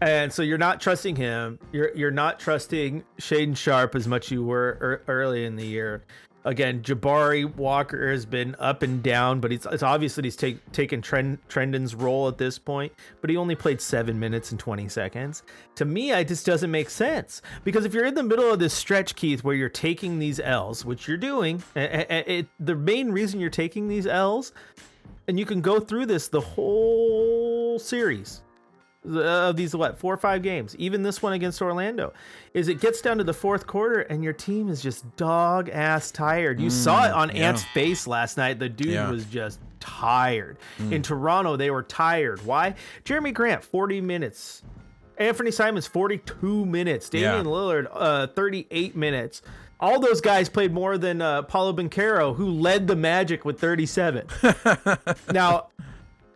And 0.00 0.32
so 0.32 0.42
you're 0.42 0.56
not 0.56 0.80
trusting 0.80 1.16
him. 1.16 1.58
You're 1.72 1.90
you're 1.96 2.10
not 2.10 2.38
trusting 2.38 3.02
Shaedon 3.18 3.56
Sharpe 3.56 3.94
as 3.94 4.06
much 4.06 4.30
you 4.30 4.44
were 4.44 4.78
er, 4.80 5.02
early 5.08 5.46
in 5.46 5.56
the 5.56 5.66
year 5.66 6.04
again, 6.46 6.80
Jabari 6.80 7.44
Walker 7.56 8.10
has 8.10 8.24
been 8.24 8.56
up 8.58 8.82
and 8.82 9.02
down, 9.02 9.40
but 9.40 9.52
it's, 9.52 9.66
it's 9.70 9.82
obvious 9.82 10.14
that 10.14 10.24
he's 10.24 10.36
take, 10.36 10.72
taken 10.72 11.02
Trend, 11.02 11.38
Trendon's 11.48 11.94
role 11.94 12.28
at 12.28 12.38
this 12.38 12.58
point. 12.58 12.92
But 13.20 13.28
he 13.28 13.36
only 13.36 13.56
played 13.56 13.80
seven 13.80 14.18
minutes 14.18 14.52
and 14.52 14.60
20 14.60 14.88
seconds. 14.88 15.42
To 15.74 15.84
me, 15.84 16.12
it 16.12 16.28
just 16.28 16.46
doesn't 16.46 16.70
make 16.70 16.88
sense 16.88 17.42
because 17.64 17.84
if 17.84 17.92
you're 17.92 18.06
in 18.06 18.14
the 18.14 18.22
middle 18.22 18.50
of 18.50 18.60
this 18.60 18.72
stretch, 18.72 19.16
Keith, 19.16 19.44
where 19.44 19.56
you're 19.56 19.68
taking 19.68 20.18
these 20.18 20.40
L's, 20.40 20.84
which 20.84 21.06
you're 21.08 21.16
doing, 21.16 21.62
it, 21.74 22.06
it, 22.10 22.46
the 22.60 22.76
main 22.76 23.10
reason 23.10 23.40
you're 23.40 23.50
taking 23.50 23.88
these 23.88 24.06
L's, 24.06 24.52
and 25.28 25.38
you 25.38 25.44
can 25.44 25.60
go 25.60 25.80
through 25.80 26.06
this 26.06 26.28
the 26.28 26.40
whole 26.40 27.78
series 27.78 28.42
of 29.06 29.56
these 29.56 29.74
what 29.74 29.98
four 29.98 30.14
or 30.14 30.18
five 30.18 30.42
games, 30.42 30.74
even 30.76 31.02
this 31.02 31.22
one 31.22 31.32
against 31.32 31.60
Orlando, 31.62 32.12
is 32.54 32.68
it 32.68 32.80
gets 32.80 33.00
down 33.00 33.18
to 33.18 33.24
the 33.24 33.34
fourth 33.34 33.66
quarter 33.66 34.00
and 34.00 34.24
your 34.24 34.32
team 34.32 34.68
is 34.68 34.82
just 34.82 35.16
dog 35.16 35.68
ass 35.68 36.10
tired. 36.10 36.60
You 36.60 36.68
mm, 36.68 36.72
saw 36.72 37.06
it 37.06 37.12
on 37.12 37.34
yeah. 37.34 37.48
Ant's 37.48 37.64
face 37.64 38.06
last 38.06 38.36
night. 38.36 38.58
The 38.58 38.68
dude 38.68 38.88
yeah. 38.88 39.10
was 39.10 39.24
just 39.26 39.60
tired. 39.80 40.58
Mm. 40.78 40.92
In 40.92 41.02
Toronto, 41.02 41.56
they 41.56 41.70
were 41.70 41.82
tired. 41.82 42.44
Why? 42.44 42.74
Jerami 43.04 43.32
Grant, 43.32 43.64
40 43.64 44.00
minutes. 44.00 44.62
Anfernee 45.18 45.52
Simons, 45.52 45.86
42 45.86 46.66
minutes. 46.66 47.08
Damian 47.08 47.46
yeah. 47.46 47.50
Lillard, 47.50 47.88
uh, 47.92 48.26
38 48.28 48.96
minutes. 48.96 49.42
All 49.78 50.00
those 50.00 50.20
guys 50.20 50.48
played 50.48 50.72
more 50.72 50.96
than 50.96 51.20
uh, 51.20 51.42
Paolo 51.42 51.72
Banchero, 51.72 52.34
who 52.34 52.50
led 52.50 52.86
the 52.86 52.96
Magic 52.96 53.44
with 53.44 53.60
37. 53.60 54.26
now, 55.32 55.68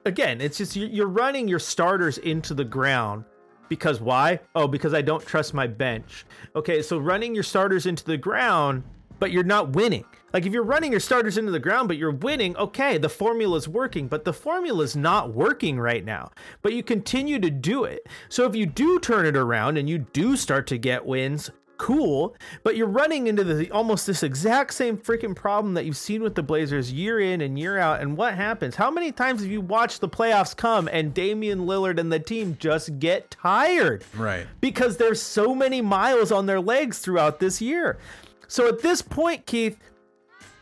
again, 0.05 0.41
it's 0.41 0.59
just 0.59 0.77
you're 0.77 1.07
running 1.07 1.49
your 1.49 1.59
starters 1.59 2.19
into 2.19 2.55
the 2.55 2.65
ground 2.65 3.25
because 3.69 4.01
why? 4.01 4.41
Oh, 4.55 4.67
because 4.67 4.95
I 4.95 5.03
don't 5.03 5.25
trust 5.25 5.55
my 5.55 5.67
bench. 5.67 6.27
Okay, 6.57 6.83
so 6.83 6.99
running 6.99 7.35
your 7.35 7.45
starters 7.45 7.87
into 7.87 8.05
the 8.05 8.17
ground 8.17 8.83
but 9.21 9.31
you're 9.31 9.45
not 9.45 9.71
winning. 9.71 10.05
Like 10.33 10.47
if 10.47 10.53
you're 10.53 10.65
running 10.65 10.91
your 10.91 11.01
starters 11.01 11.37
into 11.37 11.53
the 11.53 11.61
ground, 11.61 11.87
but 11.87 11.99
you're 11.99 12.11
winning, 12.11 12.57
okay, 12.57 12.99
the 12.99 13.09
formula's 13.09 13.69
working, 13.69 14.09
but 14.09 14.25
the 14.25 14.33
formula's 14.33 14.97
not 14.97 15.35
working 15.35 15.79
right 15.79 16.05
now. 16.05 16.31
But 16.63 16.73
you 16.73 16.83
continue 16.83 17.39
to 17.39 17.51
do 17.51 17.85
it. 17.85 18.07
So 18.29 18.47
if 18.47 18.57
you 18.57 18.67
do 18.67 18.99
turn 18.99 19.27
it 19.27 19.37
around 19.37 19.77
and 19.77 19.89
you 19.89 19.99
do 19.99 20.37
start 20.37 20.67
to 20.69 20.79
get 20.79 21.05
wins, 21.05 21.51
cool, 21.81 22.37
but 22.63 22.77
you're 22.77 22.87
running 22.87 23.27
into 23.27 23.43
the 23.43 23.71
almost 23.71 24.07
this 24.07 24.23
exact 24.23 24.75
same 24.75 24.99
freaking 24.99 25.35
problem 25.35 25.73
that 25.73 25.87
you've 25.87 25.97
seen 25.97 26.23
with 26.23 26.35
the 26.35 26.43
Blazers 26.43 26.93
year 26.93 27.19
in 27.19 27.41
and 27.41 27.59
year 27.59 27.79
out. 27.79 28.03
And 28.03 28.19
what 28.19 28.35
happens? 28.35 28.77
How 28.77 28.91
many 28.91 29.11
times 29.13 29.41
have 29.41 29.51
you 29.51 29.63
watched 29.63 30.03
the 30.03 30.09
playoffs 30.09 30.55
come 30.55 30.89
and 30.93 31.15
Damian 31.15 31.61
Lillard 31.61 31.99
and 31.99 32.13
the 32.13 32.19
team 32.19 32.59
just 32.61 32.99
get 32.99 33.31
tired? 33.31 34.05
Right. 34.15 34.47
Because 34.61 34.99
there's 34.99 35.23
so 35.23 35.55
many 35.55 35.81
miles 35.81 36.31
on 36.31 36.45
their 36.45 36.61
legs 36.61 36.99
throughout 36.99 37.41
this 37.41 37.63
year. 37.63 37.99
So 38.47 38.69
at 38.69 38.83
this 38.83 39.01
point, 39.01 39.47
Keith, 39.47 39.79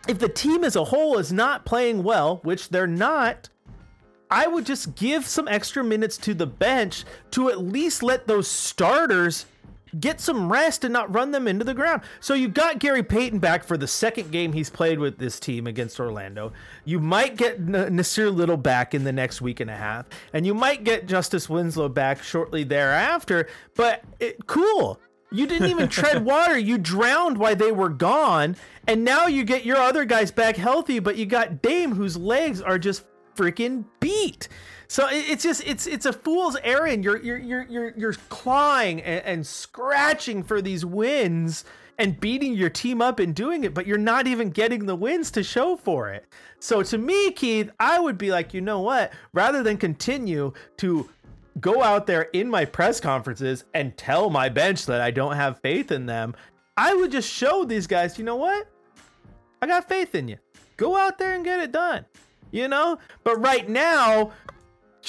if 0.06 0.20
the 0.20 0.28
team 0.28 0.62
as 0.62 0.76
a 0.76 0.84
whole 0.84 1.18
is 1.18 1.32
not 1.32 1.64
playing 1.64 2.04
well, 2.04 2.36
which 2.44 2.68
they're 2.68 2.86
not, 2.86 3.48
I 4.30 4.46
would 4.46 4.64
just 4.64 4.94
give 4.94 5.26
some 5.26 5.48
extra 5.48 5.82
minutes 5.82 6.16
to 6.18 6.32
the 6.32 6.46
bench 6.46 7.04
to 7.32 7.48
at 7.48 7.58
least 7.58 8.04
let 8.04 8.28
those 8.28 8.46
starters 8.46 9.46
get 9.98 10.20
some 10.20 10.50
rest 10.50 10.84
and 10.84 10.92
not 10.92 11.12
run 11.14 11.30
them 11.30 11.48
into 11.48 11.64
the 11.64 11.74
ground. 11.74 12.02
So 12.20 12.34
you've 12.34 12.54
got 12.54 12.78
Gary 12.78 13.02
Payton 13.02 13.38
back 13.38 13.64
for 13.64 13.76
the 13.76 13.86
second 13.86 14.30
game 14.30 14.52
he's 14.52 14.70
played 14.70 14.98
with 14.98 15.18
this 15.18 15.38
team 15.40 15.66
against 15.66 15.98
Orlando. 16.00 16.52
You 16.84 17.00
might 17.00 17.36
get 17.36 17.56
N- 17.56 17.72
Nassir 17.96 18.34
Little 18.34 18.56
back 18.56 18.94
in 18.94 19.04
the 19.04 19.12
next 19.12 19.40
week 19.40 19.60
and 19.60 19.70
a 19.70 19.76
half, 19.76 20.06
and 20.32 20.46
you 20.46 20.54
might 20.54 20.84
get 20.84 21.06
Justice 21.06 21.48
Winslow 21.48 21.88
back 21.88 22.22
shortly 22.22 22.64
thereafter. 22.64 23.48
But 23.74 24.02
it, 24.20 24.46
cool. 24.46 25.00
You 25.30 25.46
didn't 25.46 25.68
even 25.68 25.88
tread 25.90 26.24
water. 26.24 26.58
You 26.58 26.78
drowned 26.78 27.38
while 27.38 27.56
they 27.56 27.72
were 27.72 27.90
gone, 27.90 28.56
and 28.86 29.04
now 29.04 29.26
you 29.26 29.44
get 29.44 29.64
your 29.64 29.78
other 29.78 30.04
guys 30.04 30.30
back 30.30 30.56
healthy. 30.56 30.98
But 30.98 31.16
you 31.16 31.26
got 31.26 31.62
Dame, 31.62 31.94
whose 31.94 32.16
legs 32.16 32.60
are 32.60 32.78
just 32.78 33.04
freaking 33.36 33.84
beat. 34.00 34.48
So 34.88 35.06
it's 35.10 35.42
just 35.42 35.62
it's 35.66 35.86
it's 35.86 36.06
a 36.06 36.12
fool's 36.12 36.56
errand. 36.64 37.04
You're 37.04 37.18
you're 37.18 37.38
you're 37.38 37.66
you're, 37.68 37.94
you're 37.96 38.12
clawing 38.30 39.02
and, 39.02 39.24
and 39.24 39.46
scratching 39.46 40.42
for 40.42 40.62
these 40.62 40.84
wins 40.84 41.64
and 41.98 42.18
beating 42.18 42.54
your 42.54 42.70
team 42.70 43.02
up 43.02 43.18
and 43.18 43.34
doing 43.34 43.64
it, 43.64 43.74
but 43.74 43.86
you're 43.86 43.98
not 43.98 44.26
even 44.26 44.50
getting 44.50 44.86
the 44.86 44.94
wins 44.96 45.30
to 45.32 45.42
show 45.42 45.76
for 45.76 46.10
it. 46.10 46.26
So 46.60 46.82
to 46.84 46.96
me, 46.96 47.32
Keith, 47.32 47.70
I 47.78 47.98
would 47.98 48.16
be 48.16 48.30
like, 48.30 48.54
you 48.54 48.60
know 48.60 48.80
what? 48.80 49.12
Rather 49.32 49.62
than 49.62 49.76
continue 49.76 50.52
to 50.78 51.10
go 51.60 51.82
out 51.82 52.06
there 52.06 52.22
in 52.32 52.48
my 52.48 52.64
press 52.64 53.00
conferences 53.00 53.64
and 53.74 53.96
tell 53.96 54.30
my 54.30 54.48
bench 54.48 54.86
that 54.86 55.00
I 55.00 55.10
don't 55.10 55.34
have 55.34 55.60
faith 55.60 55.90
in 55.90 56.06
them, 56.06 56.34
I 56.76 56.94
would 56.94 57.10
just 57.10 57.30
show 57.30 57.64
these 57.64 57.88
guys, 57.88 58.16
you 58.16 58.24
know 58.24 58.36
what? 58.36 58.68
I 59.60 59.66
got 59.66 59.88
faith 59.88 60.14
in 60.14 60.28
you. 60.28 60.36
Go 60.76 60.96
out 60.96 61.18
there 61.18 61.34
and 61.34 61.44
get 61.44 61.58
it 61.58 61.72
done. 61.72 62.06
You 62.52 62.68
know? 62.68 62.98
But 63.24 63.40
right 63.40 63.68
now, 63.68 64.30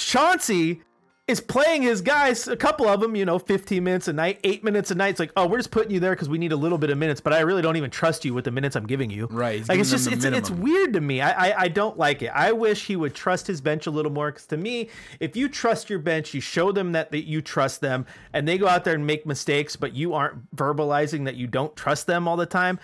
Chauncey 0.00 0.82
is 1.30 1.40
playing 1.40 1.82
his 1.82 2.00
guys, 2.00 2.48
a 2.48 2.56
couple 2.56 2.88
of 2.88 3.00
them, 3.00 3.14
you 3.14 3.24
know, 3.24 3.38
15 3.38 3.82
minutes 3.84 4.08
a 4.08 4.12
night, 4.12 4.40
eight 4.42 4.64
minutes 4.64 4.90
a 4.90 4.94
night. 4.94 5.10
It's 5.10 5.20
like, 5.20 5.32
oh, 5.36 5.46
we're 5.46 5.58
just 5.58 5.70
putting 5.70 5.92
you 5.92 6.00
there 6.00 6.10
because 6.10 6.28
we 6.28 6.38
need 6.38 6.52
a 6.52 6.56
little 6.56 6.78
bit 6.78 6.90
of 6.90 6.98
minutes, 6.98 7.20
but 7.20 7.32
I 7.32 7.40
really 7.40 7.62
don't 7.62 7.76
even 7.76 7.90
trust 7.90 8.24
you 8.24 8.34
with 8.34 8.44
the 8.44 8.50
minutes 8.50 8.74
I'm 8.74 8.86
giving 8.86 9.10
you. 9.10 9.28
Right. 9.30 9.66
Like 9.68 9.78
it's 9.78 9.90
just 9.90 10.10
it's 10.10 10.24
it's 10.24 10.50
weird 10.50 10.92
to 10.94 11.00
me. 11.00 11.20
I, 11.20 11.50
I 11.50 11.60
I 11.60 11.68
don't 11.68 11.96
like 11.96 12.22
it. 12.22 12.32
I 12.34 12.52
wish 12.52 12.86
he 12.86 12.96
would 12.96 13.14
trust 13.14 13.46
his 13.46 13.60
bench 13.60 13.86
a 13.86 13.90
little 13.90 14.10
more. 14.10 14.32
Because 14.32 14.46
to 14.46 14.56
me, 14.56 14.88
if 15.20 15.36
you 15.36 15.48
trust 15.48 15.88
your 15.88 16.00
bench, 16.00 16.34
you 16.34 16.40
show 16.40 16.72
them 16.72 16.92
that, 16.92 17.12
that 17.12 17.26
you 17.26 17.40
trust 17.40 17.80
them, 17.80 18.06
and 18.32 18.46
they 18.46 18.58
go 18.58 18.66
out 18.66 18.84
there 18.84 18.94
and 18.94 19.06
make 19.06 19.24
mistakes, 19.24 19.76
but 19.76 19.94
you 19.94 20.14
aren't 20.14 20.54
verbalizing 20.56 21.24
that 21.26 21.36
you 21.36 21.46
don't 21.46 21.74
trust 21.76 22.06
them 22.06 22.26
all 22.26 22.36
the 22.36 22.46
time. 22.46 22.80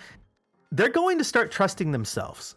They're 0.71 0.89
going 0.89 1.17
to 1.17 1.23
start 1.23 1.51
trusting 1.51 1.91
themselves. 1.91 2.55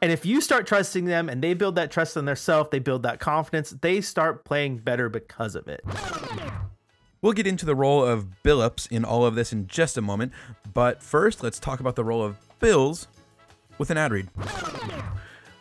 And 0.00 0.12
if 0.12 0.24
you 0.24 0.40
start 0.40 0.66
trusting 0.66 1.06
them 1.06 1.28
and 1.28 1.42
they 1.42 1.54
build 1.54 1.74
that 1.74 1.90
trust 1.90 2.16
in 2.16 2.24
themselves, 2.24 2.70
they 2.70 2.78
build 2.78 3.02
that 3.02 3.18
confidence, 3.18 3.74
they 3.80 4.00
start 4.00 4.44
playing 4.44 4.78
better 4.78 5.08
because 5.08 5.56
of 5.56 5.66
it. 5.66 5.84
We'll 7.20 7.32
get 7.32 7.48
into 7.48 7.66
the 7.66 7.74
role 7.74 8.04
of 8.04 8.42
Billups 8.44 8.90
in 8.92 9.04
all 9.04 9.26
of 9.26 9.34
this 9.34 9.52
in 9.52 9.66
just 9.66 9.96
a 9.96 10.02
moment, 10.02 10.32
but 10.72 11.02
first, 11.02 11.42
let's 11.42 11.58
talk 11.58 11.80
about 11.80 11.96
the 11.96 12.04
role 12.04 12.22
of 12.22 12.36
Bills 12.60 13.08
with 13.76 13.90
an 13.90 13.96
ad 13.96 14.12
read. 14.12 14.28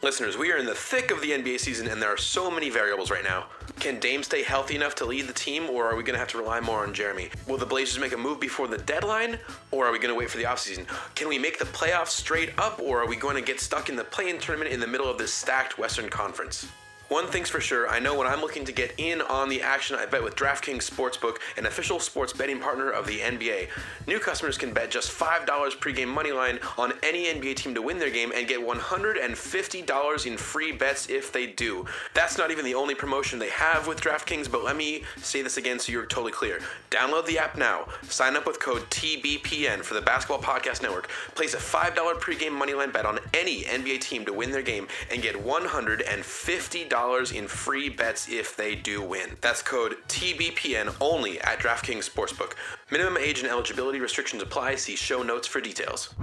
Listeners, 0.03 0.37
we 0.37 0.51
are 0.51 0.57
in 0.57 0.67
the 0.67 0.75
thick 0.75 1.09
of 1.09 1.21
the 1.21 1.31
NBA 1.31 1.59
season 1.59 1.87
and 1.87 1.99
there 1.99 2.13
are 2.13 2.17
so 2.17 2.51
many 2.51 2.69
variables 2.69 3.09
right 3.09 3.23
now. 3.23 3.47
Can 3.79 3.99
Dame 3.99 4.21
stay 4.21 4.43
healthy 4.43 4.75
enough 4.75 4.93
to 4.95 5.05
lead 5.05 5.27
the 5.27 5.33
team, 5.33 5.67
or 5.69 5.85
are 5.85 5.95
we 5.95 6.03
going 6.03 6.13
to 6.13 6.19
have 6.19 6.27
to 6.29 6.37
rely 6.37 6.59
more 6.59 6.83
on 6.83 6.93
Jerami? 6.93 7.31
Will 7.47 7.57
the 7.57 7.65
Blazers 7.65 7.99
make 7.99 8.13
a 8.13 8.17
move 8.17 8.39
before 8.39 8.67
the 8.67 8.77
deadline, 8.77 9.39
or 9.71 9.87
are 9.87 9.91
we 9.91 9.97
going 9.97 10.13
to 10.13 10.17
wait 10.17 10.29
for 10.29 10.37
the 10.37 10.43
offseason? 10.43 10.85
Can 11.15 11.27
we 11.27 11.39
make 11.39 11.57
the 11.57 11.65
playoffs 11.65 12.09
straight 12.09 12.57
up, 12.59 12.79
or 12.79 13.01
are 13.01 13.07
we 13.07 13.15
going 13.15 13.35
to 13.35 13.41
get 13.41 13.59
stuck 13.59 13.89
in 13.89 13.95
the 13.95 14.03
play-in 14.03 14.39
tournament 14.39 14.71
in 14.71 14.79
the 14.79 14.87
middle 14.87 15.09
of 15.09 15.17
this 15.17 15.33
stacked 15.33 15.79
Western 15.79 16.09
Conference? 16.09 16.67
One 17.09 17.27
thing's 17.27 17.49
for 17.49 17.61
sure, 17.61 17.87
I 17.87 17.99
know 17.99 18.17
when 18.17 18.27
I'm 18.27 18.41
looking 18.41 18.65
to 18.65 18.73
get 18.73 18.93
in 18.97 19.21
on 19.21 19.47
the 19.47 19.61
action, 19.61 19.95
I 19.95 20.05
bet 20.05 20.21
with 20.21 20.35
DraftKings 20.35 20.89
Sportsbook, 20.89 21.37
an 21.55 21.65
official 21.65 22.01
sports 22.01 22.33
betting 22.33 22.59
partner 22.59 22.89
of 22.89 23.07
the 23.07 23.19
NBA. 23.19 23.69
New 24.07 24.19
customers 24.19 24.57
can 24.57 24.73
bet 24.73 24.91
just 24.91 25.09
$5 25.09 25.45
pregame 25.45 26.13
moneyline 26.13 26.61
on 26.77 26.91
any 27.03 27.27
NBA 27.27 27.55
team 27.55 27.73
to 27.75 27.81
win 27.81 27.97
their 27.97 28.09
game 28.09 28.33
and 28.35 28.45
get 28.45 28.59
$150 28.59 30.25
in 30.25 30.37
free 30.37 30.73
bets 30.73 31.09
if 31.09 31.31
they 31.31 31.47
do. 31.47 31.85
That's 32.13 32.37
not 32.37 32.51
even 32.51 32.65
the 32.65 32.75
only 32.75 32.93
promotion 32.93 33.39
they 33.39 33.51
have 33.51 33.87
with 33.87 34.01
DraftKings, 34.01 34.51
but 34.51 34.65
let 34.65 34.75
me 34.75 35.05
say 35.21 35.41
this 35.41 35.55
again 35.55 35.79
so 35.79 35.93
you're 35.93 36.07
totally 36.07 36.33
clear. 36.33 36.59
Download 36.91 37.25
the 37.25 37.39
app 37.39 37.57
now, 37.57 37.87
sign 38.09 38.35
up 38.35 38.45
with 38.45 38.59
code 38.59 38.81
TBPN 38.89 39.81
for 39.81 39.93
the 39.93 40.01
Basketball 40.01 40.41
Podcast 40.41 40.81
Network, 40.81 41.07
place 41.35 41.53
a 41.53 41.57
$5 41.57 41.95
pregame 42.19 42.61
moneyline 42.61 42.91
bet 42.91 43.05
on 43.05 43.19
any 43.33 43.63
NBA 43.63 44.01
team 44.01 44.25
to 44.25 44.33
win 44.33 44.51
their 44.51 44.61
game, 44.61 44.89
and 45.09 45.21
get 45.21 45.35
$150 45.35 46.96
dollars 46.97 47.31
in 47.31 47.47
free 47.47 47.89
bets 47.89 48.27
if 48.27 48.55
they 48.57 48.73
do 48.73 49.01
win. 49.01 49.37
That's 49.41 49.61
code 49.61 49.97
TBPN 50.07 50.95
only 50.99 51.39
at 51.41 51.59
DraftKings 51.59 52.09
Sportsbook. 52.09 52.53
Minimum 52.91 53.17
age 53.17 53.39
and 53.39 53.47
eligibility 53.47 53.99
restrictions 53.99 54.41
apply. 54.41 54.75
See 54.75 54.95
show 54.95 55.21
notes 55.21 55.47
for 55.47 55.61
details. 55.61 56.15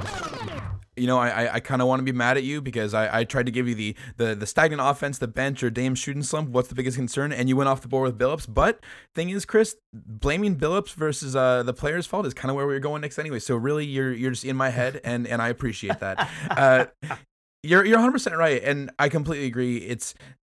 You 0.97 1.07
know, 1.07 1.19
I 1.19 1.55
I 1.55 1.61
kind 1.61 1.81
of 1.81 1.87
want 1.87 2.01
to 2.01 2.05
be 2.05 2.13
mad 2.13 2.37
at 2.37 2.43
you 2.43 2.61
because 2.61 2.93
I, 2.93 3.21
I 3.21 3.25
tried 3.25 3.47
to 3.47 3.53
give 3.53 3.69
you 3.69 3.77
the, 3.77 3.95
the 4.17 4.35
the 4.35 4.47
stagnant 4.47 4.83
offense, 4.83 5.19
the 5.19 5.29
bench, 5.29 5.63
or 5.63 5.71
Dame 5.71 5.95
shooting 5.95 6.25
slump. 6.25 6.51
What's 6.51 6.69
the 6.69 6.75
biggest 6.75 6.97
concern? 6.97 7.33
And 7.33 7.49
you 7.49 7.57
went 7.57 7.69
off 7.69 7.81
the 7.81 7.89
board 7.89 8.07
with 8.09 8.19
Billups. 8.19 8.47
But 8.53 8.81
thing 9.15 9.31
is, 9.31 9.45
Chris, 9.45 9.77
blaming 9.93 10.57
Billups 10.57 10.95
versus 10.95 11.37
uh, 11.37 11.63
the 11.63 11.75
player's 11.75 12.07
fault 12.07 12.27
is 12.27 12.35
kind 12.35 12.51
of 12.51 12.57
where 12.57 12.67
we 12.67 12.75
are 12.75 12.81
going 12.81 13.03
next 13.03 13.19
anyway. 13.19 13.39
So 13.39 13.55
really, 13.57 13.85
you're 13.87 14.13
you're 14.13 14.33
just 14.33 14.45
in 14.45 14.57
my 14.57 14.71
head, 14.71 15.01
and 15.05 15.27
and 15.27 15.41
I 15.41 15.49
appreciate 15.49 16.01
that. 16.01 16.29
uh, 16.51 16.87
you're 17.63 17.85
you're 17.85 17.97
100 17.97 18.13
percent 18.13 18.37
right, 18.37 18.63
and 18.63 18.91
I 18.99 19.09
completely 19.09 19.47
agree. 19.47 19.79
It's 19.79 20.15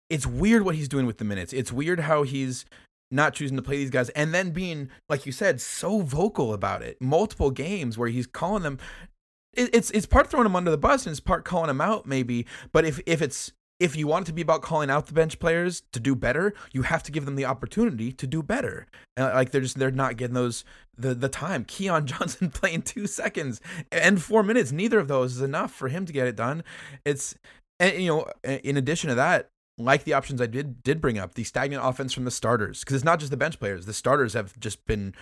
it's 0.10 0.26
weird 0.26 0.64
what 0.64 0.76
he's 0.76 0.88
doing 0.88 1.06
with 1.06 1.18
the 1.18 1.26
minutes. 1.26 1.54
It's 1.54 1.72
weird 1.72 2.02
how 2.02 2.24
he's 2.24 2.66
not 3.12 3.34
choosing 3.34 3.58
to 3.58 3.64
play 3.64 3.78
these 3.78 3.90
guys 3.90 4.10
and 4.10 4.34
then 4.34 4.52
being, 4.52 4.90
like 5.10 5.26
you 5.26 5.32
said, 5.32 5.62
so 5.62 6.02
vocal 6.02 6.54
about 6.54 6.82
it. 6.82 7.02
Multiple 7.02 7.52
games 7.52 7.98
where 7.98 8.10
he's 8.10 8.28
calling 8.28 8.64
them. 8.64 8.80
it's 9.54 9.92
it's 9.92 10.06
part 10.06 10.30
throwing 10.30 10.46
him 10.46 10.56
under 10.56 10.72
the 10.72 10.78
bus 10.78 11.06
and 11.06 11.12
it's 11.12 11.20
part 11.20 11.46
calling 11.46 11.70
him 11.70 11.82
out 11.82 12.06
maybe. 12.06 12.46
But 12.72 12.86
if 12.86 13.00
if 13.06 13.22
it's 13.22 13.54
if 13.80 13.96
you 13.96 14.08
want 14.08 14.26
it 14.26 14.28
to 14.28 14.34
be 14.34 14.42
about 14.42 14.62
calling 14.62 14.90
out 14.90 15.06
the 15.06 15.14
bench 15.14 15.40
players 15.40 15.84
to 15.92 16.00
do 16.00 16.16
better, 16.16 16.54
you 16.74 16.82
have 16.82 17.04
to 17.04 17.12
give 17.12 17.26
them 17.26 17.36
the 17.36 17.46
opportunity 17.46 18.12
to 18.12 18.26
do 18.26 18.42
better. 18.42 18.88
Uh, 19.18 19.32
like 19.36 19.52
they're 19.52 19.62
just 19.62 19.78
they're 19.78 19.92
not 19.92 20.18
getting 20.18 20.34
those 20.34 20.66
the 20.98 21.14
the 21.14 21.30
time. 21.30 21.64
Keon 21.68 22.08
Johnson 22.08 22.50
playing 22.54 22.82
two 22.84 23.08
seconds 23.08 23.62
and 23.92 24.22
four 24.22 24.44
minutes. 24.44 24.72
Neither 24.72 25.00
of 25.00 25.08
those 25.08 25.36
is 25.36 25.42
enough 25.42 25.72
for 25.72 25.90
him 25.90 26.06
to 26.06 26.14
get 26.14 26.28
it 26.28 26.36
done. 26.36 26.64
It's 27.06 27.36
and 27.80 28.02
you 28.02 28.08
know 28.08 28.28
in 28.44 28.78
addition 28.78 29.10
to 29.10 29.16
that 29.16 29.50
like 29.78 30.04
the 30.04 30.14
options 30.14 30.42
I 30.42 30.48
did 30.48 30.84
did 30.84 31.02
bring 31.02 31.18
up, 31.18 31.36
the 31.36 31.44
stagnant 31.44 31.86
offense 31.86 32.14
from 32.14 32.26
the 32.26 32.32
starters, 32.32 32.80
because 32.80 32.96
it's 32.96 33.06
not 33.06 33.20
just 33.20 33.32
the 33.32 33.38
bench 33.38 33.60
players. 33.60 33.86
The 33.86 33.94
starters 33.94 34.34
have 34.34 34.60
just 34.60 34.86
been 34.86 35.14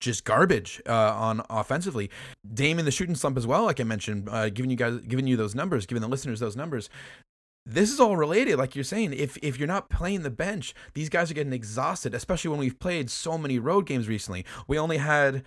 just 0.00 0.24
garbage 0.24 0.82
uh, 0.86 1.14
on 1.14 1.42
offensively. 1.50 2.10
Dame 2.52 2.78
in 2.78 2.84
the 2.84 2.90
shooting 2.90 3.14
slump 3.14 3.36
as 3.36 3.46
well, 3.46 3.64
like 3.64 3.80
I 3.80 3.84
mentioned, 3.84 4.28
uh, 4.28 4.50
giving 4.50 4.70
you 4.70 4.76
guys, 4.76 5.00
giving 5.00 5.26
you 5.26 5.36
those 5.36 5.54
numbers, 5.54 5.86
giving 5.86 6.02
the 6.02 6.08
listeners 6.08 6.40
those 6.40 6.56
numbers. 6.56 6.88
This 7.66 7.90
is 7.90 7.98
all 7.98 8.16
related, 8.16 8.56
like 8.56 8.74
you're 8.74 8.84
saying. 8.84 9.14
If 9.14 9.38
if 9.38 9.58
you're 9.58 9.66
not 9.66 9.88
playing 9.88 10.22
the 10.22 10.30
bench, 10.30 10.74
these 10.92 11.08
guys 11.08 11.30
are 11.30 11.34
getting 11.34 11.54
exhausted, 11.54 12.14
especially 12.14 12.50
when 12.50 12.60
we've 12.60 12.78
played 12.78 13.10
so 13.10 13.38
many 13.38 13.58
road 13.58 13.86
games 13.86 14.06
recently. 14.06 14.44
We 14.68 14.78
only 14.78 14.98
had 14.98 15.44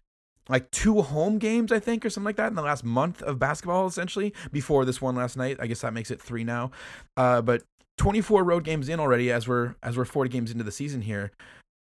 like 0.49 0.71
two 0.71 1.01
home 1.01 1.37
games, 1.37 1.71
I 1.71 1.79
think, 1.79 2.05
or 2.05 2.09
something 2.09 2.25
like 2.25 2.37
that 2.37 2.47
in 2.47 2.55
the 2.55 2.61
last 2.61 2.83
month 2.83 3.21
of 3.21 3.37
basketball, 3.37 3.85
essentially, 3.85 4.33
before 4.51 4.85
this 4.85 5.01
one 5.01 5.15
last 5.15 5.37
night. 5.37 5.57
I 5.59 5.67
guess 5.67 5.81
that 5.81 5.93
makes 5.93 6.09
it 6.09 6.21
three 6.21 6.43
now. 6.43 6.71
Uh, 7.15 7.41
but 7.41 7.63
24 7.97 8.43
road 8.43 8.63
games 8.63 8.89
in 8.89 8.99
already 8.99 9.31
as 9.31 9.47
we're 9.47 9.75
as 9.83 9.97
we're 9.97 10.05
40 10.05 10.29
games 10.29 10.51
into 10.51 10.63
the 10.63 10.71
season 10.71 11.01
here. 11.01 11.31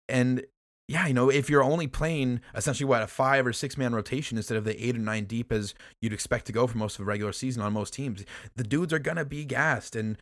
And 0.07 0.45
yeah 0.87 1.07
you 1.07 1.13
know 1.13 1.29
if 1.29 1.49
you're 1.49 1.63
only 1.63 1.87
playing 1.87 2.39
essentially 2.53 2.87
what 2.87 3.01
a 3.01 3.07
five 3.07 3.45
or 3.47 3.53
six 3.53 3.75
man 3.77 3.93
rotation 3.95 4.37
instead 4.37 4.57
of 4.57 4.65
the 4.65 4.85
eight 4.85 4.95
or 4.95 4.99
nine 4.99 5.25
deep 5.25 5.51
as 5.51 5.73
you'd 5.99 6.13
expect 6.13 6.45
to 6.45 6.51
go 6.51 6.67
for 6.67 6.77
most 6.77 6.93
of 6.93 6.97
the 6.99 7.05
regular 7.05 7.31
season 7.31 7.63
on 7.63 7.73
most 7.73 7.93
teams 7.93 8.23
the 8.55 8.63
dudes 8.63 8.93
are 8.93 8.99
gonna 8.99 9.25
be 9.25 9.45
gassed. 9.45 9.95
And 9.95 10.17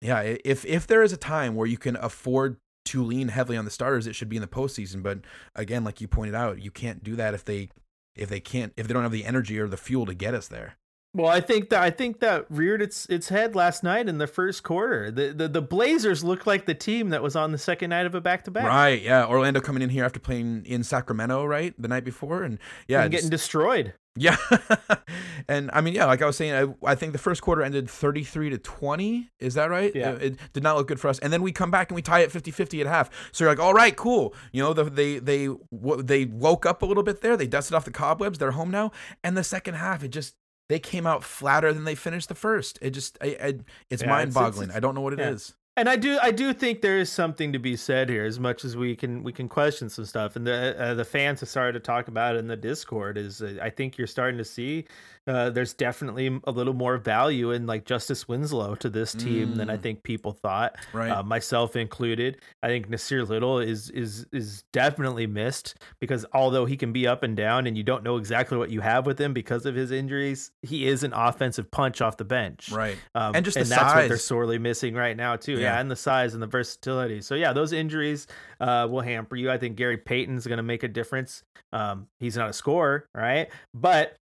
yeah 0.00 0.20
if 0.44 0.64
if 0.64 0.86
there 0.86 1.02
is 1.02 1.12
a 1.12 1.18
time 1.18 1.54
where 1.54 1.66
you 1.66 1.78
can 1.78 1.96
afford 1.96 2.56
to 2.86 3.02
lean 3.02 3.28
heavily 3.28 3.58
on 3.58 3.64
the 3.64 3.70
starters 3.70 4.06
it 4.06 4.14
should 4.14 4.28
be 4.28 4.36
in 4.36 4.42
the 4.42 4.48
postseason. 4.48 5.02
But 5.02 5.20
again 5.54 5.84
like 5.84 6.00
you 6.00 6.08
pointed 6.08 6.34
out 6.34 6.62
you 6.62 6.70
can't 6.70 7.04
do 7.04 7.14
that 7.16 7.34
if 7.34 7.44
they 7.44 7.68
if 8.14 8.28
they 8.28 8.40
can't 8.40 8.72
if 8.76 8.88
they 8.88 8.94
don't 8.94 9.02
have 9.02 9.12
the 9.12 9.26
energy 9.26 9.60
or 9.60 9.68
the 9.68 9.76
fuel 9.76 10.06
to 10.06 10.14
get 10.14 10.34
us 10.34 10.48
there 10.48 10.76
Well, 11.16 11.28
I 11.28 11.40
think 11.40 11.70
that 11.70 11.82
I 11.82 11.88
think 11.88 12.20
that 12.20 12.44
reared 12.50 12.82
its 12.82 13.06
its 13.06 13.30
head 13.30 13.56
last 13.56 13.82
night 13.82 14.06
in 14.06 14.18
the 14.18 14.26
first 14.26 14.62
quarter. 14.62 15.10
The 15.10 15.32
the, 15.32 15.48
the 15.48 15.62
Blazers 15.62 16.22
looked 16.22 16.46
like 16.46 16.66
the 16.66 16.74
team 16.74 17.08
that 17.08 17.22
was 17.22 17.34
on 17.34 17.52
the 17.52 17.58
second 17.58 17.88
night 17.90 18.04
of 18.04 18.14
a 18.14 18.20
back 18.20 18.44
to 18.44 18.50
back. 18.50 18.66
Right, 18.66 19.00
yeah. 19.00 19.24
Orlando 19.24 19.60
coming 19.60 19.82
in 19.82 19.88
here 19.88 20.04
after 20.04 20.20
playing 20.20 20.64
in 20.66 20.84
Sacramento, 20.84 21.46
right, 21.46 21.74
the 21.80 21.88
night 21.88 22.04
before, 22.04 22.42
and 22.42 22.58
yeah, 22.86 23.02
And 23.02 23.10
getting 23.10 23.30
destroyed. 23.30 23.94
yeah. 24.14 24.36
and 25.48 25.70
I 25.72 25.80
mean, 25.80 25.94
yeah, 25.94 26.04
like 26.06 26.22
I 26.22 26.26
was 26.26 26.36
saying, 26.36 26.52
I, 26.84 26.90
I 26.90 26.94
think 26.94 27.12
the 27.12 27.18
first 27.18 27.40
quarter 27.42 27.62
ended 27.62 27.88
thirty-three 27.88 28.50
to 28.50 28.58
twenty. 28.58 29.30
Is 29.40 29.54
that 29.54 29.70
right? 29.70 29.94
Yeah. 29.94 30.10
It, 30.12 30.22
it 30.22 30.38
did 30.52 30.62
not 30.62 30.76
look 30.76 30.86
good 30.88 31.00
for 31.00 31.08
us, 31.08 31.18
and 31.20 31.32
then 31.32 31.42
we 31.42 31.50
come 31.52 31.70
back 31.70 31.90
and 31.90 31.94
we 31.96 32.02
tie 32.02 32.20
it 32.20 32.30
50-50 32.30 32.80
at 32.82 32.86
half. 32.86 33.10
So 33.32 33.44
you're 33.44 33.52
like, 33.52 33.58
all 33.60 33.74
right, 33.74 33.96
cool. 33.96 34.34
You 34.52 34.62
know, 34.62 34.72
the, 34.72 34.84
they 34.84 35.18
they 35.18 35.46
wo- 35.70 36.02
they 36.02 36.24
woke 36.26 36.66
up 36.66 36.82
a 36.82 36.86
little 36.86 37.02
bit 37.02 37.20
there. 37.22 37.36
They 37.36 37.46
dusted 37.46 37.74
off 37.74 37.84
the 37.84 37.90
cobwebs. 37.90 38.38
They're 38.38 38.50
home 38.52 38.70
now. 38.70 38.92
And 39.24 39.36
the 39.36 39.44
second 39.44 39.74
half, 39.74 40.02
it 40.04 40.08
just 40.08 40.34
they 40.68 40.78
came 40.78 41.06
out 41.06 41.22
flatter 41.24 41.72
than 41.72 41.84
they 41.84 41.94
finished 41.94 42.28
the 42.28 42.34
first. 42.34 42.78
It 42.82 42.90
just, 42.90 43.18
I, 43.20 43.36
I, 43.40 43.54
it's 43.90 44.02
Yeah, 44.02 44.08
mind-boggling. 44.08 44.64
it's- 44.64 44.76
I 44.76 44.80
don't 44.80 44.94
know 44.94 45.00
what 45.00 45.12
it 45.12 45.20
is. 45.20 45.50
yeah. 45.50 45.62
And 45.78 45.90
I 45.90 45.96
do 45.96 46.18
I 46.22 46.30
do 46.30 46.54
think 46.54 46.80
there 46.80 46.96
is 46.98 47.12
something 47.12 47.52
to 47.52 47.58
be 47.58 47.76
said 47.76 48.08
here, 48.08 48.24
as 48.24 48.40
much 48.40 48.64
as 48.64 48.78
we 48.78 48.96
can 48.96 49.22
we 49.22 49.30
can 49.30 49.46
question 49.46 49.90
some 49.90 50.06
stuff. 50.06 50.34
And 50.34 50.46
the 50.46 50.74
uh, 50.82 50.94
the 50.94 51.04
fans 51.04 51.40
have 51.40 51.50
started 51.50 51.74
to 51.74 51.80
talk 51.80 52.08
about 52.08 52.34
it 52.34 52.38
in 52.38 52.46
the 52.46 52.56
Discord. 52.56 53.18
Is 53.18 53.42
uh, 53.42 53.58
I 53.60 53.68
think 53.68 53.98
you're 53.98 54.06
starting 54.06 54.38
to 54.38 54.44
see 54.44 54.86
uh, 55.26 55.50
there's 55.50 55.74
definitely 55.74 56.40
a 56.44 56.50
little 56.50 56.72
more 56.74 56.96
value 56.98 57.50
in 57.50 57.66
like 57.66 57.84
Justice 57.84 58.28
Winslow 58.28 58.74
to 58.76 58.88
this 58.88 59.12
team 59.12 59.56
than 59.56 59.68
I 59.70 59.76
Mm. 59.76 59.82
think 59.82 60.02
people 60.02 60.32
thought. 60.32 60.76
Right. 60.92 61.10
uh, 61.10 61.22
myself 61.22 61.76
included. 61.76 62.40
I 62.62 62.68
think 62.68 62.88
Nassir 62.88 63.26
Little 63.28 63.58
is 63.58 63.90
is 63.90 64.26
is 64.32 64.62
definitely 64.72 65.26
missed 65.26 65.74
because 66.00 66.24
although 66.32 66.64
he 66.64 66.76
can 66.76 66.92
be 66.92 67.06
up 67.06 67.22
and 67.22 67.36
down 67.36 67.66
and 67.66 67.76
you 67.76 67.82
don't 67.82 68.04
know 68.04 68.16
exactly 68.16 68.56
what 68.56 68.70
you 68.70 68.80
have 68.80 69.06
with 69.06 69.20
him 69.20 69.32
because 69.32 69.66
of 69.66 69.74
his 69.74 69.90
injuries, 69.90 70.50
he 70.62 70.86
is 70.86 71.02
an 71.02 71.12
offensive 71.12 71.70
punch 71.70 72.00
off 72.00 72.16
the 72.16 72.24
bench. 72.24 72.70
Right. 72.70 72.96
Um, 73.14 73.34
And 73.34 73.44
just 73.44 73.58
the 73.58 73.64
that's 73.64 73.94
what 73.94 74.08
they're 74.08 74.16
sorely 74.18 74.58
missing 74.58 74.94
right 74.94 75.16
now 75.16 75.36
too. 75.36 75.52
Yeah. 75.54 75.58
Yeah. 75.74 75.80
and 75.80 75.90
the 75.90 75.96
size 75.96 76.34
and 76.34 76.42
the 76.42 76.46
versatility. 76.46 77.20
So 77.20 77.34
yeah, 77.34 77.52
those 77.52 77.72
injuries 77.72 78.26
uh, 78.60 78.86
will 78.90 79.00
hamper 79.02 79.34
you. 79.36 79.50
I 79.50 79.58
think 79.58 79.76
Gary 79.76 79.96
Payton's 79.98 80.46
going 80.46 80.58
to 80.58 80.62
make 80.62 80.82
a 80.84 80.88
difference. 80.88 81.42
Um, 81.72 82.06
he's 82.20 82.36
not 82.36 82.48
a 82.48 82.52
scorer, 82.52 83.08
right? 83.14 83.48
But 83.74 84.16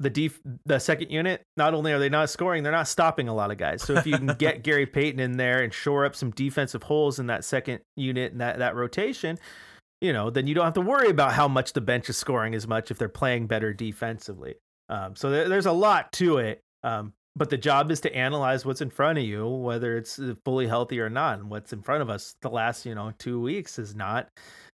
the 0.00 0.10
def- 0.10 0.40
the 0.64 0.78
second 0.78 1.10
unit, 1.10 1.44
not 1.56 1.74
only 1.74 1.92
are 1.92 1.98
they 1.98 2.08
not 2.08 2.30
scoring, 2.30 2.62
they're 2.62 2.72
not 2.72 2.88
stopping 2.88 3.28
a 3.28 3.34
lot 3.34 3.50
of 3.50 3.58
guys. 3.58 3.82
So 3.82 3.94
if 3.94 4.06
you 4.06 4.16
can 4.16 4.28
get 4.38 4.62
Gary 4.64 4.86
Payton 4.86 5.20
in 5.20 5.36
there 5.36 5.62
and 5.62 5.72
shore 5.72 6.06
up 6.06 6.16
some 6.16 6.30
defensive 6.30 6.82
holes 6.82 7.18
in 7.18 7.26
that 7.26 7.44
second 7.44 7.80
unit 7.96 8.32
and 8.32 8.40
that 8.40 8.58
that 8.58 8.74
rotation, 8.74 9.38
you 10.00 10.12
know, 10.14 10.30
then 10.30 10.46
you 10.46 10.54
don't 10.54 10.64
have 10.64 10.74
to 10.74 10.80
worry 10.80 11.10
about 11.10 11.32
how 11.32 11.46
much 11.46 11.74
the 11.74 11.82
bench 11.82 12.08
is 12.08 12.16
scoring 12.16 12.54
as 12.54 12.66
much 12.66 12.90
if 12.90 12.98
they're 12.98 13.08
playing 13.08 13.46
better 13.46 13.74
defensively. 13.74 14.54
Um, 14.88 15.14
so 15.14 15.30
there, 15.30 15.48
there's 15.48 15.66
a 15.66 15.72
lot 15.72 16.10
to 16.12 16.38
it. 16.38 16.62
Um, 16.82 17.12
but 17.36 17.50
the 17.50 17.58
job 17.58 17.90
is 17.90 18.00
to 18.00 18.14
analyze 18.14 18.64
what's 18.64 18.80
in 18.80 18.90
front 18.90 19.18
of 19.18 19.24
you, 19.24 19.46
whether 19.46 19.96
it's 19.96 20.18
fully 20.44 20.66
healthy 20.66 20.98
or 20.98 21.08
not. 21.08 21.38
And 21.38 21.50
what's 21.50 21.72
in 21.72 21.82
front 21.82 22.02
of 22.02 22.10
us 22.10 22.34
the 22.42 22.50
last, 22.50 22.84
you 22.84 22.94
know, 22.94 23.12
two 23.18 23.40
weeks 23.40 23.78
is 23.78 23.94
not 23.94 24.28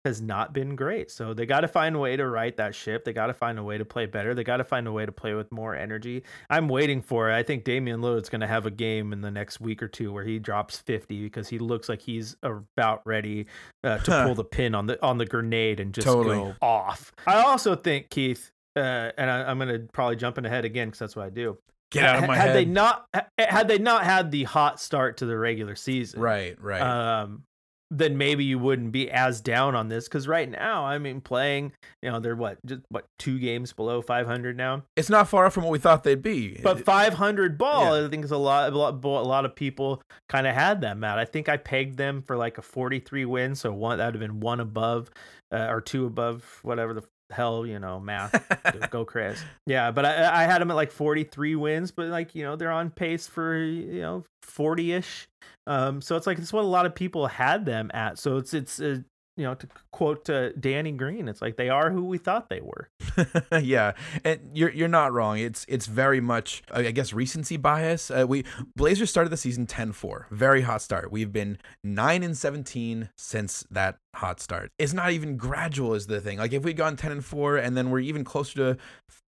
has 0.05 0.21
not 0.21 0.53
been 0.53 0.75
great. 0.75 1.11
So 1.11 1.33
they 1.33 1.45
got 1.45 1.61
to 1.61 1.67
find 1.67 1.95
a 1.95 1.99
way 1.99 2.15
to 2.15 2.27
right 2.27 2.55
that 2.57 2.73
ship. 2.73 3.05
They 3.05 3.13
got 3.13 3.27
to 3.27 3.33
find 3.33 3.59
a 3.59 3.63
way 3.63 3.77
to 3.77 3.85
play 3.85 4.05
better. 4.05 4.33
They 4.33 4.43
got 4.43 4.57
to 4.57 4.63
find 4.63 4.87
a 4.87 4.91
way 4.91 5.05
to 5.05 5.11
play 5.11 5.33
with 5.33 5.51
more 5.51 5.75
energy. 5.75 6.23
I'm 6.49 6.67
waiting 6.67 7.01
for 7.01 7.29
it. 7.29 7.35
I 7.35 7.43
think 7.43 7.63
Damian 7.63 8.01
Lillard's 8.01 8.29
going 8.29 8.41
to 8.41 8.47
have 8.47 8.65
a 8.65 8.71
game 8.71 9.13
in 9.13 9.21
the 9.21 9.31
next 9.31 9.61
week 9.61 9.83
or 9.83 9.87
two 9.87 10.11
where 10.11 10.23
he 10.23 10.39
drops 10.39 10.79
50 10.79 11.23
because 11.23 11.49
he 11.49 11.59
looks 11.59 11.87
like 11.87 12.01
he's 12.01 12.35
about 12.41 13.01
ready 13.05 13.45
uh, 13.83 13.99
to 13.99 14.23
pull 14.25 14.35
the 14.35 14.43
pin 14.43 14.73
on 14.73 14.87
the 14.87 15.01
on 15.05 15.17
the 15.17 15.25
grenade 15.25 15.79
and 15.79 15.93
just 15.93 16.07
Totally. 16.07 16.37
go 16.37 16.55
off. 16.61 17.11
I 17.27 17.41
also 17.41 17.75
think 17.75 18.09
Keith, 18.09 18.51
uh, 18.75 19.11
and 19.17 19.29
I, 19.29 19.43
I'm 19.43 19.59
going 19.59 19.69
to 19.69 19.87
probably 19.91 20.15
jump 20.15 20.37
in 20.37 20.45
ahead 20.45 20.65
again 20.65 20.87
because 20.87 20.99
that's 20.99 21.15
what 21.15 21.25
I 21.25 21.29
do. 21.29 21.57
Get 21.91 22.05
out 22.05 22.23
of 22.23 22.27
my 22.27 22.37
had 22.37 22.47
head. 22.47 22.55
they 22.55 22.65
not 22.65 23.05
had 23.37 23.67
they 23.67 23.77
not 23.77 24.05
had 24.05 24.31
the 24.31 24.45
hot 24.45 24.79
start 24.79 25.17
to 25.17 25.25
the 25.25 25.37
regular 25.37 25.75
season, 25.75 26.21
right, 26.21 26.55
right. 26.61 26.81
um, 26.81 27.43
then 27.91 28.17
maybe 28.17 28.45
you 28.45 28.57
wouldn't 28.57 28.93
be 28.93 29.11
as 29.11 29.41
down 29.41 29.75
on 29.75 29.89
this 29.89 30.05
because 30.07 30.25
right 30.25 30.49
now, 30.49 30.85
I 30.85 30.97
mean, 30.97 31.19
playing, 31.19 31.73
you 32.01 32.09
know, 32.09 32.21
they're 32.21 32.37
what, 32.37 32.57
just 32.65 32.81
what, 32.87 33.05
two 33.19 33.37
games 33.37 33.73
below 33.73 34.01
500 34.01 34.55
now, 34.55 34.83
it's 34.95 35.09
not 35.09 35.27
far 35.27 35.45
off 35.45 35.53
from 35.53 35.63
what 35.63 35.73
we 35.73 35.79
thought 35.79 36.05
they'd 36.05 36.21
be. 36.23 36.57
but 36.63 36.85
500 36.85 37.57
ball, 37.57 37.99
Yeah. 37.99 38.05
I 38.05 38.09
think 38.09 38.23
is 38.23 38.31
a 38.31 38.37
lot, 38.37 38.71
a 38.71 38.77
lot, 38.77 39.03
a 39.03 39.07
lot 39.07 39.43
of 39.43 39.55
people 39.55 40.01
kind 40.29 40.47
of 40.47 40.55
had 40.55 40.79
them 40.79 41.03
at. 41.03 41.19
I 41.19 41.25
think 41.25 41.49
I 41.49 41.57
pegged 41.57 41.97
them 41.97 42.21
for 42.21 42.37
like 42.37 42.57
a 42.57 42.61
43 42.61 43.25
win, 43.25 43.55
so 43.55 43.73
one 43.73 43.97
that 43.97 44.05
would 44.05 44.15
have 44.15 44.21
been 44.21 44.39
one 44.39 44.61
above 44.61 45.11
uh, 45.51 45.67
or 45.69 45.81
two 45.81 46.05
above, 46.05 46.59
whatever 46.63 46.93
the 46.93 47.03
hell, 47.31 47.65
you 47.65 47.79
know, 47.79 47.99
math. 47.99 48.89
Go 48.89 49.05
Chris. 49.05 49.43
Yeah, 49.65 49.91
but 49.91 50.05
I, 50.05 50.43
I 50.43 50.43
had 50.43 50.61
them 50.61 50.71
at 50.71 50.75
like 50.75 50.91
43 50.91 51.55
wins, 51.55 51.91
but 51.91 52.07
like, 52.07 52.35
you 52.35 52.43
know, 52.43 52.55
they're 52.55 52.71
on 52.71 52.89
pace 52.89 53.27
for, 53.27 53.55
you 53.57 54.01
know, 54.01 54.23
40 54.43 54.93
ish. 54.93 55.27
Um, 55.67 56.01
so 56.01 56.15
it's 56.15 56.27
like, 56.27 56.39
it's 56.39 56.53
what 56.53 56.63
a 56.63 56.67
lot 56.67 56.85
of 56.85 56.95
people 56.95 57.27
had 57.27 57.65
them 57.65 57.91
at. 57.93 58.17
So 58.19 58.37
it's, 58.37 58.53
it's, 58.53 58.79
uh, 58.79 58.99
you 59.41 59.47
know, 59.47 59.55
to 59.55 59.67
quote 59.91 60.29
uh, 60.29 60.51
Danny 60.59 60.91
Green, 60.91 61.27
it's 61.27 61.41
like 61.41 61.57
they 61.57 61.69
are 61.69 61.89
who 61.89 62.05
we 62.05 62.19
thought 62.19 62.47
they 62.49 62.61
were. 62.61 62.89
yeah, 63.59 63.93
and 64.23 64.39
you're 64.53 64.69
you're 64.71 64.87
not 64.87 65.11
wrong. 65.11 65.39
It's 65.39 65.65
it's 65.67 65.87
very 65.87 66.21
much 66.21 66.61
I 66.71 66.91
guess 66.91 67.11
recency 67.11 67.57
bias. 67.57 68.11
Uh, 68.11 68.25
we 68.27 68.45
Blazers 68.75 69.09
started 69.09 69.31
the 69.31 69.37
season 69.37 69.65
10-4. 69.65 70.29
Very 70.29 70.61
hot 70.61 70.83
start. 70.83 71.11
We've 71.11 71.31
been 71.31 71.57
9 71.83 72.23
and 72.23 72.37
17 72.37 73.09
since 73.17 73.65
that 73.71 73.97
hot 74.15 74.39
start. 74.39 74.71
It's 74.77 74.93
not 74.93 75.11
even 75.11 75.37
gradual 75.37 75.95
is 75.95 76.05
the 76.05 76.21
thing. 76.21 76.37
Like 76.37 76.53
if 76.53 76.63
we'd 76.63 76.77
gone 76.77 76.95
10 76.95 77.11
and 77.11 77.25
4 77.25 77.57
and 77.57 77.75
then 77.75 77.89
we're 77.89 77.99
even 77.99 78.23
closer 78.23 78.75
to 78.75 78.77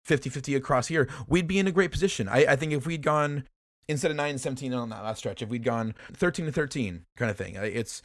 50-50 0.07 0.55
across 0.55 0.87
here, 0.87 1.09
we'd 1.27 1.47
be 1.47 1.57
in 1.57 1.67
a 1.67 1.71
great 1.71 1.91
position. 1.91 2.27
I, 2.29 2.45
I 2.49 2.55
think 2.55 2.71
if 2.73 2.85
we'd 2.85 3.01
gone 3.01 3.45
instead 3.87 4.11
of 4.11 4.17
9 4.17 4.29
and 4.29 4.41
17 4.41 4.73
on 4.73 4.89
that 4.89 5.03
last 5.03 5.19
stretch, 5.19 5.41
if 5.41 5.49
we'd 5.49 5.63
gone 5.63 5.95
13 6.13 6.45
to 6.45 6.51
13 6.51 7.05
kind 7.17 7.31
of 7.31 7.37
thing. 7.37 7.57
uh, 7.57 7.61
It's 7.61 8.01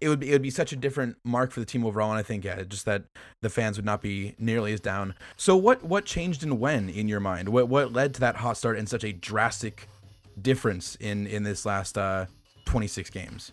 it 0.00 0.08
would 0.08 0.20
be 0.20 0.30
it 0.30 0.32
would 0.32 0.42
be 0.42 0.50
such 0.50 0.72
a 0.72 0.76
different 0.76 1.16
mark 1.24 1.52
for 1.52 1.60
the 1.60 1.66
team 1.66 1.84
overall, 1.84 2.10
and 2.10 2.18
I 2.18 2.22
think 2.22 2.44
yeah, 2.44 2.62
just 2.62 2.86
that 2.86 3.04
the 3.42 3.50
fans 3.50 3.76
would 3.76 3.84
not 3.84 4.00
be 4.00 4.34
nearly 4.38 4.72
as 4.72 4.80
down. 4.80 5.14
So 5.36 5.56
what 5.56 5.82
what 5.82 6.04
changed 6.04 6.42
and 6.42 6.58
when 6.58 6.88
in 6.88 7.08
your 7.08 7.20
mind? 7.20 7.48
What 7.48 7.68
what 7.68 7.92
led 7.92 8.14
to 8.14 8.20
that 8.20 8.36
hot 8.36 8.56
start 8.56 8.78
and 8.78 8.88
such 8.88 9.04
a 9.04 9.12
drastic 9.12 9.88
difference 10.40 10.96
in 11.00 11.26
in 11.26 11.42
this 11.42 11.66
last 11.66 11.98
uh 11.98 12.26
26 12.66 13.10
games? 13.10 13.52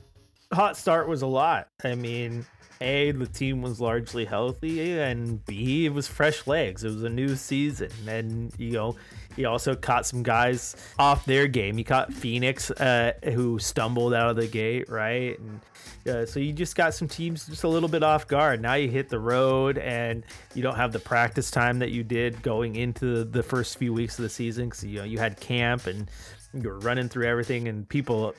hot 0.53 0.77
start 0.77 1.07
was 1.07 1.21
a 1.21 1.27
lot. 1.27 1.67
I 1.83 1.95
mean, 1.95 2.45
A, 2.81 3.11
the 3.11 3.27
team 3.27 3.61
was 3.61 3.79
largely 3.79 4.25
healthy, 4.25 4.99
and 4.99 5.45
B, 5.45 5.85
it 5.85 5.93
was 5.93 6.07
fresh 6.07 6.45
legs. 6.47 6.83
It 6.83 6.89
was 6.89 7.03
a 7.03 7.09
new 7.09 7.35
season. 7.35 7.91
And, 8.07 8.53
you 8.57 8.71
know, 8.71 8.95
he 9.35 9.45
also 9.45 9.75
caught 9.75 10.05
some 10.05 10.23
guys 10.23 10.75
off 10.97 11.25
their 11.25 11.47
game. 11.47 11.77
He 11.77 11.83
caught 11.83 12.13
Phoenix, 12.13 12.71
uh, 12.71 13.13
who 13.23 13.59
stumbled 13.59 14.13
out 14.13 14.29
of 14.29 14.35
the 14.35 14.47
gate, 14.47 14.89
right? 14.89 15.39
And 15.39 15.59
uh, 16.07 16.25
so 16.25 16.39
you 16.39 16.53
just 16.53 16.75
got 16.75 16.93
some 16.93 17.07
teams 17.07 17.47
just 17.47 17.63
a 17.63 17.67
little 17.67 17.89
bit 17.89 18.03
off 18.03 18.27
guard. 18.27 18.61
Now 18.61 18.75
you 18.75 18.89
hit 18.89 19.09
the 19.09 19.19
road, 19.19 19.77
and 19.77 20.23
you 20.53 20.63
don't 20.63 20.75
have 20.75 20.91
the 20.91 20.99
practice 20.99 21.51
time 21.51 21.79
that 21.79 21.91
you 21.91 22.03
did 22.03 22.41
going 22.41 22.75
into 22.75 23.23
the 23.23 23.43
first 23.43 23.77
few 23.77 23.93
weeks 23.93 24.17
of 24.17 24.23
the 24.23 24.29
season 24.29 24.69
because, 24.69 24.83
you 24.83 24.99
know, 24.99 25.05
you 25.05 25.19
had 25.19 25.39
camp 25.39 25.87
and 25.87 26.09
you 26.53 26.69
were 26.69 26.79
running 26.79 27.09
through 27.09 27.27
everything, 27.27 27.67
and 27.67 27.87
people 27.89 28.33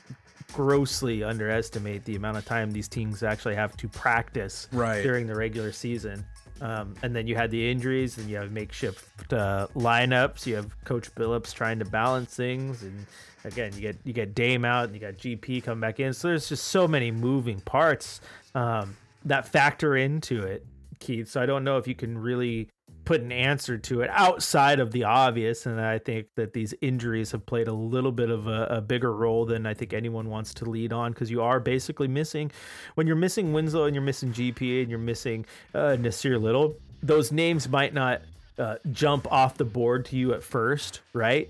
grossly 0.52 1.22
underestimate 1.22 2.04
the 2.04 2.16
amount 2.16 2.36
of 2.36 2.44
time 2.44 2.70
these 2.70 2.88
teams 2.88 3.22
actually 3.22 3.54
have 3.54 3.76
to 3.76 3.88
practice 3.88 4.68
Right. 4.72 5.02
during 5.02 5.26
the 5.26 5.34
regular 5.34 5.72
season. 5.72 6.24
Um, 6.60 6.94
and 7.02 7.14
then 7.14 7.26
you 7.28 7.36
had 7.36 7.50
the 7.52 7.70
injuries, 7.70 8.18
and 8.18 8.28
you 8.28 8.36
have 8.36 8.50
makeshift 8.50 9.32
uh, 9.32 9.68
lineups. 9.76 10.44
You 10.44 10.56
have 10.56 10.84
Coach 10.84 11.14
Billups 11.14 11.54
trying 11.54 11.78
to 11.78 11.84
balance 11.84 12.34
things, 12.34 12.82
and 12.82 13.06
again, 13.44 13.72
you 13.74 13.80
get 13.80 13.96
you 14.02 14.12
get 14.12 14.34
Dame 14.34 14.64
out, 14.64 14.86
and 14.86 14.94
you 14.94 15.00
got 15.00 15.14
GP 15.14 15.62
coming 15.62 15.80
back 15.80 16.00
in. 16.00 16.12
So 16.12 16.26
there's 16.28 16.48
just 16.48 16.64
so 16.64 16.88
many 16.88 17.12
moving 17.12 17.60
parts 17.60 18.20
um, 18.56 18.96
that 19.24 19.46
factor 19.46 19.96
into 19.96 20.42
it, 20.42 20.66
Keith. 20.98 21.28
So 21.28 21.40
I 21.40 21.46
don't 21.46 21.62
know 21.62 21.78
if 21.78 21.86
you 21.86 21.94
can 21.94 22.18
really 22.18 22.68
put 23.08 23.22
an 23.22 23.32
answer 23.32 23.78
to 23.78 24.02
it 24.02 24.10
outside 24.12 24.78
of 24.80 24.92
the 24.92 25.02
obvious. 25.02 25.64
And 25.64 25.80
I 25.80 25.96
think 25.96 26.26
that 26.34 26.52
these 26.52 26.74
injuries 26.82 27.32
have 27.32 27.46
played 27.46 27.66
a 27.66 27.72
little 27.72 28.12
bit 28.12 28.28
of 28.28 28.46
a, 28.46 28.64
a 28.66 28.80
bigger 28.82 29.14
role 29.14 29.46
than 29.46 29.64
I 29.64 29.72
think 29.72 29.94
anyone 29.94 30.28
wants 30.28 30.52
to 30.54 30.66
lead 30.66 30.92
on 30.92 31.12
because 31.12 31.30
you 31.30 31.40
are 31.40 31.58
basically 31.58 32.06
missing 32.06 32.50
when 32.96 33.06
you're 33.06 33.16
missing 33.16 33.54
Winslow 33.54 33.84
and 33.84 33.94
you're 33.94 34.04
missing 34.04 34.30
GPA 34.34 34.82
and 34.82 34.90
you're 34.90 34.98
missing 34.98 35.46
uh, 35.74 35.96
Nassir 35.98 36.38
Little. 36.38 36.74
Those 37.02 37.32
names 37.32 37.66
might 37.66 37.94
not 37.94 38.20
uh, 38.58 38.76
jump 38.92 39.26
off 39.32 39.56
the 39.56 39.64
board 39.64 40.04
to 40.06 40.16
you 40.16 40.34
at 40.34 40.42
first, 40.42 41.00
right? 41.14 41.48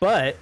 But 0.00 0.38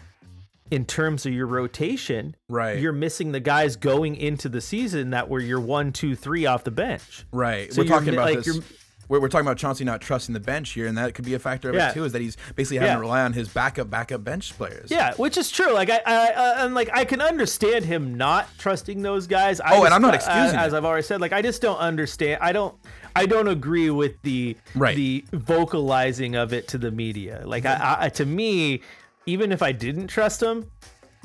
in 0.70 0.84
terms 0.84 1.26
of 1.26 1.32
your 1.32 1.48
rotation, 1.48 2.36
Right. 2.48 2.78
you're 2.78 2.92
missing 2.92 3.32
the 3.32 3.40
guys 3.40 3.74
going 3.74 4.14
into 4.14 4.48
the 4.48 4.60
season 4.60 5.10
that 5.10 5.28
were 5.28 5.40
your 5.40 5.58
one, 5.58 5.90
two, 5.90 6.14
three 6.14 6.46
off 6.46 6.62
the 6.62 6.70
bench. 6.70 7.26
Right. 7.32 7.72
So 7.72 7.82
We're 7.82 7.88
talking 7.88 8.14
about 8.14 8.32
like 8.32 8.44
this. 8.44 8.60
We're, 9.08 9.20
we're 9.20 9.28
talking 9.28 9.46
about 9.46 9.56
Chauncey 9.58 9.84
not 9.84 10.00
trusting 10.00 10.32
the 10.32 10.40
bench 10.40 10.70
here, 10.72 10.86
and 10.86 10.96
that 10.98 11.14
could 11.14 11.24
be 11.24 11.34
a 11.34 11.38
factor 11.38 11.68
of 11.68 11.74
Yeah. 11.74 11.90
it 11.90 11.94
too. 11.94 12.04
Is 12.04 12.12
that 12.12 12.22
he's 12.22 12.36
basically 12.56 12.78
having 12.78 12.90
Yeah. 12.90 12.94
to 12.96 13.00
rely 13.00 13.22
on 13.22 13.32
his 13.32 13.48
backup 13.48 13.90
backup 13.90 14.24
bench 14.24 14.56
players. 14.56 14.90
Yeah, 14.90 15.14
which 15.14 15.36
is 15.36 15.50
true. 15.50 15.72
Like 15.72 15.90
I, 15.90 16.00
I 16.06 16.26
uh, 16.32 16.54
and 16.64 16.74
like 16.74 16.90
I 16.92 17.04
can 17.04 17.20
understand 17.20 17.84
him 17.84 18.14
not 18.16 18.48
trusting 18.58 19.02
those 19.02 19.26
guys. 19.26 19.60
I 19.60 19.72
Oh, 19.72 19.74
and 19.76 19.82
just- 19.84 19.92
I'm 19.94 20.02
not 20.02 20.12
uh, 20.14 20.16
excusing 20.16 20.58
as. 20.58 20.74
I've 20.74 20.84
already 20.84 21.02
said. 21.02 21.20
Like 21.20 21.32
I 21.32 21.42
just 21.42 21.60
don't 21.62 21.78
understand. 21.78 22.38
I 22.42 22.52
don't. 22.52 22.74
I 23.16 23.26
don't 23.26 23.46
agree 23.48 23.90
with 23.90 24.20
the 24.22 24.56
Right. 24.74 24.96
the 24.96 25.24
vocalizing 25.32 26.34
of 26.34 26.52
it 26.52 26.68
to 26.68 26.78
the 26.78 26.90
media. 26.90 27.42
Like 27.44 27.64
I, 27.64 27.96
I, 28.00 28.08
to 28.10 28.26
me, 28.26 28.80
even 29.26 29.52
if 29.52 29.62
I 29.62 29.70
didn't 29.72 30.08
trust 30.08 30.42
him, 30.42 30.70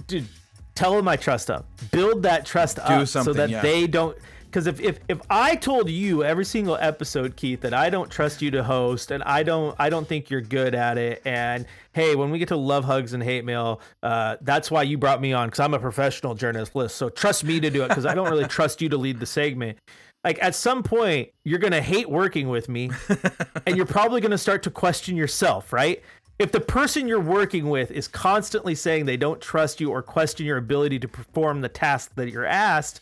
dude, 0.08 0.28
tell 0.76 0.98
him 0.98 1.08
I 1.08 1.16
trust 1.16 1.50
him. 1.50 1.64
Build 1.92 2.24
that 2.24 2.46
trust 2.46 2.78
up 2.80 3.08
so 3.08 3.34
that 3.34 3.50
yeah. 3.50 3.62
they 3.62 3.88
don't. 3.88 4.16
Because 4.50 4.66
if, 4.66 4.80
if 4.82 5.00
if 5.08 5.20
I 5.30 5.56
told 5.56 5.90
you 5.90 6.24
every 6.24 6.44
single 6.44 6.76
episode, 6.76 7.36
Keith, 7.36 7.62
that 7.62 7.74
I 7.74 7.92
don't 7.92 8.10
trust 8.10 8.42
you 8.42 8.50
to 8.52 8.64
host, 8.64 9.12
and 9.12 9.22
I 9.24 9.44
don't 9.44 9.76
I 9.78 9.92
don't 9.92 10.08
think 10.08 10.32
you're 10.32 10.42
good 10.42 10.74
at 10.74 10.98
it, 10.98 11.22
and 11.24 11.68
hey, 11.94 12.16
when 12.16 12.32
we 12.32 12.40
get 12.40 12.48
to 12.48 12.56
love 12.56 12.84
hugs 12.84 13.14
and 13.14 13.22
hate 13.22 13.46
mail, 13.46 13.80
uh, 14.02 14.38
that's 14.42 14.72
why 14.72 14.84
you 14.84 14.98
brought 14.98 15.22
me 15.22 15.34
on 15.34 15.50
because 15.50 15.60
I'm 15.60 15.76
a 15.76 15.80
professional 15.80 16.34
journalist. 16.34 16.74
So 16.96 17.10
trust 17.10 17.44
me 17.44 17.60
to 17.60 17.70
do 17.70 17.84
it 17.84 17.90
because 17.90 18.08
I 18.08 18.16
don't 18.16 18.30
really 18.30 18.48
trust 18.48 18.82
you 18.82 18.90
to 18.90 18.98
lead 18.98 19.20
the 19.20 19.28
segment. 19.28 19.78
Like 20.24 20.42
at 20.42 20.56
some 20.56 20.82
point, 20.82 21.30
you're 21.46 21.60
gonna 21.60 21.82
hate 21.82 22.10
working 22.10 22.50
with 22.50 22.70
me, 22.70 22.90
and 23.68 23.78
you're 23.78 23.86
probably 23.86 24.20
gonna 24.20 24.38
start 24.38 24.64
to 24.64 24.72
question 24.72 25.16
yourself, 25.16 25.72
right? 25.72 26.02
If 26.40 26.54
the 26.54 26.62
person 26.62 27.08
you're 27.08 27.20
working 27.20 27.70
with 27.70 27.92
is 27.92 28.08
constantly 28.08 28.74
saying 28.74 29.06
they 29.06 29.18
don't 29.18 29.42
trust 29.42 29.82
you 29.82 29.92
or 29.92 30.02
question 30.02 30.46
your 30.46 30.58
ability 30.58 30.98
to 31.00 31.08
perform 31.08 31.62
the 31.62 31.70
task 31.70 32.16
that 32.16 32.32
you're 32.32 32.46
asked, 32.46 33.02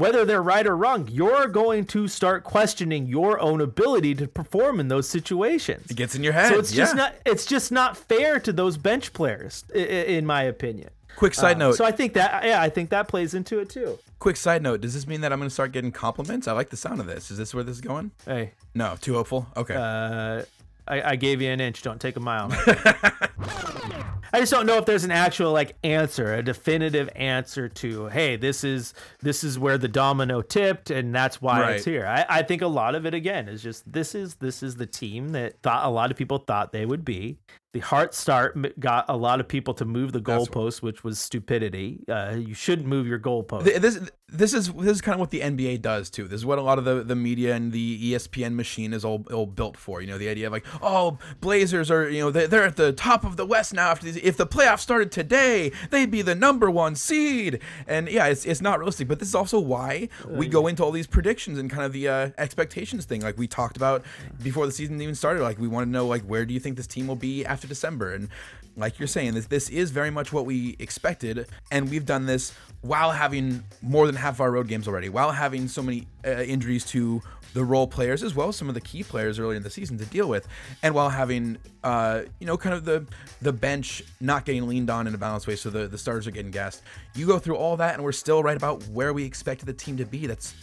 whether 0.00 0.24
they're 0.24 0.42
right 0.42 0.66
or 0.66 0.76
wrong, 0.76 1.06
you're 1.10 1.46
going 1.46 1.84
to 1.86 2.08
start 2.08 2.42
questioning 2.42 3.06
your 3.06 3.38
own 3.40 3.60
ability 3.60 4.14
to 4.16 4.26
perform 4.26 4.80
in 4.80 4.88
those 4.88 5.08
situations. 5.08 5.90
It 5.90 5.96
gets 5.96 6.14
in 6.16 6.24
your 6.24 6.32
head. 6.32 6.48
So 6.52 6.58
it's 6.58 6.72
just 6.72 6.94
yeah. 6.96 7.02
not 7.04 7.14
it's 7.24 7.44
just 7.46 7.70
not 7.70 7.96
fair 7.96 8.40
to 8.40 8.52
those 8.52 8.76
bench 8.76 9.12
players, 9.12 9.64
in 9.74 10.26
my 10.26 10.42
opinion. 10.42 10.90
Quick 11.16 11.34
side 11.34 11.56
Uh, 11.56 11.66
note. 11.66 11.76
So 11.76 11.84
I 11.84 11.92
think 11.92 12.14
that 12.14 12.44
yeah, 12.44 12.62
I 12.62 12.68
think 12.70 12.90
that 12.90 13.06
plays 13.08 13.34
into 13.34 13.58
it 13.60 13.68
too. 13.68 13.98
quick 14.18 14.36
side 14.36 14.62
note. 14.62 14.80
Does 14.80 14.94
this 14.94 15.06
mean 15.06 15.20
that 15.20 15.32
I'm 15.32 15.38
going 15.38 15.48
to 15.48 15.54
start 15.54 15.72
getting 15.72 15.92
compliments? 15.92 16.48
I 16.48 16.52
like 16.52 16.70
the 16.70 16.76
sound 16.76 17.00
of 17.00 17.06
this. 17.06 17.30
Is 17.30 17.36
this 17.38 17.54
where 17.54 17.62
this 17.64 17.76
is 17.76 17.80
going? 17.82 18.10
Hey, 18.24 18.52
No, 18.74 18.96
too 19.00 19.14
hopeful. 19.14 19.46
Okay. 19.56 19.74
uh, 19.74 20.42
I, 20.88 21.02
I 21.12 21.16
gave 21.16 21.42
you 21.42 21.50
an 21.50 21.60
inch. 21.60 21.82
Don't 21.82 22.00
take 22.00 22.16
a 22.16 22.20
mile. 22.20 22.48
I 24.32 24.40
just 24.40 24.52
don't 24.52 24.66
know 24.66 24.76
if 24.78 24.86
there's 24.86 25.04
an 25.04 25.10
actual 25.10 25.52
like 25.52 25.76
answer, 25.82 26.34
a 26.34 26.42
definitive 26.42 27.08
answer 27.16 27.68
to, 27.68 28.06
hey, 28.06 28.36
this 28.36 28.64
is 28.64 28.94
this 29.20 29.42
is 29.44 29.58
where 29.58 29.78
the 29.78 29.88
domino 29.88 30.42
tipped, 30.42 30.90
and 30.90 31.14
that's 31.14 31.42
why 31.42 31.72
it's 31.72 31.84
here. 31.84 32.06
I, 32.06 32.26
I 32.28 32.42
think 32.42 32.62
a 32.62 32.66
lot 32.66 32.94
of 32.94 33.06
it 33.06 33.14
again 33.14 33.48
is 33.48 33.62
just 33.62 33.90
this 33.90 34.14
is 34.14 34.36
this 34.36 34.62
is 34.62 34.76
the 34.76 34.86
team 34.86 35.30
that 35.30 35.60
thought 35.62 35.84
a 35.84 35.90
lot 35.90 36.10
of 36.10 36.16
people 36.16 36.38
thought 36.38 36.72
they 36.72 36.86
would 36.86 37.04
be. 37.04 37.38
The 37.72 37.80
heart 37.80 38.14
start 38.14 38.80
got 38.80 39.04
a 39.08 39.16
lot 39.16 39.38
of 39.38 39.46
people 39.46 39.74
to 39.74 39.84
move 39.84 40.12
the 40.12 40.20
goalpost, 40.20 40.82
which 40.82 41.04
was 41.04 41.20
stupidity. 41.20 42.00
Uh, 42.08 42.36
you 42.36 42.54
shouldn't 42.54 42.88
move 42.88 43.06
your 43.06 43.20
goalpost. 43.20 43.64
Th- 43.64 43.80
this 43.80 44.10
this 44.32 44.54
is 44.54 44.72
this 44.72 44.92
is 44.92 45.00
kind 45.00 45.14
of 45.14 45.20
what 45.20 45.30
the 45.30 45.40
NBA 45.40 45.82
does 45.82 46.10
too. 46.10 46.28
This 46.28 46.40
is 46.40 46.46
what 46.46 46.58
a 46.58 46.62
lot 46.62 46.78
of 46.78 46.84
the, 46.84 47.02
the 47.02 47.16
media 47.16 47.54
and 47.54 47.72
the 47.72 48.12
ESPN 48.12 48.54
machine 48.54 48.92
is 48.92 49.04
all, 49.04 49.24
all 49.32 49.46
built 49.46 49.76
for. 49.76 50.00
You 50.00 50.06
know, 50.08 50.18
the 50.18 50.28
idea 50.28 50.46
of 50.46 50.52
like, 50.52 50.64
oh, 50.82 51.18
Blazers 51.40 51.90
are 51.90 52.08
you 52.08 52.20
know 52.20 52.30
they're, 52.30 52.46
they're 52.46 52.64
at 52.64 52.76
the 52.76 52.92
top 52.92 53.24
of 53.24 53.36
the 53.36 53.46
West 53.46 53.74
now. 53.74 53.90
After 53.90 54.06
these, 54.06 54.16
if 54.16 54.36
the 54.36 54.46
playoffs 54.46 54.80
started 54.80 55.10
today, 55.10 55.72
they'd 55.90 56.10
be 56.10 56.22
the 56.22 56.34
number 56.34 56.70
one 56.70 56.94
seed. 56.94 57.60
And 57.86 58.08
yeah, 58.08 58.26
it's, 58.26 58.44
it's 58.44 58.60
not 58.60 58.78
realistic. 58.78 59.08
But 59.08 59.18
this 59.18 59.28
is 59.28 59.34
also 59.34 59.58
why 59.58 60.08
we 60.28 60.46
go 60.46 60.66
into 60.66 60.84
all 60.84 60.92
these 60.92 61.06
predictions 61.06 61.58
and 61.58 61.70
kind 61.70 61.84
of 61.84 61.92
the 61.92 62.08
uh, 62.08 62.30
expectations 62.38 63.04
thing, 63.04 63.22
like 63.22 63.38
we 63.38 63.46
talked 63.46 63.76
about 63.76 64.04
before 64.42 64.66
the 64.66 64.72
season 64.72 65.00
even 65.00 65.14
started. 65.14 65.42
Like 65.42 65.58
we 65.58 65.68
want 65.68 65.86
to 65.86 65.90
know 65.90 66.06
like 66.06 66.22
where 66.22 66.44
do 66.44 66.54
you 66.54 66.60
think 66.60 66.76
this 66.76 66.86
team 66.86 67.06
will 67.06 67.16
be 67.16 67.44
after 67.44 67.59
December 67.66 68.14
and 68.14 68.28
like 68.76 68.98
you're 68.98 69.08
saying, 69.08 69.34
this 69.34 69.46
this 69.46 69.68
is 69.68 69.90
very 69.90 70.10
much 70.10 70.32
what 70.32 70.46
we 70.46 70.76
expected, 70.78 71.46
and 71.70 71.90
we've 71.90 72.06
done 72.06 72.26
this 72.26 72.52
while 72.82 73.10
having 73.10 73.62
more 73.82 74.06
than 74.06 74.16
half 74.16 74.34
of 74.34 74.40
our 74.40 74.50
road 74.50 74.68
games 74.68 74.88
already, 74.88 75.08
while 75.08 75.32
having 75.32 75.68
so 75.68 75.82
many 75.82 76.06
uh, 76.24 76.30
injuries 76.30 76.84
to 76.86 77.22
the 77.52 77.64
role 77.64 77.86
players 77.86 78.22
as 78.22 78.34
well 78.34 78.48
as 78.48 78.56
some 78.56 78.68
of 78.68 78.74
the 78.74 78.80
key 78.80 79.02
players 79.02 79.38
earlier 79.40 79.56
in 79.56 79.62
the 79.62 79.70
season 79.70 79.98
to 79.98 80.04
deal 80.06 80.28
with, 80.28 80.46
and 80.82 80.94
while 80.94 81.10
having 81.10 81.58
uh, 81.84 82.22
you 82.38 82.46
know 82.46 82.56
kind 82.56 82.74
of 82.74 82.84
the 82.84 83.04
the 83.42 83.52
bench 83.52 84.02
not 84.20 84.44
getting 84.44 84.66
leaned 84.66 84.90
on 84.90 85.06
in 85.06 85.14
a 85.14 85.18
balanced 85.18 85.46
way, 85.46 85.56
so 85.56 85.70
the 85.70 85.86
the 85.86 85.98
starters 85.98 86.26
are 86.26 86.32
getting 86.32 86.50
gassed. 86.50 86.82
You 87.14 87.26
go 87.26 87.38
through 87.38 87.56
all 87.56 87.76
that, 87.76 87.94
and 87.94 88.04
we're 88.04 88.12
still 88.12 88.42
right 88.42 88.56
about 88.56 88.82
where 88.88 89.12
we 89.12 89.24
expected 89.24 89.66
the 89.66 89.74
team 89.74 89.96
to 89.98 90.06
be. 90.06 90.26
That's 90.26 90.54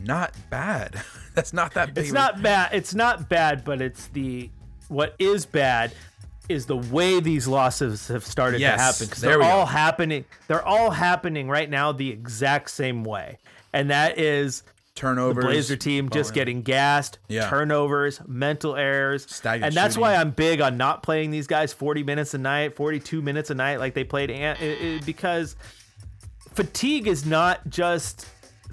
not 0.00 0.34
bad. 0.50 1.00
That's 1.34 1.52
not 1.52 1.74
that 1.74 1.94
big. 1.94 2.04
It's 2.04 2.12
not 2.12 2.42
bad. 2.42 2.74
It's 2.74 2.94
not 2.94 3.28
bad, 3.28 3.64
but 3.64 3.80
it's 3.80 4.08
the 4.08 4.50
what 4.88 5.14
is 5.18 5.46
bad 5.46 5.92
is 6.52 6.66
the 6.66 6.76
way 6.76 7.18
these 7.20 7.48
losses 7.48 8.08
have 8.08 8.24
started 8.24 8.60
Yes, 8.60 8.76
to 8.78 8.82
happen 8.82 9.06
because 9.06 9.22
they're 9.22 9.38
go. 9.38 9.44
all 9.44 9.66
happening. 9.66 10.24
They're 10.48 10.64
all 10.64 10.90
happening 10.90 11.48
right 11.48 11.68
now 11.68 11.92
the 11.92 12.10
exact 12.10 12.70
same 12.70 13.02
way, 13.04 13.38
and 13.72 13.90
that 13.90 14.18
is 14.18 14.62
turnovers. 14.94 15.42
the. 15.42 15.48
Blazer 15.48 15.76
team 15.76 16.10
just 16.10 16.30
falling. 16.30 16.34
getting 16.34 16.62
gassed, 16.62 17.18
Yeah. 17.28 17.48
turnovers, 17.48 18.20
mental 18.26 18.76
errors, 18.76 19.26
Staggered 19.28 19.64
and 19.64 19.74
that's 19.74 19.94
shooting. 19.94 20.02
why 20.02 20.16
I'm 20.16 20.30
big 20.30 20.60
on 20.60 20.76
not 20.76 21.02
playing 21.02 21.30
these 21.30 21.46
guys 21.46 21.72
40 21.72 22.02
minutes 22.02 22.34
a 22.34 22.38
night, 22.38 22.76
42 22.76 23.22
minutes 23.22 23.48
a 23.50 23.54
night 23.54 23.78
like 23.80 23.94
they 23.94 24.04
played, 24.04 24.30
Ant, 24.30 24.60
it- 24.60 24.80
it- 24.82 25.06
because 25.06 25.56
fatigue 26.54 27.06
is 27.06 27.24
not 27.24 27.68
just 27.68 28.26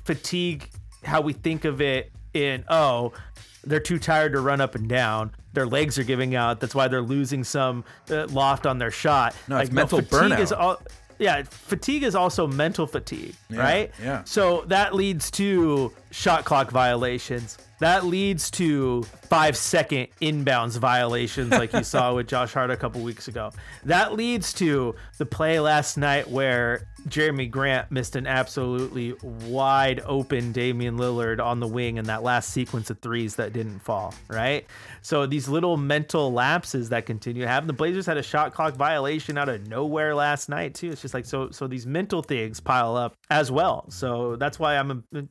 fatigue 0.04 0.70
how 1.04 1.22
we 1.22 1.34
think 1.34 1.66
of 1.66 1.80
it 1.82 2.12
in 2.34 2.64
oh 2.70 3.14
they're 3.64 3.80
too 3.80 4.00
tired 4.00 4.34
to 4.34 4.40
run 4.40 4.62
up 4.62 4.76
and 4.76 4.88
down. 4.88 5.32
Their 5.54 5.66
legs 5.66 5.98
are 5.98 6.04
giving 6.04 6.36
out. 6.36 6.60
That's 6.60 6.76
why 6.76 6.88
they're 6.88 7.02
losing 7.02 7.44
some 7.44 7.84
uh, 8.10 8.28
loft 8.28 8.66
on 8.66 8.78
their 8.78 8.92
shot. 8.92 9.36
No, 9.48 9.58
it's 9.58 9.70
like 9.70 9.74
mental 9.74 10.02
fatigue 10.02 10.40
is 10.40 10.52
all 10.52 10.82
yeah 11.18 11.44
fatigue 11.44 12.04
is 12.04 12.16
also 12.16 12.48
mental 12.48 12.88
fatigue 12.88 13.36
Yeah, 13.50 13.60
right? 13.60 13.92
yeah. 14.02 14.24
so 14.24 14.64
that 14.68 14.96
leads 14.96 15.30
to 15.32 15.92
shot 16.12 16.46
clock 16.46 16.72
violations. 16.72 17.58
That 17.80 18.06
leads 18.06 18.52
to 18.52 19.04
five 19.30 19.56
second 19.58 20.08
inbounds 20.22 20.78
violations 20.78 21.52
like 21.52 21.74
you 21.74 21.84
saw 21.84 22.14
with 22.16 22.28
Josh 22.28 22.54
Hart 22.54 22.72
a 22.72 22.78
couple 22.78 23.02
weeks 23.02 23.28
ago. 23.28 23.52
That 23.86 24.14
leads 24.14 24.54
to 24.56 24.96
the 25.18 25.26
play 25.26 25.60
last 25.60 25.98
night 25.98 26.30
where 26.30 26.88
Jerami 27.08 27.50
Grant 27.50 27.92
missed 27.92 28.16
an 28.16 28.28
absolutely 28.28 29.14
wide 29.24 30.02
open 30.06 30.52
Damian 30.52 30.98
Lillard 30.98 31.44
on 31.44 31.60
the 31.60 31.68
wing 31.68 31.98
in 31.98 32.06
that 32.06 32.24
last 32.24 32.52
sequence 32.52 32.90
of 32.90 33.00
threes 33.00 33.36
that 33.36 33.54
didn't 33.54 33.80
fall, 33.80 34.14
right? 34.28 34.66
So 35.02 35.26
these 35.26 35.48
little 35.48 35.78
mental 35.78 36.32
lapses 36.32 36.90
that 36.90 37.06
continue 37.06 37.44
to 37.44 37.48
happen. 37.48 37.68
The 37.68 37.74
Blazers 37.74 38.06
had 38.06 38.18
a 38.18 38.24
shot 38.24 38.54
clock 38.54 38.76
violation 38.76 39.38
out 39.38 39.50
of 39.50 39.68
nowhere 39.68 40.14
last 40.14 40.50
night 40.50 40.74
too. 40.74 40.92
It's 40.92 41.02
just 41.02 41.14
like 41.14 41.26
so 41.26 41.50
so 41.52 41.68
these 41.68 41.86
mental 41.86 42.22
things 42.22 42.60
pile 42.60 42.96
up 42.96 43.16
as 43.30 43.52
well. 43.52 43.90
So 43.90 44.36
that's 44.36 44.60
why 44.60 44.78
I'm 44.78 45.04
a, 45.14 45.24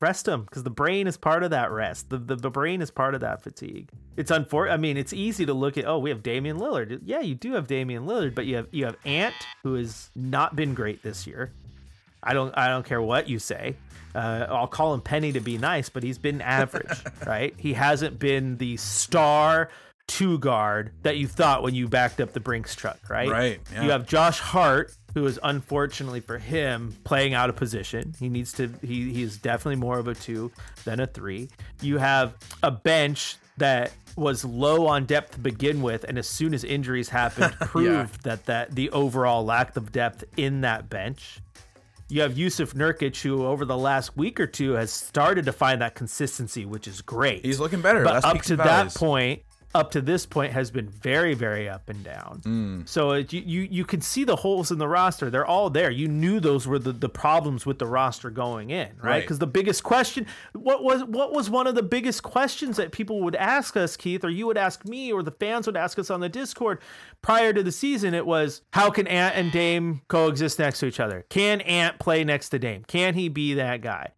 rest 0.00 0.26
them 0.26 0.42
because 0.42 0.62
the 0.62 0.70
brain 0.70 1.06
is 1.06 1.16
part 1.16 1.42
of 1.42 1.50
that 1.50 1.70
rest. 1.70 2.10
The, 2.10 2.18
the 2.18 2.36
the 2.36 2.50
brain 2.50 2.82
is 2.82 2.90
part 2.90 3.14
of 3.14 3.20
that 3.20 3.42
fatigue. 3.42 3.90
It's 4.16 4.30
unfortunate. 4.30 4.74
I 4.74 4.76
mean, 4.78 4.96
it's 4.96 5.12
easy 5.12 5.46
to 5.46 5.54
look 5.54 5.78
at. 5.78 5.86
Oh, 5.86 5.98
we 5.98 6.10
have 6.10 6.22
Damian 6.22 6.58
Lillard. 6.58 7.00
Yeah, 7.04 7.20
you 7.20 7.34
do 7.34 7.52
have 7.54 7.66
Damian 7.66 8.06
Lillard, 8.06 8.34
but 8.34 8.46
you 8.46 8.56
have 8.56 8.68
you 8.72 8.84
have 8.84 8.96
Ant, 9.04 9.34
who 9.62 9.74
has 9.74 10.10
not 10.14 10.56
been 10.56 10.74
great 10.74 11.02
this 11.04 11.28
year. 11.28 11.52
I 12.20 12.34
don't 12.34 12.52
I 12.56 12.66
don't 12.68 12.84
care 12.84 13.00
what 13.00 13.28
you 13.28 13.38
say. 13.38 13.76
Uh, 14.14 14.46
I'll 14.48 14.66
call 14.66 14.94
him 14.94 15.00
Penny 15.00 15.32
to 15.32 15.40
be 15.40 15.58
nice, 15.58 15.88
but 15.88 16.02
he's 16.02 16.18
been 16.18 16.40
average, 16.40 16.98
right? 17.26 17.54
He 17.56 17.72
hasn't 17.74 18.18
been 18.18 18.56
the 18.58 18.76
star 18.76 19.68
two 20.06 20.38
guard 20.38 20.92
that 21.02 21.16
you 21.16 21.26
thought 21.26 21.62
when 21.62 21.74
you 21.74 21.88
backed 21.88 22.20
up 22.20 22.32
the 22.32 22.40
Brinks 22.40 22.74
truck, 22.74 22.98
right? 23.08 23.28
Right, 23.28 23.60
yeah. 23.72 23.84
You 23.84 23.90
have 23.90 24.06
Josh 24.06 24.38
Hart, 24.38 24.94
who 25.14 25.26
is 25.26 25.38
unfortunately 25.42 26.20
for 26.20 26.38
him 26.38 26.96
playing 27.04 27.34
out 27.34 27.48
of 27.48 27.56
position. 27.56 28.14
He 28.18 28.28
needs 28.28 28.52
to. 28.54 28.70
He 28.82 29.12
he 29.12 29.22
is 29.22 29.36
definitely 29.36 29.76
more 29.76 29.98
of 29.98 30.08
a 30.08 30.14
two 30.14 30.50
than 30.84 31.00
a 31.00 31.06
three. 31.06 31.48
You 31.80 31.98
have 31.98 32.34
a 32.62 32.70
bench 32.70 33.36
that 33.58 33.92
was 34.16 34.44
low 34.44 34.86
on 34.86 35.04
depth 35.06 35.32
to 35.32 35.40
begin 35.40 35.82
with, 35.82 36.04
and 36.04 36.18
as 36.18 36.28
soon 36.28 36.54
as 36.54 36.64
injuries 36.64 37.08
happened, 37.08 37.54
proved 37.60 38.24
that 38.24 38.46
that 38.46 38.74
the 38.74 38.90
overall 38.90 39.44
lack 39.44 39.76
of 39.76 39.92
depth 39.92 40.24
in 40.36 40.60
that 40.62 40.88
bench. 40.88 41.40
You 42.08 42.20
have 42.20 42.34
Jusuf 42.34 42.74
Nurkic, 42.74 43.20
who 43.22 43.46
over 43.46 43.64
the 43.64 43.78
last 43.78 44.16
week 44.16 44.38
or 44.38 44.46
two 44.46 44.72
has 44.72 44.92
started 44.92 45.46
to 45.46 45.52
find 45.52 45.80
that 45.80 45.94
consistency, 45.94 46.66
which 46.66 46.86
is 46.86 47.00
great. 47.00 47.44
He's 47.44 47.58
looking 47.58 47.80
better. 47.80 48.04
but 48.04 48.24
up 48.24 48.42
to 48.42 48.56
that 48.56 48.94
point, 48.94 49.42
up 49.74 49.90
to 49.90 50.00
this 50.00 50.24
point, 50.24 50.52
has 50.52 50.70
been 50.70 50.88
very, 50.88 51.34
very 51.34 51.68
up 51.68 51.88
and 51.88 52.04
down. 52.04 52.40
Mm. 52.44 52.88
So 52.88 53.12
it, 53.12 53.32
you, 53.32 53.40
you 53.40 53.60
you 53.62 53.84
can 53.84 54.00
see 54.00 54.24
the 54.24 54.36
holes 54.36 54.70
in 54.70 54.78
the 54.78 54.86
roster; 54.86 55.30
they're 55.30 55.46
all 55.46 55.70
there. 55.70 55.90
You 55.90 56.08
knew 56.08 56.40
those 56.40 56.66
were 56.66 56.78
the, 56.78 56.92
the 56.92 57.08
problems 57.08 57.66
with 57.66 57.78
the 57.78 57.86
roster 57.86 58.30
going 58.30 58.70
in, 58.70 58.88
right? 59.02 59.14
Right. 59.14 59.20
Because 59.22 59.38
the 59.38 59.46
biggest 59.46 59.82
question, 59.82 60.26
what 60.52 60.84
was 60.84 61.02
what 61.04 61.32
was 61.32 61.50
one 61.50 61.66
of 61.66 61.74
the 61.74 61.82
biggest 61.82 62.22
questions 62.22 62.76
that 62.76 62.92
people 62.92 63.20
would 63.22 63.36
ask 63.36 63.76
us, 63.76 63.96
Keith, 63.96 64.24
or 64.24 64.30
you 64.30 64.46
would 64.46 64.58
ask 64.58 64.84
me, 64.84 65.12
or 65.12 65.22
the 65.22 65.32
fans 65.32 65.66
would 65.66 65.76
ask 65.76 65.98
us 65.98 66.10
on 66.10 66.20
the 66.20 66.28
Discord 66.28 66.80
prior 67.22 67.52
to 67.52 67.62
the 67.62 67.72
season? 67.72 68.14
It 68.14 68.26
was 68.26 68.62
how 68.72 68.90
can 68.90 69.06
Ant 69.06 69.36
and 69.36 69.50
Dame 69.50 70.02
coexist 70.08 70.58
next 70.58 70.80
to 70.80 70.86
each 70.86 71.00
other? 71.00 71.24
Can 71.28 71.60
Ant 71.62 71.98
play 71.98 72.24
next 72.24 72.50
to 72.50 72.58
Dame? 72.58 72.84
Can 72.84 73.14
he 73.14 73.28
be 73.28 73.54
that 73.54 73.80
guy? 73.80 74.12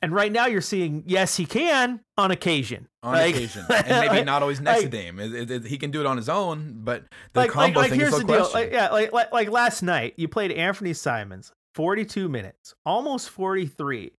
And 0.00 0.12
right 0.12 0.30
now 0.30 0.46
you're 0.46 0.60
seeing 0.60 1.02
yes 1.06 1.36
he 1.36 1.46
can 1.46 2.00
on 2.16 2.30
occasion. 2.30 2.87
On 3.08 3.14
Like- 3.14 3.34
occasion, 3.34 3.64
and 3.68 4.08
maybe 4.08 4.24
not 4.24 4.42
always 4.42 4.60
next 4.60 4.82
like- 4.82 4.90
to 4.90 4.96
Dame. 4.96 5.18
It- 5.18 5.34
it- 5.34 5.50
it- 5.50 5.64
he 5.66 5.78
can 5.78 5.90
do 5.90 6.00
it 6.00 6.06
on 6.06 6.16
his 6.16 6.28
own, 6.28 6.80
but 6.84 7.04
the 7.32 7.40
like, 7.40 7.50
combo 7.50 7.80
like 7.80 7.90
thing 7.90 8.00
here's 8.00 8.12
is 8.12 8.20
the 8.20 8.24
deal. 8.26 8.50
Like, 8.54 8.70
yeah, 8.72 8.88
like, 8.90 9.12
like 9.12 9.32
like 9.32 9.50
last 9.50 9.82
night 9.82 10.14
you 10.16 10.28
played 10.28 10.50
Anfernee 10.50 10.96
Simons 10.96 11.52
42 11.74 12.28
minutes, 12.28 12.74
almost 12.84 13.28
43. 13.30 14.12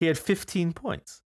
He 0.00 0.06
had 0.06 0.18
15 0.18 0.72
points. 0.72 1.20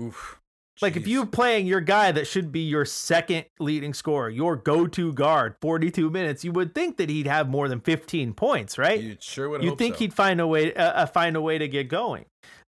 Oof. 0.00 0.40
Like 0.82 0.96
if 0.96 1.06
you're 1.06 1.24
playing 1.24 1.66
your 1.68 1.80
guy 1.80 2.10
that 2.10 2.26
should 2.26 2.50
be 2.50 2.60
your 2.60 2.84
second 2.84 3.44
leading 3.60 3.94
scorer, 3.94 4.28
your 4.28 4.56
go-to 4.56 5.12
guard, 5.12 5.54
42 5.60 6.10
minutes, 6.10 6.44
you 6.44 6.50
would 6.50 6.74
think 6.74 6.96
that 6.96 7.08
he'd 7.08 7.28
have 7.28 7.48
more 7.48 7.68
than 7.68 7.80
15 7.80 8.34
points, 8.34 8.76
right? 8.76 9.00
you 9.00 9.16
sure 9.20 9.48
would. 9.48 9.62
you 9.62 9.76
think 9.76 9.94
so. 9.94 9.98
he'd 10.00 10.12
find 10.12 10.40
a 10.40 10.46
way 10.48 10.74
uh, 10.74 10.82
uh, 10.82 11.06
find 11.06 11.36
a 11.36 11.40
way 11.40 11.58
to 11.58 11.68
get 11.68 11.88
going. 11.88 12.24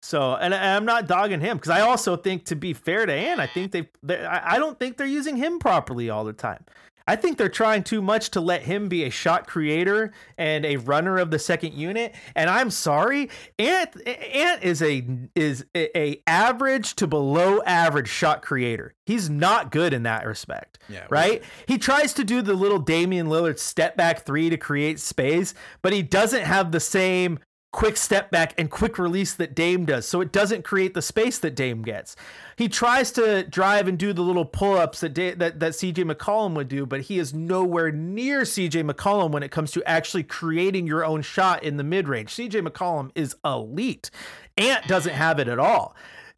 So, 0.06 0.36
and, 0.36 0.54
and 0.54 0.64
I'm 0.64 0.84
not 0.84 1.08
dogging 1.08 1.40
him 1.40 1.56
because 1.56 1.70
I 1.70 1.80
also 1.80 2.16
think, 2.16 2.44
to 2.44 2.54
be 2.54 2.72
fair 2.74 3.06
to 3.06 3.12
Ann, 3.12 3.40
I 3.40 3.48
think 3.48 3.72
they, 3.72 3.88
I 4.24 4.56
don't 4.56 4.78
think 4.78 4.98
they're 4.98 5.06
using 5.06 5.36
him 5.36 5.58
properly 5.58 6.08
all 6.10 6.24
the 6.24 6.32
time. 6.32 6.64
I 7.08 7.16
think 7.16 7.38
they're 7.38 7.48
trying 7.48 7.84
too 7.84 8.02
much 8.02 8.30
to 8.30 8.40
let 8.40 8.62
him 8.62 8.88
be 8.88 9.04
a 9.04 9.10
shot 9.10 9.46
creator 9.46 10.12
and 10.38 10.64
a 10.64 10.76
runner 10.76 11.18
of 11.18 11.30
the 11.30 11.38
second 11.38 11.74
unit. 11.74 12.14
And 12.34 12.50
I'm 12.50 12.70
sorry, 12.70 13.30
Ant 13.58 13.90
Ant 14.06 14.62
is 14.64 14.82
a 14.82 15.06
is 15.36 15.64
a, 15.76 16.20
average 16.26 16.94
to 16.96 17.06
below 17.06 17.62
average 17.64 18.08
shot 18.08 18.42
creator. 18.42 18.94
He's 19.06 19.30
not 19.30 19.70
good 19.70 19.92
in 19.92 20.02
that 20.02 20.26
respect. 20.26 20.78
Yeah, 20.88 21.06
Right? 21.08 21.44
He 21.66 21.78
tries 21.78 22.12
to 22.14 22.24
do 22.24 22.42
the 22.42 22.54
little 22.54 22.78
Damian 22.80 23.28
Lillard 23.28 23.58
step 23.58 23.96
back 23.96 24.24
three 24.24 24.50
to 24.50 24.56
create 24.56 24.98
space, 24.98 25.54
but 25.82 25.92
he 25.92 26.02
doesn't 26.02 26.42
have 26.42 26.72
the 26.72 26.80
same 26.80 27.38
quick 27.76 27.98
step 27.98 28.30
back 28.30 28.54
and 28.56 28.70
quick 28.70 28.98
release 28.98 29.34
that 29.34 29.54
Dame 29.54 29.84
does. 29.84 30.08
So 30.08 30.22
it 30.22 30.32
doesn't 30.32 30.64
create 30.64 30.94
the 30.94 31.02
space 31.02 31.38
that 31.40 31.54
Dame 31.54 31.82
gets. 31.82 32.16
He 32.56 32.70
tries 32.70 33.12
to 33.12 33.44
drive 33.44 33.86
and 33.86 33.98
do 33.98 34.14
the 34.14 34.22
little 34.22 34.46
pull 34.46 34.78
ups 34.78 35.00
that, 35.00 35.12
Da- 35.12 35.34
that 35.34 35.60
that 35.60 35.72
CJ 35.72 36.10
McCollum 36.10 36.54
would 36.54 36.68
do, 36.68 36.86
but 36.86 37.02
he 37.02 37.18
is 37.18 37.34
nowhere 37.34 37.92
near 37.92 38.42
CJ 38.42 38.90
McCollum 38.90 39.30
when 39.30 39.42
it 39.42 39.50
comes 39.50 39.72
to 39.72 39.86
actually 39.86 40.22
creating 40.22 40.86
your 40.86 41.04
own 41.04 41.20
shot 41.20 41.62
in 41.62 41.76
the 41.76 41.84
mid 41.84 42.08
range. 42.08 42.34
CJ 42.34 42.66
McCollum 42.66 43.10
is 43.14 43.36
elite. 43.44 44.10
Ant 44.56 44.88
doesn't 44.88 45.12
have 45.12 45.38
it 45.38 45.46
at 45.46 45.58
all. 45.58 45.94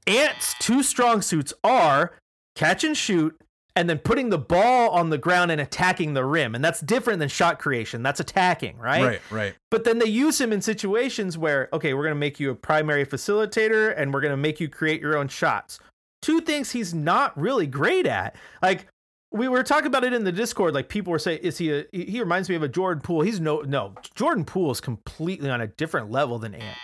Ant's 0.09 0.57
two 0.59 0.83
strong 0.83 1.23
suits 1.23 1.53
are 1.63 2.17
catch 2.57 2.83
and 2.83 2.97
shoot 2.97 3.41
and 3.79 3.89
then 3.89 3.99
putting 3.99 4.29
the 4.29 4.39
ball 4.39 4.91
on 4.91 5.11
the 5.11 5.19
ground 5.19 5.53
and 5.53 5.61
attacking 5.61 6.13
the 6.15 6.25
rim. 6.25 6.57
And 6.57 6.65
that's 6.65 6.81
different 6.81 7.21
than 7.21 7.29
shot 7.29 7.61
creation. 7.61 8.03
That's 8.03 8.19
attacking, 8.19 8.77
right? 8.77 9.05
right, 9.05 9.21
right. 9.31 9.55
But 9.71 9.85
then 9.85 10.01
they 10.01 10.07
use 10.07 10.41
him 10.41 10.53
in 10.53 10.61
situations 10.61 11.39
where, 11.39 11.69
okay, 11.73 11.95
we're 11.95 12.03
going 12.03 12.15
to 12.15 12.19
make 12.19 12.41
you 12.41 12.51
a 12.51 12.57
primary 12.57 13.07
facilitator 13.07 13.95
and 13.97 14.13
we're 14.13 14.21
going 14.21 14.33
to 14.33 14.37
make 14.37 14.59
you 14.59 14.69
create 14.69 15.01
your 15.01 15.17
own 15.17 15.29
shots. 15.29 15.79
Two 16.23 16.41
things 16.41 16.73
he's 16.73 16.93
not 16.93 17.39
really 17.41 17.69
great 17.69 18.05
at. 18.05 18.35
Like, 18.61 18.87
we 19.31 19.47
were 19.47 19.63
talking 19.63 19.87
about 19.87 20.03
it 20.03 20.13
in 20.13 20.25
the 20.25 20.33
Discord. 20.33 20.75
Like, 20.75 20.89
people 20.89 21.13
were 21.13 21.21
saying, 21.21 21.39
is 21.43 21.59
he 21.59 21.73
a, 21.73 21.85
he 21.93 22.19
reminds 22.19 22.49
me 22.49 22.57
of 22.57 22.65
a 22.65 22.69
Jordan 22.69 23.01
Poole. 23.01 23.21
He's 23.21 23.39
no, 23.39 23.61
no, 23.61 23.95
Jordan 24.17 24.45
Poole 24.45 24.73
is 24.73 24.81
completely 24.81 25.51
on 25.51 25.61
a 25.61 25.69
different 25.69 26.11
level 26.11 26.41
than 26.41 26.55
Ant. 26.55 26.79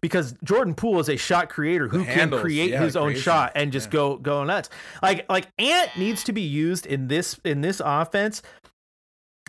Because 0.00 0.34
Jordan 0.42 0.74
Poole 0.74 1.00
is 1.00 1.08
a 1.08 1.16
shot 1.16 1.50
creator 1.50 1.88
who 1.88 2.04
can 2.04 2.30
create 2.30 2.70
yeah, 2.70 2.82
his 2.82 2.96
own 2.96 3.08
creation, 3.08 3.22
shot 3.22 3.52
and 3.54 3.70
just 3.70 3.88
yeah. 3.88 3.92
go 3.92 4.16
go 4.16 4.44
nuts. 4.44 4.70
Like 5.02 5.26
like 5.28 5.48
Ant 5.58 5.90
needs 5.98 6.24
to 6.24 6.32
be 6.32 6.42
used 6.42 6.86
in 6.86 7.08
this 7.08 7.38
in 7.44 7.60
this 7.60 7.82
offense 7.84 8.42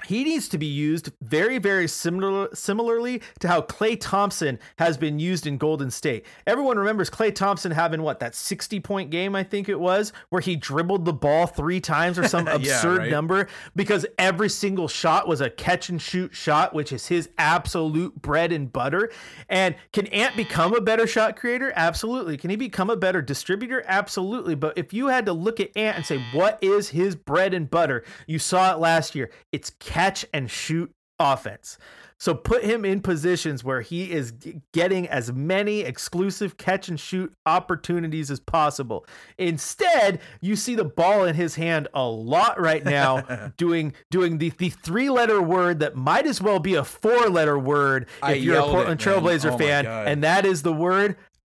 he 0.05 0.23
needs 0.23 0.47
to 0.49 0.57
be 0.57 0.65
used 0.65 1.11
very, 1.21 1.57
very 1.57 1.87
similar, 1.87 2.49
similarly 2.53 3.21
to 3.39 3.47
how 3.47 3.61
Klay 3.61 3.97
Thompson 3.99 4.59
has 4.77 4.97
been 4.97 5.19
used 5.19 5.47
in 5.47 5.57
Golden 5.57 5.91
State. 5.91 6.25
Everyone 6.47 6.77
remembers 6.77 7.09
Klay 7.09 7.33
Thompson 7.33 7.71
having 7.71 8.01
what 8.01 8.19
that 8.19 8.35
60 8.35 8.79
point 8.79 9.09
game, 9.11 9.35
I 9.35 9.43
think 9.43 9.69
it 9.69 9.79
was, 9.79 10.13
where 10.29 10.41
he 10.41 10.55
dribbled 10.55 11.05
the 11.05 11.13
ball 11.13 11.47
three 11.47 11.79
times 11.79 12.17
or 12.17 12.27
some 12.27 12.47
Yeah, 12.51 12.55
absurd 12.55 12.97
right. 12.99 13.11
number 13.11 13.47
because 13.75 14.05
every 14.17 14.49
single 14.49 14.87
shot 14.87 15.27
was 15.27 15.41
a 15.41 15.49
catch 15.49 15.89
and 15.89 16.01
shoot 16.01 16.33
shot, 16.35 16.73
which 16.73 16.91
is 16.91 17.07
his 17.07 17.29
absolute 17.37 18.21
bread 18.21 18.51
and 18.51 18.71
butter. 18.71 19.11
And 19.49 19.75
can 19.93 20.07
Ant 20.07 20.35
become 20.35 20.73
a 20.73 20.81
better 20.81 21.07
shot 21.07 21.35
creator? 21.35 21.71
Absolutely. 21.75 22.37
Can 22.37 22.49
he 22.49 22.55
become 22.55 22.89
a 22.89 22.95
better 22.95 23.21
distributor? 23.21 23.83
Absolutely. 23.87 24.55
But 24.55 24.77
if 24.77 24.93
you 24.93 25.07
had 25.07 25.25
to 25.27 25.33
look 25.33 25.59
at 25.59 25.75
Ant 25.77 25.97
and 25.97 26.05
say, 26.05 26.23
what 26.33 26.57
is 26.61 26.89
his 26.89 27.15
bread 27.15 27.53
and 27.53 27.69
butter? 27.69 28.03
You 28.27 28.39
saw 28.39 28.73
it 28.73 28.79
last 28.79 29.15
year. 29.15 29.29
It's 29.51 29.69
catch 29.91 30.25
and 30.33 30.49
shoot 30.49 30.91
offense. 31.19 31.77
So 32.17 32.35
put 32.35 32.63
him 32.63 32.85
in 32.85 33.01
positions 33.01 33.63
where 33.63 33.81
he 33.81 34.11
is 34.11 34.31
getting 34.73 35.07
as 35.07 35.33
many 35.33 35.81
exclusive 35.81 36.55
catch 36.55 36.87
and 36.87 36.99
shoot 36.99 37.33
opportunities 37.47 38.29
as 38.29 38.39
possible. 38.39 39.07
Instead, 39.39 40.19
you 40.39 40.55
see 40.55 40.75
the 40.75 40.85
ball 40.85 41.25
in 41.25 41.33
his 41.33 41.55
hand 41.55 41.87
a 41.95 42.07
lot 42.07 42.61
right 42.61 42.85
now 42.85 43.51
doing 43.57 43.93
doing 44.11 44.37
the, 44.37 44.51
the 44.59 44.69
three 44.69 45.09
letter 45.09 45.41
word 45.41 45.79
that 45.79 45.95
might 45.95 46.27
as 46.27 46.39
well 46.39 46.59
be 46.59 46.75
a 46.75 46.83
four 46.83 47.27
letter 47.27 47.57
word 47.57 48.03
if 48.03 48.23
I 48.23 48.33
you're 48.33 48.53
a 48.53 48.57
yelled 48.59 48.69
it, 48.69 48.73
Portland. 48.73 48.99
Trailblazer 48.99 49.53
Oh 49.53 49.57
fan, 49.57 49.87
and 49.87 50.23
that 50.23 50.45
is 50.45 50.61
the 50.61 50.73
word 50.73 51.17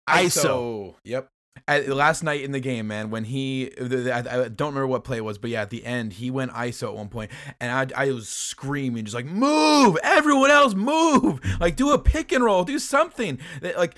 ISO. 0.10 0.96
Yep. 1.04 1.30
At, 1.66 1.88
last 1.88 2.24
night 2.24 2.42
in 2.42 2.52
the 2.52 2.60
game, 2.60 2.88
man, 2.88 3.10
when 3.10 3.24
he, 3.24 3.72
I, 3.80 4.20
I 4.20 4.48
don't 4.50 4.70
remember 4.74 4.88
what 4.88 5.06
play 5.06 5.18
it 5.18 5.24
was, 5.24 5.38
but 5.38 5.50
yeah, 5.50 5.62
at 5.62 5.70
the 5.70 5.86
end, 5.86 6.14
he 6.14 6.30
went 6.30 6.52
ISO 6.52 6.90
at 6.90 6.96
one 6.96 7.08
point, 7.08 7.32
and 7.62 7.94
I, 7.94 8.06
I 8.08 8.12
was 8.12 8.28
screaming, 8.28 9.06
just 9.06 9.16
like, 9.16 9.28
move! 9.28 9.98
Everyone 10.04 10.52
else, 10.52 10.74
move! 10.74 11.40
Like, 11.62 11.78
do 11.78 11.92
a 11.92 12.00
pick 12.00 12.34
and 12.34 12.44
roll, 12.44 12.66
do 12.66 12.80
something. 12.80 13.40
Like, 13.62 13.96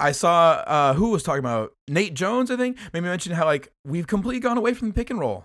I 0.00 0.10
saw, 0.10 0.64
uh, 0.66 0.94
who 0.94 1.10
was 1.10 1.22
talking 1.22 1.38
about? 1.40 1.72
Nate 1.86 2.14
Jones, 2.14 2.50
I 2.50 2.56
think, 2.56 2.78
maybe 2.92 3.06
mentioned 3.06 3.36
how, 3.36 3.44
like, 3.44 3.70
we've 3.86 4.08
completely 4.08 4.40
gone 4.40 4.58
away 4.58 4.74
from 4.74 4.88
the 4.88 4.94
pick 4.94 5.10
and 5.10 5.20
roll. 5.20 5.44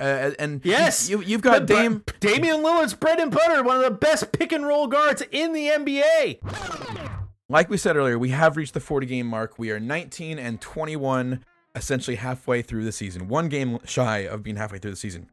Uh, 0.00 0.30
and 0.38 0.62
Yes. 0.64 1.10
you, 1.10 1.20
you've 1.20 1.42
got 1.42 1.66
Dame. 1.66 2.02
Damian 2.20 2.62
Lillard's 2.62 2.94
bread 2.94 3.20
and 3.20 3.30
butter, 3.30 3.62
one 3.62 3.76
of 3.76 3.82
the 3.82 3.90
best 3.90 4.32
pick 4.32 4.52
and 4.52 4.66
roll 4.66 4.86
guards 4.86 5.22
in 5.30 5.52
the 5.52 5.66
NBA. 5.66 7.09
Like 7.50 7.68
we 7.68 7.76
said 7.76 7.96
earlier, 7.96 8.16
we 8.16 8.30
have 8.30 8.56
reached 8.56 8.74
the 8.74 8.80
40 8.80 9.06
game 9.06 9.26
mark. 9.26 9.58
We 9.58 9.72
are 9.72 9.80
19 9.80 10.38
and 10.38 10.60
21, 10.60 11.44
essentially 11.74 12.16
halfway 12.16 12.62
through 12.62 12.84
the 12.84 12.92
season, 12.92 13.26
one 13.26 13.48
game 13.48 13.80
shy 13.84 14.18
of 14.18 14.44
being 14.44 14.56
halfway 14.56 14.78
through 14.78 14.92
the 14.92 14.96
season. 14.96 15.28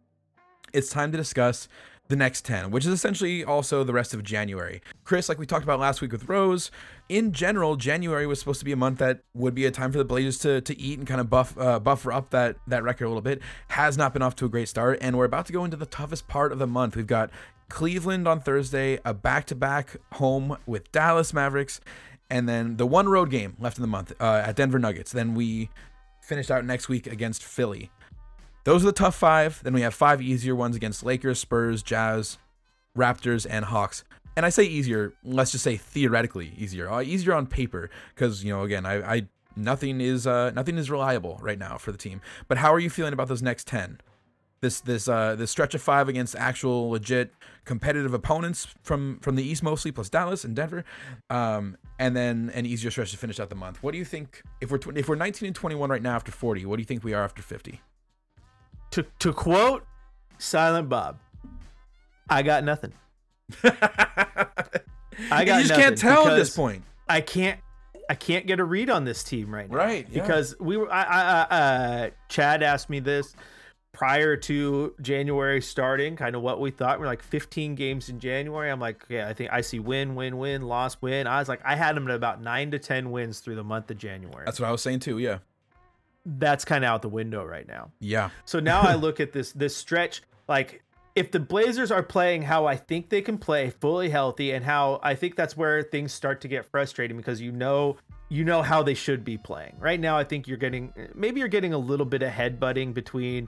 It's 0.74 0.90
time 0.90 1.12
to 1.12 1.18
discuss 1.18 1.70
the 2.08 2.16
next 2.16 2.44
10, 2.46 2.72
which 2.72 2.86
is 2.86 2.92
essentially 2.92 3.44
also 3.44 3.84
the 3.84 3.94
rest 3.94 4.14
of 4.14 4.24
January. 4.24 4.82
Chris, 5.04 5.30
like 5.30 5.38
we 5.38 5.46
talked 5.46 5.64
about 5.64 5.80
last 5.80 6.02
week 6.02 6.12
with 6.12 6.28
Rose, 6.28 6.72
in 7.08 7.34
general, 7.34 7.76
January 7.76 8.26
was 8.26 8.40
supposed 8.40 8.60
to 8.60 8.66
be 8.66 8.72
a 8.72 8.78
month 8.78 8.98
that 8.98 9.20
would 9.36 9.54
be 9.54 9.66
a 9.66 9.72
time 9.72 9.92
for 9.92 9.98
the 9.98 10.06
Blazers 10.06 10.40
to, 10.40 10.62
to 10.62 10.80
eat 10.80 10.98
and 10.98 11.08
kind 11.08 11.22
of 11.22 11.30
buff 11.30 11.56
uh, 11.58 11.80
buffer 11.80 12.12
up 12.12 12.32
that 12.32 12.58
that 12.66 12.84
record 12.84 13.06
a 13.06 13.10
little 13.10 13.22
bit. 13.22 13.42
Has 13.70 13.98
not 13.98 14.14
been 14.14 14.22
off 14.22 14.36
to 14.38 14.46
a 14.46 14.50
great 14.50 14.70
start, 14.70 14.98
and 15.02 15.18
we're 15.18 15.26
about 15.26 15.46
to 15.48 15.54
go 15.54 15.64
into 15.66 15.78
the 15.78 15.86
toughest 15.86 16.28
part 16.28 16.52
of 16.52 16.60
the 16.60 16.68
month. 16.68 16.96
We've 16.96 17.06
got 17.06 17.30
Cleveland 17.70 18.28
on 18.28 18.40
Thursday, 18.40 19.00
a 19.04 19.14
back-to-back 19.14 19.98
home 20.14 20.58
with 20.66 20.92
Dallas 20.92 21.34
Mavericks, 21.34 21.82
and 22.30 22.48
then 22.48 22.78
the 22.78 22.88
one 22.88 23.10
road 23.10 23.30
game 23.30 23.56
left 23.60 23.78
in 23.78 23.82
the 23.82 23.88
month 23.88 24.14
uh, 24.20 24.44
at 24.46 24.56
Denver 24.56 24.80
Nuggets. 24.80 25.12
Then 25.12 25.36
we 25.36 25.70
finished 26.22 26.52
out 26.52 26.66
next 26.66 26.90
week 26.90 27.08
against 27.08 27.44
Philly. 27.44 27.90
Those 28.64 28.84
are 28.84 28.88
the 28.88 28.92
tough 28.92 29.16
five. 29.16 29.62
Then 29.64 29.74
we 29.74 29.82
have 29.82 29.94
five 29.94 30.22
easier 30.22 30.56
ones 30.56 30.76
against 30.76 31.04
Lakers, 31.04 31.40
Spurs, 31.40 31.82
Jazz, 31.82 32.38
Raptors, 32.98 33.48
and 33.50 33.66
Hawks. 33.66 34.04
And 34.36 34.46
I 34.46 34.50
say 34.50 34.64
easier, 34.64 35.14
let's 35.24 35.52
just 35.52 35.64
say 35.64 35.78
theoretically 35.78 36.54
easier, 36.58 36.90
uh, 36.92 37.02
easier 37.02 37.34
on 37.34 37.48
paper, 37.48 37.90
because 38.14 38.44
you 38.44 38.54
know, 38.54 38.64
again, 38.64 38.86
I, 38.86 39.16
I 39.16 39.28
nothing 39.56 40.02
is 40.02 40.28
uh, 40.28 40.52
nothing 40.52 40.78
is 40.78 40.92
reliable 40.92 41.40
right 41.42 41.58
now 41.58 41.78
for 41.78 41.92
the 41.92 41.98
team. 41.98 42.22
But 42.48 42.58
how 42.58 42.74
are 42.74 42.80
you 42.80 42.90
feeling 42.90 43.14
about 43.14 43.30
those 43.30 43.42
next 43.42 43.68
ten? 43.68 44.00
This 44.60 44.80
this 44.82 45.08
uh 45.08 45.36
this 45.36 45.52
stretch 45.52 45.76
of 45.76 45.82
five 45.82 46.10
against 46.10 46.36
actual 46.36 46.90
legit 46.90 47.32
competitive 47.66 48.14
opponents 48.14 48.68
from 48.82 49.20
from 49.20 49.36
the 49.36 49.44
East 49.44 49.62
mostly, 49.62 49.92
plus 49.92 50.10
Dallas 50.10 50.44
and 50.44 50.56
Denver, 50.56 50.84
um, 51.30 51.78
and 52.00 52.16
then 52.16 52.52
an 52.56 52.66
easier 52.66 52.90
stretch 52.90 53.12
to 53.12 53.18
finish 53.18 53.40
out 53.40 53.50
the 53.50 53.56
month. 53.56 53.84
What 53.84 53.92
do 53.92 53.98
you 54.00 54.06
think 54.06 54.42
if 54.60 54.72
we're 54.72 54.80
tw- 54.80 54.98
if 54.98 55.08
we're 55.08 55.16
19 55.16 55.48
and 55.48 55.56
21 55.56 55.90
right 55.90 56.02
now 56.02 56.16
after 56.16 56.32
40? 56.32 56.66
What 56.66 56.78
do 56.78 56.82
you 56.82 56.86
think 56.86 57.04
we 57.04 57.14
are 57.14 57.24
after 57.24 57.42
50? 57.42 57.82
To 58.92 59.06
to 59.20 59.34
quote 59.34 59.86
Silent 60.40 60.90
Bob, 60.90 61.20
I 62.30 62.42
got 62.42 62.64
nothing. 62.64 62.94
I 65.32 65.46
got 65.46 65.62
you 65.62 65.68
just 65.68 65.74
can't 65.74 65.98
tell 65.98 66.28
at 66.28 66.36
this 66.36 66.56
point. 66.56 66.84
I 67.08 67.22
can't 67.22 67.60
I 68.10 68.16
can't 68.16 68.48
get 68.48 68.60
a 68.60 68.64
read 68.64 68.90
on 68.90 69.04
this 69.04 69.24
team 69.24 69.54
right 69.54 69.70
now. 69.70 69.78
Right, 69.78 70.08
yeah. 70.10 70.22
Because 70.22 70.56
we 70.60 70.78
were 70.78 70.92
I, 70.92 71.04
I, 71.04 71.22
I 71.22 71.58
uh 71.58 72.10
Chad 72.30 72.64
asked 72.64 72.90
me 72.90 73.00
this 73.00 73.36
prior 73.98 74.38
to 74.38 74.94
January 75.02 75.60
starting, 75.60 76.16
kind 76.16 76.36
of 76.36 76.44
what 76.44 76.60
we 76.60 76.70
thought. 76.70 77.00
We're 77.00 77.08
like 77.08 77.24
15 77.24 77.74
games 77.74 78.10
in 78.10 78.20
January. 78.20 78.70
I'm 78.70 78.80
like, 78.80 79.04
yeah, 79.10 79.28
I 79.28 79.34
think 79.34 79.52
I 79.52 79.62
see 79.62 79.80
win, 79.80 80.14
win, 80.14 80.38
win, 80.38 80.62
loss, 80.62 81.02
win. 81.02 81.26
I 81.26 81.40
was 81.40 81.50
like, 81.50 81.62
I 81.66 81.76
had 81.76 81.96
them 81.96 82.08
at 82.08 82.14
about 82.14 82.40
nine 82.40 82.70
to 82.72 82.78
10 82.78 83.10
wins 83.10 83.40
through 83.40 83.56
the 83.56 83.64
month 83.64 83.90
of 83.90 83.98
January. 83.98 84.46
That's 84.46 84.60
what 84.60 84.70
I 84.70 84.72
was 84.72 84.84
saying 84.84 85.00
too. 85.00 85.18
Yeah. 85.18 85.40
That's 86.28 86.64
kind 86.64 86.84
of 86.84 86.90
out 86.90 87.02
the 87.02 87.10
window 87.10 87.44
right 87.44 87.68
now. 87.68 87.90
Yeah. 88.00 88.30
So 88.46 88.60
now 88.60 88.82
I 88.82 88.94
look 89.06 89.20
at 89.20 89.34
this 89.34 89.52
this 89.54 89.76
stretch 89.76 90.22
like 90.48 90.84
if 91.16 91.32
the 91.32 91.40
Blazers 91.40 91.90
are 91.90 92.04
playing 92.04 92.44
how 92.44 92.68
I 92.68 92.76
think 92.76 93.10
they 93.10 93.24
can 93.24 93.40
play, 93.40 93.72
fully 93.72 94.10
healthy, 94.10 94.52
and 94.52 94.64
how 94.64 95.00
I 95.02 95.16
think 95.16 95.36
that's 95.36 95.58
where 95.58 95.82
things 95.82 96.14
start 96.14 96.42
to 96.42 96.48
get 96.48 96.68
frustrating 96.68 97.18
because 97.18 97.42
you 97.42 97.52
know 97.52 97.98
you 98.30 98.44
know 98.44 98.62
how 98.62 98.84
they 98.84 98.94
should 98.94 99.24
be 99.24 99.38
playing. 99.38 99.76
Right 99.80 100.00
now, 100.00 100.20
I 100.20 100.24
think 100.24 100.48
you're 100.48 100.58
getting 100.58 100.94
maybe 101.16 101.40
you're 101.40 101.50
getting 101.50 101.74
a 101.74 101.80
little 101.80 102.06
bit 102.06 102.22
of 102.22 102.32
headbutting 102.32 102.94
between 102.94 103.48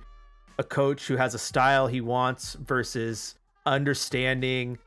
a 0.60 0.64
coach 0.64 1.08
who 1.08 1.16
has 1.16 1.34
a 1.34 1.40
style 1.40 1.88
he 1.88 2.02
wants 2.02 2.54
versus 2.56 3.36
understanding 3.66 4.78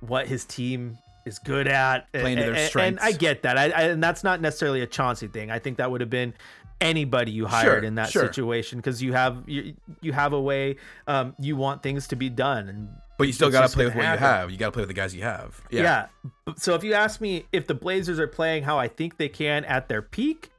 what 0.00 0.26
his 0.26 0.44
team 0.44 0.98
is 1.24 1.38
good 1.38 1.68
at. 1.68 2.12
Playing 2.12 2.36
to 2.38 2.42
their 2.42 2.54
and, 2.54 2.76
and. 2.76 3.00
I 3.00 3.12
get 3.12 3.42
that. 3.42 3.56
I, 3.56 3.64
I, 3.70 3.82
and 3.84 4.02
that's 4.02 4.24
not 4.24 4.40
necessarily 4.40 4.82
a 4.82 4.86
Chauncey 4.86 5.28
thing. 5.28 5.50
I 5.50 5.58
think 5.58 5.78
that 5.78 5.90
would 5.90 6.00
have 6.00 6.10
been 6.10 6.34
anybody 6.80 7.30
you 7.30 7.46
hired 7.46 7.82
Sure, 7.82 7.84
in 7.84 7.94
that 7.94 8.10
sure. 8.10 8.22
situation 8.26 8.78
because 8.78 9.02
you 9.02 9.12
have 9.12 9.44
you, 9.46 9.74
you 10.00 10.12
have 10.12 10.32
a 10.32 10.40
way 10.40 10.76
um, 11.06 11.34
you 11.38 11.54
want 11.54 11.82
things 11.82 12.08
to 12.08 12.16
be 12.16 12.28
done 12.30 12.68
and 12.68 12.88
But 13.18 13.26
you 13.26 13.32
still 13.34 13.50
got 13.50 13.68
to 13.68 13.74
play 13.74 13.84
with 13.84 13.94
what 13.94 14.02
you 14.02 14.18
have. 14.18 14.50
You 14.50 14.56
got 14.56 14.66
to 14.66 14.72
play 14.72 14.82
with 14.82 14.88
the 14.88 14.94
guys 14.94 15.14
you 15.14 15.22
have. 15.22 15.60
yeah. 15.70 16.06
Yeah. 16.24 16.54
So 16.56 16.74
if 16.74 16.82
you 16.82 16.94
ask 16.94 17.20
me 17.20 17.44
if 17.52 17.66
the 17.66 17.74
Blazers 17.74 18.18
are 18.18 18.26
playing 18.26 18.64
how 18.64 18.78
I 18.78 18.88
think 18.88 19.16
they 19.18 19.28
can 19.28 19.64
at 19.66 19.88
their 19.88 20.02
peak, 20.02 20.50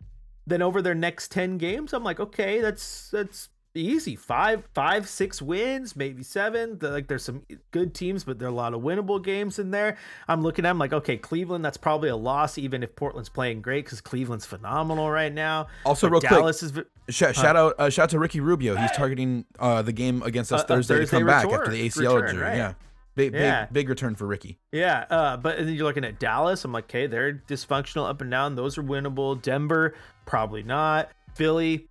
then 0.47 0.61
over 0.61 0.81
their 0.81 0.95
next 0.95 1.31
10 1.31 1.57
games, 1.57 1.91
I'm 1.91 2.03
like, 2.03 2.19
okay, 2.19 2.61
that's 2.61 3.09
that's 3.09 3.49
easy. 3.73 4.15
Five, 4.15 4.63
five, 4.73 5.07
six 5.07 5.41
wins, 5.41 5.95
maybe 5.95 6.23
seven. 6.23 6.77
Like 6.81 7.07
there's 7.07 7.23
some 7.23 7.43
good 7.71 7.93
teams, 7.93 8.23
but 8.23 8.37
there 8.39 8.47
are 8.47 8.51
a 8.51 8.53
lot 8.53 8.73
of 8.73 8.81
winnable 8.81 9.23
games 9.23 9.59
in 9.59 9.71
there. 9.71 9.97
I'm 10.27 10.41
looking 10.41 10.65
at 10.65 10.69
them 10.69 10.77
like, 10.79 10.93
okay, 10.93 11.17
Cleveland, 11.17 11.63
that's 11.63 11.77
probably 11.77 12.09
a 12.09 12.15
loss, 12.15 12.57
even 12.57 12.83
if 12.83 12.95
Portland's 12.95 13.29
playing 13.29 13.61
great, 13.61 13.85
because 13.85 14.01
Cleveland's 14.01 14.45
phenomenal 14.45 15.09
right 15.09 15.33
now. 15.33 15.67
Also, 15.85 16.07
But 16.07 16.11
real 16.11 16.21
quick, 16.21 16.31
Dallas 16.31 16.63
is 16.63 16.71
v- 16.71 16.83
Shout, 17.09 17.35
shout 17.35 17.55
out, 17.55 17.75
uh, 17.79 17.89
shout 17.89 18.03
out 18.05 18.09
to 18.11 18.19
Ricky 18.19 18.39
Rubio. 18.39 18.75
He's 18.75 18.91
targeting 18.91 19.45
uh, 19.59 19.81
the 19.81 19.91
game 19.93 20.21
against 20.23 20.53
us 20.53 20.61
Uh, 20.61 20.63
a 20.63 20.67
Thursday, 20.67 20.93
to 20.95 20.99
Thursday 21.01 21.17
come 21.17 21.27
back 21.27 21.45
after 21.45 21.71
the 21.71 21.87
ACL 21.89 22.15
return, 22.15 22.29
injury. 22.29 22.43
right. 22.43 22.55
Yeah, 22.57 22.73
big, 23.15 23.33
Yeah. 23.33 23.65
big, 23.65 23.73
big 23.73 23.89
return 23.89 24.15
for 24.15 24.27
Ricky. 24.27 24.59
Yeah, 24.71 25.05
uh, 25.09 25.35
but 25.37 25.57
then 25.57 25.69
you're 25.69 25.83
looking 25.85 26.05
at 26.05 26.19
Dallas. 26.19 26.63
I'm 26.63 26.71
like, 26.71 26.85
okay, 26.85 27.07
they're 27.07 27.33
dysfunctional 27.33 28.07
up 28.09 28.21
and 28.21 28.31
down. 28.31 28.55
Those 28.55 28.77
are 28.77 28.83
winnable. 28.83 29.41
Denver, 29.41 29.93
probably 30.25 30.63
not. 30.63 31.09
Philly, 31.35 31.87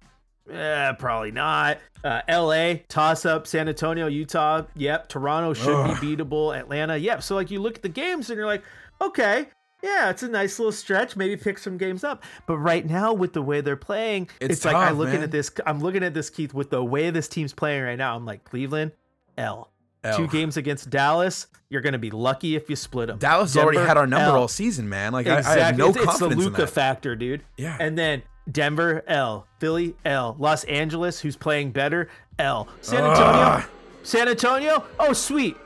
eh, 0.50 0.92
probably 0.92 1.30
not. 1.32 1.78
Uh, 2.04 2.22
L.A. 2.28 2.84
toss 2.88 3.24
up. 3.26 3.46
San 3.46 3.68
Antonio, 3.68 4.06
Utah, 4.06 4.62
yep. 4.74 5.08
Toronto 5.08 5.52
should 5.54 5.74
Ugh. 5.74 6.00
be 6.00 6.16
beatable. 6.16 6.56
Atlanta, 6.56 6.96
yep. 6.96 7.22
So 7.22 7.34
like 7.34 7.50
you 7.50 7.60
look 7.60 7.76
at 7.76 7.82
the 7.82 7.88
games 7.88 8.30
and 8.30 8.36
you're 8.38 8.46
like, 8.46 8.62
okay, 9.00 9.46
yeah, 9.82 10.10
it's 10.10 10.22
a 10.22 10.28
nice 10.28 10.58
little 10.58 10.72
stretch. 10.72 11.16
Maybe 11.16 11.36
pick 11.36 11.58
some 11.58 11.76
games 11.78 12.04
up. 12.04 12.22
But 12.46 12.58
right 12.58 12.88
now, 12.88 13.12
with 13.12 13.32
the 13.32 13.42
way 13.42 13.60
they're 13.60 13.76
playing, 13.76 14.28
It's 14.40 14.56
it's, 14.56 14.64
like 14.64 14.76
I'm 14.76 14.98
looking 14.98 15.14
man. 15.14 15.22
at 15.24 15.30
this. 15.30 15.50
I'm 15.66 15.80
looking 15.80 16.02
at 16.02 16.14
this, 16.14 16.30
Keith, 16.30 16.54
with 16.54 16.70
the 16.70 16.82
way 16.84 17.10
this 17.10 17.28
team's 17.28 17.52
playing 17.52 17.82
right 17.82 17.96
now. 17.98 18.14
I'm 18.16 18.24
like, 18.26 18.44
Cleveland, 18.44 18.92
L. 19.38 19.70
L. 20.02 20.16
Two 20.16 20.28
games 20.28 20.56
against 20.56 20.88
Dallas. 20.88 21.46
You're 21.68 21.82
going 21.82 21.92
to 21.92 21.98
be 21.98 22.10
lucky 22.10 22.56
if 22.56 22.68
you 22.70 22.76
split 22.76 23.08
them. 23.08 23.18
Dallas 23.18 23.54
has 23.54 23.62
already 23.62 23.78
had 23.78 23.96
our 23.98 24.06
number 24.06 24.30
L. 24.30 24.36
all 24.40 24.48
season, 24.48 24.88
man. 24.88 25.12
Like 25.12 25.26
I, 25.26 25.34
I 25.34 25.38
Exactly. 25.38 25.62
have 25.62 25.78
no 25.78 25.88
it's, 25.90 25.96
it's 25.98 26.18
the 26.18 26.28
Luka 26.28 26.66
factor, 26.66 27.14
dude. 27.14 27.42
Yeah. 27.58 27.76
And 27.78 27.96
then 27.98 28.22
Denver, 28.50 29.02
L. 29.06 29.46
Philly, 29.58 29.96
L. 30.04 30.36
Los 30.38 30.64
Angeles, 30.64 31.20
who's 31.20 31.36
playing 31.36 31.72
better, 31.72 32.08
L. 32.38 32.68
San 32.80 33.04
Antonio, 33.04 33.40
Ugh. 33.42 33.64
San 34.02 34.28
Antonio. 34.28 34.84
Oh, 34.98 35.12
sweet. 35.12 35.56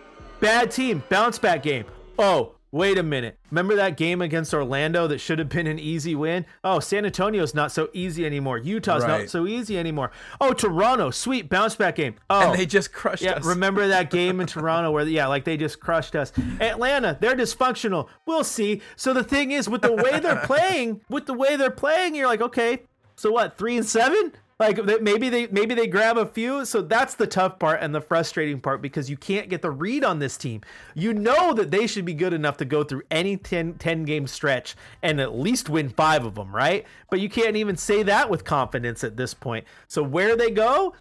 Bad 0.40 0.70
team. 0.70 1.02
Bounce 1.08 1.38
back 1.38 1.62
game. 1.62 1.84
Oh, 2.18 2.53
wait 2.74 2.98
a 2.98 3.02
minute. 3.04 3.38
Remember 3.52 3.76
that 3.76 3.96
game 3.96 4.20
against 4.20 4.52
Orlando 4.52 5.06
that 5.06 5.18
should 5.18 5.38
have 5.38 5.48
been 5.48 5.68
an 5.68 5.78
easy 5.78 6.16
win? 6.16 6.44
Oh, 6.64 6.80
San 6.80 7.06
Antonio's 7.06 7.54
not 7.54 7.70
so 7.70 7.88
easy 7.92 8.26
anymore. 8.26 8.58
Utah's 8.58 9.04
Right. 9.04 9.20
not 9.20 9.30
so 9.30 9.46
easy 9.46 9.78
anymore. 9.78 10.10
Oh, 10.40 10.52
Toronto, 10.52 11.10
sweet 11.10 11.48
bounce 11.48 11.76
back 11.76 11.94
game. 11.94 12.16
Oh, 12.28 12.50
and 12.50 12.58
they 12.58 12.66
just 12.66 12.92
crushed 12.92 13.22
yeah, 13.22 13.34
us. 13.34 13.44
remember 13.44 13.86
that 13.94 14.10
game 14.10 14.40
in 14.40 14.48
Toronto 14.48 14.90
where 14.90 15.06
yeah, 15.06 15.28
like 15.28 15.44
they 15.44 15.56
just 15.56 15.78
crushed 15.78 16.16
us. 16.16 16.32
Atlanta, 16.60 17.16
they're 17.20 17.36
dysfunctional. 17.36 18.08
We'll 18.26 18.42
see. 18.42 18.82
So 18.96 19.14
the 19.14 19.22
thing 19.22 19.52
is, 19.52 19.68
with 19.68 19.82
the 19.82 19.92
way 19.92 20.18
they're 20.18 20.36
playing, 20.44 21.00
with 21.08 21.26
the 21.26 21.34
way 21.34 21.54
they're 21.54 21.70
playing, 21.70 22.16
you're 22.16 22.26
like, 22.26 22.40
okay, 22.40 22.82
so 23.14 23.30
what? 23.30 23.56
Three 23.56 23.76
and 23.76 23.86
seven? 23.86 24.32
Like 24.60 24.84
maybe 25.02 25.30
they 25.30 25.48
maybe 25.48 25.74
they 25.74 25.88
grab 25.88 26.16
a 26.16 26.26
few. 26.26 26.64
So 26.64 26.80
that's 26.80 27.14
the 27.14 27.26
tough 27.26 27.58
part 27.58 27.80
and 27.82 27.92
the 27.92 28.00
frustrating 28.00 28.60
part 28.60 28.80
because 28.80 29.10
you 29.10 29.16
can't 29.16 29.48
get 29.48 29.62
the 29.62 29.70
read 29.70 30.04
on 30.04 30.20
this 30.20 30.36
team. 30.36 30.60
You 30.94 31.12
know 31.12 31.52
that 31.54 31.72
they 31.72 31.88
should 31.88 32.04
be 32.04 32.14
good 32.14 32.32
enough 32.32 32.56
to 32.58 32.64
go 32.64 32.84
through 32.84 33.02
any 33.10 33.36
10, 33.36 33.74
10 33.74 34.04
game 34.04 34.28
stretch 34.28 34.76
and 35.02 35.20
at 35.20 35.34
least 35.34 35.68
win 35.68 35.88
five 35.88 36.24
of 36.24 36.36
them, 36.36 36.54
right? 36.54 36.86
But 37.10 37.20
you 37.20 37.28
can't 37.28 37.56
even 37.56 37.76
say 37.76 38.04
that 38.04 38.30
with 38.30 38.44
confidence 38.44 39.02
at 39.02 39.16
this 39.16 39.34
point. 39.34 39.64
So 39.88 40.04
where 40.04 40.36
they 40.36 40.50
go, 40.50 40.94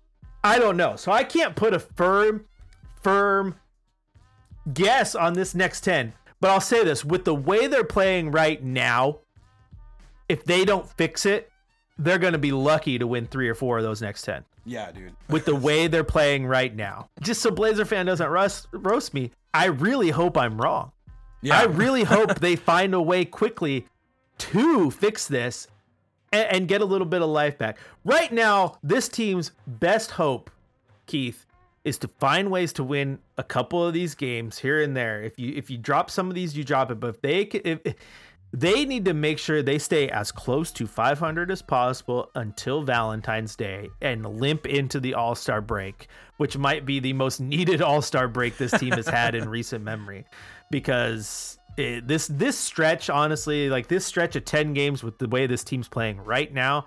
I 0.44 0.58
don't 0.58 0.78
know. 0.78 0.96
So 0.96 1.12
I 1.12 1.24
can't 1.24 1.56
put 1.56 1.76
a 1.76 1.80
firm, 1.80 2.46
firm 3.02 3.56
guess 4.74 5.14
on 5.14 5.34
this 5.34 5.54
next 5.54 5.82
10. 5.82 6.14
But 6.42 6.50
I'll 6.50 6.60
say 6.60 6.84
this 6.84 7.06
with 7.06 7.24
the 7.24 7.36
way 7.36 7.68
they're 7.68 7.84
playing 7.84 8.32
right 8.32 8.62
now, 8.64 9.20
if 10.28 10.44
they 10.44 10.66
don't 10.66 10.90
fix 10.90 11.26
it, 11.26 11.52
they're 11.98 12.18
going 12.18 12.34
to 12.34 12.40
be 12.40 12.52
lucky 12.52 12.98
to 12.98 13.08
win 13.08 13.28
three 13.28 13.48
or 13.48 13.56
four 13.56 13.78
of 13.78 13.84
those 13.84 14.02
next 14.02 14.24
10 14.24 14.44
yeah, 14.66 14.92
dude. 14.92 15.16
with 15.30 15.46
the 15.46 15.56
way 15.56 15.88
they're 15.88 16.04
playing 16.04 16.46
right 16.46 16.76
now. 16.76 17.10
Just 17.22 17.42
so 17.42 17.52
Blazer 17.52 17.86
fan 17.86 18.06
doesn't 18.06 18.28
roast, 18.28 18.68
roast 18.72 19.14
me, 19.14 19.32
I 19.54 19.66
really 19.66 20.10
hope 20.10 20.38
I'm 20.38 20.60
wrong. 20.60 20.92
Yeah, 21.42 21.60
I 21.60 21.64
really 21.66 22.04
hope 22.04 22.40
they 22.40 22.56
find 22.56 22.94
a 22.94 23.02
way 23.02 23.26
quickly 23.26 23.88
to 24.38 24.92
fix 24.92 25.28
this 25.28 25.68
and, 26.32 26.48
and 26.52 26.68
get 26.68 26.82
a 26.82 26.86
little 26.86 27.06
bit 27.06 27.22
of 27.22 27.30
life 27.30 27.58
back. 27.58 27.78
Right 28.04 28.32
now, 28.32 28.78
this 28.82 29.08
team's 29.10 29.52
best 29.68 30.12
hope, 30.12 30.50
Keith, 31.06 31.46
is 31.84 31.98
to 32.00 32.08
find 32.08 32.50
ways 32.50 32.72
to 32.74 32.84
win 32.84 33.20
a 33.38 33.44
couple 33.44 33.86
of 33.86 33.94
these 33.94 34.16
games 34.16 34.58
here 34.58 34.82
and 34.82 34.96
there. 34.96 35.22
If 35.22 35.38
you 35.38 35.54
if 35.56 35.70
you 35.70 35.78
drop 35.78 36.10
some 36.10 36.30
of 36.30 36.36
these, 36.36 36.56
you 36.56 36.64
drop 36.64 36.92
it. 36.92 37.00
But 37.00 37.10
if 37.16 37.22
they 37.22 37.42
if 37.42 37.96
they 38.54 38.86
need 38.86 39.06
to 39.06 39.16
make 39.16 39.40
sure 39.40 39.64
they 39.64 39.80
stay 39.80 40.10
as 40.10 40.32
close 40.32 40.72
to 40.74 40.86
500 40.86 41.50
as 41.50 41.64
possible 41.64 42.30
until 42.36 42.84
Valentine's 42.84 43.56
Day 43.56 43.90
and 44.00 44.24
limp 44.24 44.68
into 44.68 45.00
the 45.00 45.16
All 45.16 45.34
Star 45.34 45.60
break, 45.60 46.08
which 46.38 46.56
might 46.56 46.86
be 46.86 47.00
the 47.00 47.14
most 47.14 47.42
needed 47.42 47.82
All 47.82 48.04
Star 48.04 48.28
break 48.28 48.58
this 48.58 48.72
team 48.72 48.92
has 48.92 49.08
had 49.08 49.34
in 49.34 49.50
recent 49.50 49.84
memory, 49.84 50.26
because 50.70 51.58
it, 51.78 52.08
this 52.08 52.28
this 52.28 52.56
stretch, 52.56 53.10
honestly, 53.10 53.70
like 53.70 53.88
this 53.88 54.06
stretch 54.06 54.36
of 54.36 54.46
10 54.46 54.74
games 54.74 55.04
with 55.04 55.18
the 55.18 55.28
way 55.28 55.48
this 55.48 55.64
team's 55.64 55.88
playing 55.88 56.24
right 56.24 56.54
now, 56.54 56.86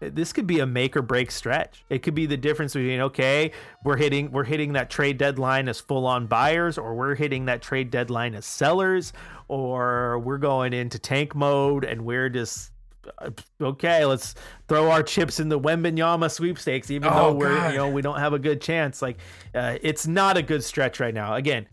this 0.00 0.32
could 0.32 0.46
be 0.46 0.58
a 0.60 0.66
make 0.66 0.96
or 0.96 1.02
break 1.02 1.30
stretch. 1.30 1.84
It 1.88 2.02
could 2.02 2.14
be 2.14 2.26
the 2.26 2.36
difference 2.36 2.74
between 2.74 3.00
okay, 3.00 3.52
we're 3.84 3.96
hitting 3.96 4.30
we're 4.30 4.44
hitting 4.44 4.74
that 4.74 4.90
trade 4.90 5.18
deadline 5.18 5.68
as 5.68 5.80
full 5.80 6.06
on 6.06 6.26
buyers, 6.26 6.76
or 6.78 6.94
we're 6.94 7.14
hitting 7.14 7.46
that 7.46 7.62
trade 7.62 7.90
deadline 7.90 8.34
as 8.34 8.44
sellers, 8.44 9.12
or 9.48 10.18
we're 10.18 10.38
going 10.38 10.72
into 10.72 10.98
tank 10.98 11.34
mode 11.34 11.84
and 11.84 12.04
we're 12.04 12.28
just 12.28 12.72
uh, 13.18 13.30
okay. 13.60 14.04
Let's 14.04 14.34
throw 14.68 14.90
our 14.90 15.02
chips 15.02 15.38
in 15.40 15.48
the 15.48 15.58
Wembanyama 15.60 16.30
sweepstakes, 16.30 16.90
even 16.90 17.08
Oh, 17.10 17.14
though 17.14 17.32
we're 17.34 17.54
God. 17.54 17.70
you 17.72 17.78
know 17.78 17.88
we 17.88 18.02
don't 18.02 18.18
have 18.18 18.32
a 18.32 18.38
good 18.38 18.60
chance. 18.60 19.00
Like 19.00 19.18
uh, 19.54 19.78
it's 19.80 20.06
not 20.06 20.36
a 20.36 20.42
good 20.42 20.62
stretch 20.64 20.98
right 21.00 21.14
now. 21.14 21.34
Again, 21.36 21.66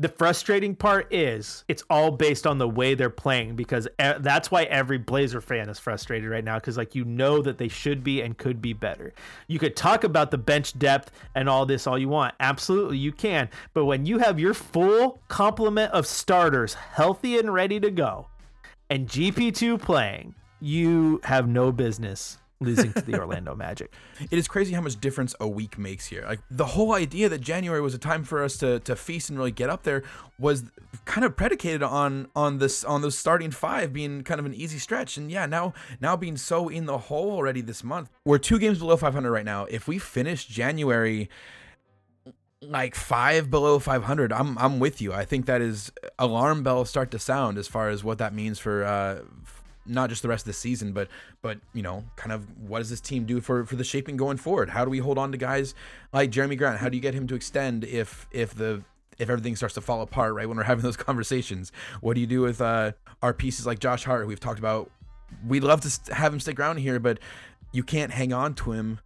the 0.00 0.08
frustrating 0.08 0.76
part 0.76 1.12
is 1.12 1.64
it's 1.66 1.82
all 1.90 2.12
based 2.12 2.46
on 2.46 2.58
the 2.58 2.68
way 2.68 2.94
they're 2.94 3.10
playing 3.10 3.56
because 3.56 3.88
that's 3.98 4.48
why 4.48 4.62
every 4.64 4.98
Blazer 4.98 5.40
fan 5.40 5.68
is 5.68 5.80
frustrated 5.80 6.30
right 6.30 6.44
now 6.44 6.56
because 6.56 6.76
like 6.76 6.94
you 6.94 7.04
know 7.04 7.42
that 7.42 7.58
they 7.58 7.66
should 7.66 8.04
be 8.04 8.22
and 8.22 8.38
could 8.38 8.62
be 8.62 8.72
better. 8.72 9.12
You 9.48 9.58
could 9.58 9.74
talk 9.74 10.04
about 10.04 10.30
the 10.30 10.38
bench 10.38 10.78
depth 10.78 11.10
and 11.34 11.48
all 11.48 11.66
this 11.66 11.86
all 11.88 11.98
you 11.98 12.08
want. 12.08 12.34
Absolutely 12.38 12.98
you 12.98 13.10
can. 13.10 13.48
But 13.74 13.86
when 13.86 14.06
you 14.06 14.18
have 14.18 14.38
your 14.38 14.54
full 14.54 15.20
complement 15.26 15.92
of 15.92 16.06
starters 16.06 16.74
healthy 16.74 17.38
and 17.38 17.52
ready 17.52 17.80
to 17.80 17.90
go 17.90 18.28
and 18.88 19.08
GP2 19.08 19.80
playing, 19.80 20.34
you 20.60 21.20
have 21.24 21.48
no 21.48 21.72
business 21.72 22.38
losing 22.60 22.92
to 22.92 23.02
the 23.02 23.18
Orlando 23.18 23.54
Magic. 23.54 23.92
It 24.30 24.38
is 24.38 24.48
crazy 24.48 24.74
how 24.74 24.80
much 24.80 25.00
difference 25.00 25.34
a 25.40 25.48
week 25.48 25.78
makes 25.78 26.06
here. 26.06 26.24
Like 26.26 26.40
the 26.50 26.66
whole 26.66 26.92
idea 26.92 27.28
that 27.28 27.40
January 27.40 27.80
was 27.80 27.94
a 27.94 27.98
time 27.98 28.24
for 28.24 28.42
us 28.42 28.56
to, 28.58 28.80
to 28.80 28.96
feast 28.96 29.30
and 29.30 29.38
really 29.38 29.52
get 29.52 29.70
up 29.70 29.84
there 29.84 30.02
was 30.38 30.64
kind 31.04 31.24
of 31.24 31.36
predicated 31.36 31.82
on 31.82 32.28
on 32.34 32.58
this 32.58 32.84
on 32.84 33.00
those 33.02 33.16
starting 33.16 33.50
five 33.50 33.92
being 33.92 34.22
kind 34.22 34.40
of 34.40 34.46
an 34.46 34.54
easy 34.54 34.78
stretch. 34.78 35.16
And 35.16 35.30
yeah, 35.30 35.46
now 35.46 35.72
now 36.00 36.16
being 36.16 36.36
so 36.36 36.68
in 36.68 36.86
the 36.86 36.98
hole 36.98 37.30
already 37.30 37.60
this 37.60 37.84
month. 37.84 38.10
We're 38.24 38.38
two 38.38 38.58
games 38.58 38.78
below 38.78 38.96
500 38.96 39.30
right 39.30 39.44
now. 39.44 39.64
If 39.64 39.86
we 39.88 39.98
finish 39.98 40.46
January 40.46 41.30
like 42.60 42.96
five 42.96 43.50
below 43.50 43.78
500 43.78 44.32
i'm 44.32 44.58
i'm 44.58 44.80
with 44.80 45.00
you 45.00 45.12
i 45.12 45.24
think 45.24 45.46
that 45.46 45.60
is 45.60 45.92
alarm 46.18 46.64
bells 46.64 46.90
start 46.90 47.12
to 47.12 47.18
sound 47.18 47.56
as 47.56 47.68
far 47.68 47.88
as 47.88 48.02
what 48.02 48.18
that 48.18 48.34
means 48.34 48.58
for 48.58 48.82
uh 48.82 49.20
not 49.88 50.08
just 50.08 50.22
the 50.22 50.28
rest 50.28 50.42
of 50.42 50.46
the 50.46 50.52
season 50.52 50.92
but 50.92 51.08
but 51.42 51.58
you 51.72 51.82
know 51.82 52.04
kind 52.16 52.32
of 52.32 52.46
what 52.60 52.78
does 52.78 52.90
this 52.90 53.00
team 53.00 53.24
do 53.24 53.40
for 53.40 53.64
for 53.64 53.76
the 53.76 53.84
shaping 53.84 54.16
going 54.16 54.36
forward 54.36 54.70
how 54.70 54.84
do 54.84 54.90
we 54.90 54.98
hold 54.98 55.18
on 55.18 55.32
to 55.32 55.38
guys 55.38 55.74
like 56.12 56.30
jerami 56.30 56.56
grant 56.56 56.78
how 56.78 56.88
do 56.88 56.96
you 56.96 57.00
get 57.00 57.14
him 57.14 57.26
to 57.26 57.34
extend 57.34 57.84
if 57.84 58.26
if 58.30 58.54
the 58.54 58.82
if 59.18 59.28
everything 59.28 59.56
starts 59.56 59.74
to 59.74 59.80
fall 59.80 60.02
apart 60.02 60.34
right 60.34 60.48
when 60.48 60.56
we're 60.56 60.62
having 60.72 60.82
those 60.82 60.96
conversations 60.96 61.72
what 62.00 62.14
do 62.14 62.20
you 62.20 62.26
do 62.26 62.40
with 62.40 62.60
uh 62.60 62.92
our 63.22 63.32
pieces 63.32 63.66
like 63.66 63.78
josh 63.78 64.04
hart 64.04 64.26
we've 64.26 64.40
talked 64.40 64.58
about 64.58 64.90
we'd 65.46 65.64
love 65.64 65.80
to 65.80 66.14
have 66.14 66.32
him 66.32 66.40
stick 66.40 66.58
around 66.58 66.76
here 66.78 66.98
but 66.98 67.18
you 67.72 67.82
can't 67.82 68.12
hang 68.12 68.32
on 68.32 68.54
to 68.54 68.72
him 68.72 69.00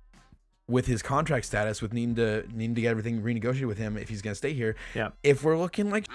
with 0.69 0.87
his 0.87 1.03
contract 1.03 1.45
status, 1.45 1.83
with 1.83 1.93
needing 1.93 2.15
to 2.17 2.45
needing 2.53 2.75
to 2.75 2.81
get 2.81 2.91
everything 2.91 3.23
renegotiated 3.23 3.67
with 3.67 3.79
him 3.79 3.97
if 3.97 4.09
he's 4.09 4.23
gonna 4.23 4.35
stay 4.35 4.53
here. 4.53 4.77
Yeah. 4.95 5.11
If 5.23 5.45
we're 5.45 5.59
looking 5.59 5.91
like, 5.91 6.07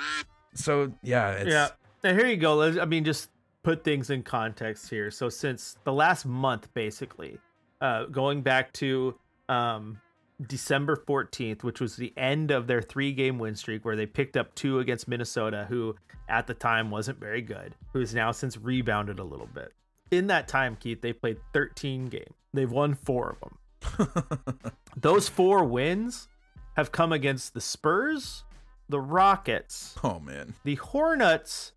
so 0.53 0.91
yeah, 1.03 1.31
it's, 1.31 1.49
Yeah. 1.49 1.69
And 2.03 2.17
here 2.17 2.27
you 2.27 2.37
go. 2.37 2.61
I 2.63 2.85
mean, 2.85 3.03
just 3.03 3.29
put 3.67 3.83
things 3.83 4.11
in 4.11 4.23
context 4.23 4.89
here. 4.89 5.11
So 5.11 5.27
since 5.27 5.75
the 5.83 5.91
last 5.91 6.25
month, 6.25 6.73
basically, 6.73 7.37
uh, 7.81 8.05
going 8.05 8.41
back 8.41 8.71
to 8.75 9.13
um, 9.49 9.99
December 10.47 10.95
14th, 10.95 11.63
which 11.63 11.81
was 11.81 11.97
the 11.97 12.13
end 12.15 12.49
of 12.49 12.65
their 12.65 12.81
three 12.81 13.11
game 13.11 13.37
win 13.37 13.55
streak, 13.55 13.83
where 13.83 13.97
they 13.97 14.05
picked 14.05 14.37
up 14.37 14.55
two 14.55 14.79
against 14.79 15.09
Minnesota, 15.09 15.65
who 15.67 15.93
at 16.29 16.47
the 16.47 16.53
time 16.53 16.89
wasn't 16.89 17.19
very 17.19 17.41
good, 17.41 17.75
who 17.91 17.99
has 17.99 18.15
now 18.15 18.31
since 18.31 18.57
rebounded 18.57 19.19
a 19.19 19.23
little 19.25 19.49
bit. 19.53 19.73
In 20.11 20.27
that 20.27 20.47
time, 20.47 20.77
Keith, 20.77 21.01
they 21.01 21.11
played 21.11 21.37
13 21.51 22.05
games. 22.05 22.35
They've 22.53 22.71
won 22.71 22.93
four 22.93 23.35
of 23.35 24.07
them. 24.07 24.31
Those 24.95 25.27
four 25.27 25.65
wins 25.65 26.29
have 26.77 26.93
come 26.93 27.11
against 27.11 27.53
the 27.53 27.59
Spurs, 27.59 28.45
the 28.87 29.01
Rockets, 29.01 29.93
Oh 30.05 30.21
man. 30.21 30.53
the 30.63 30.75
Hornets, 30.75 31.73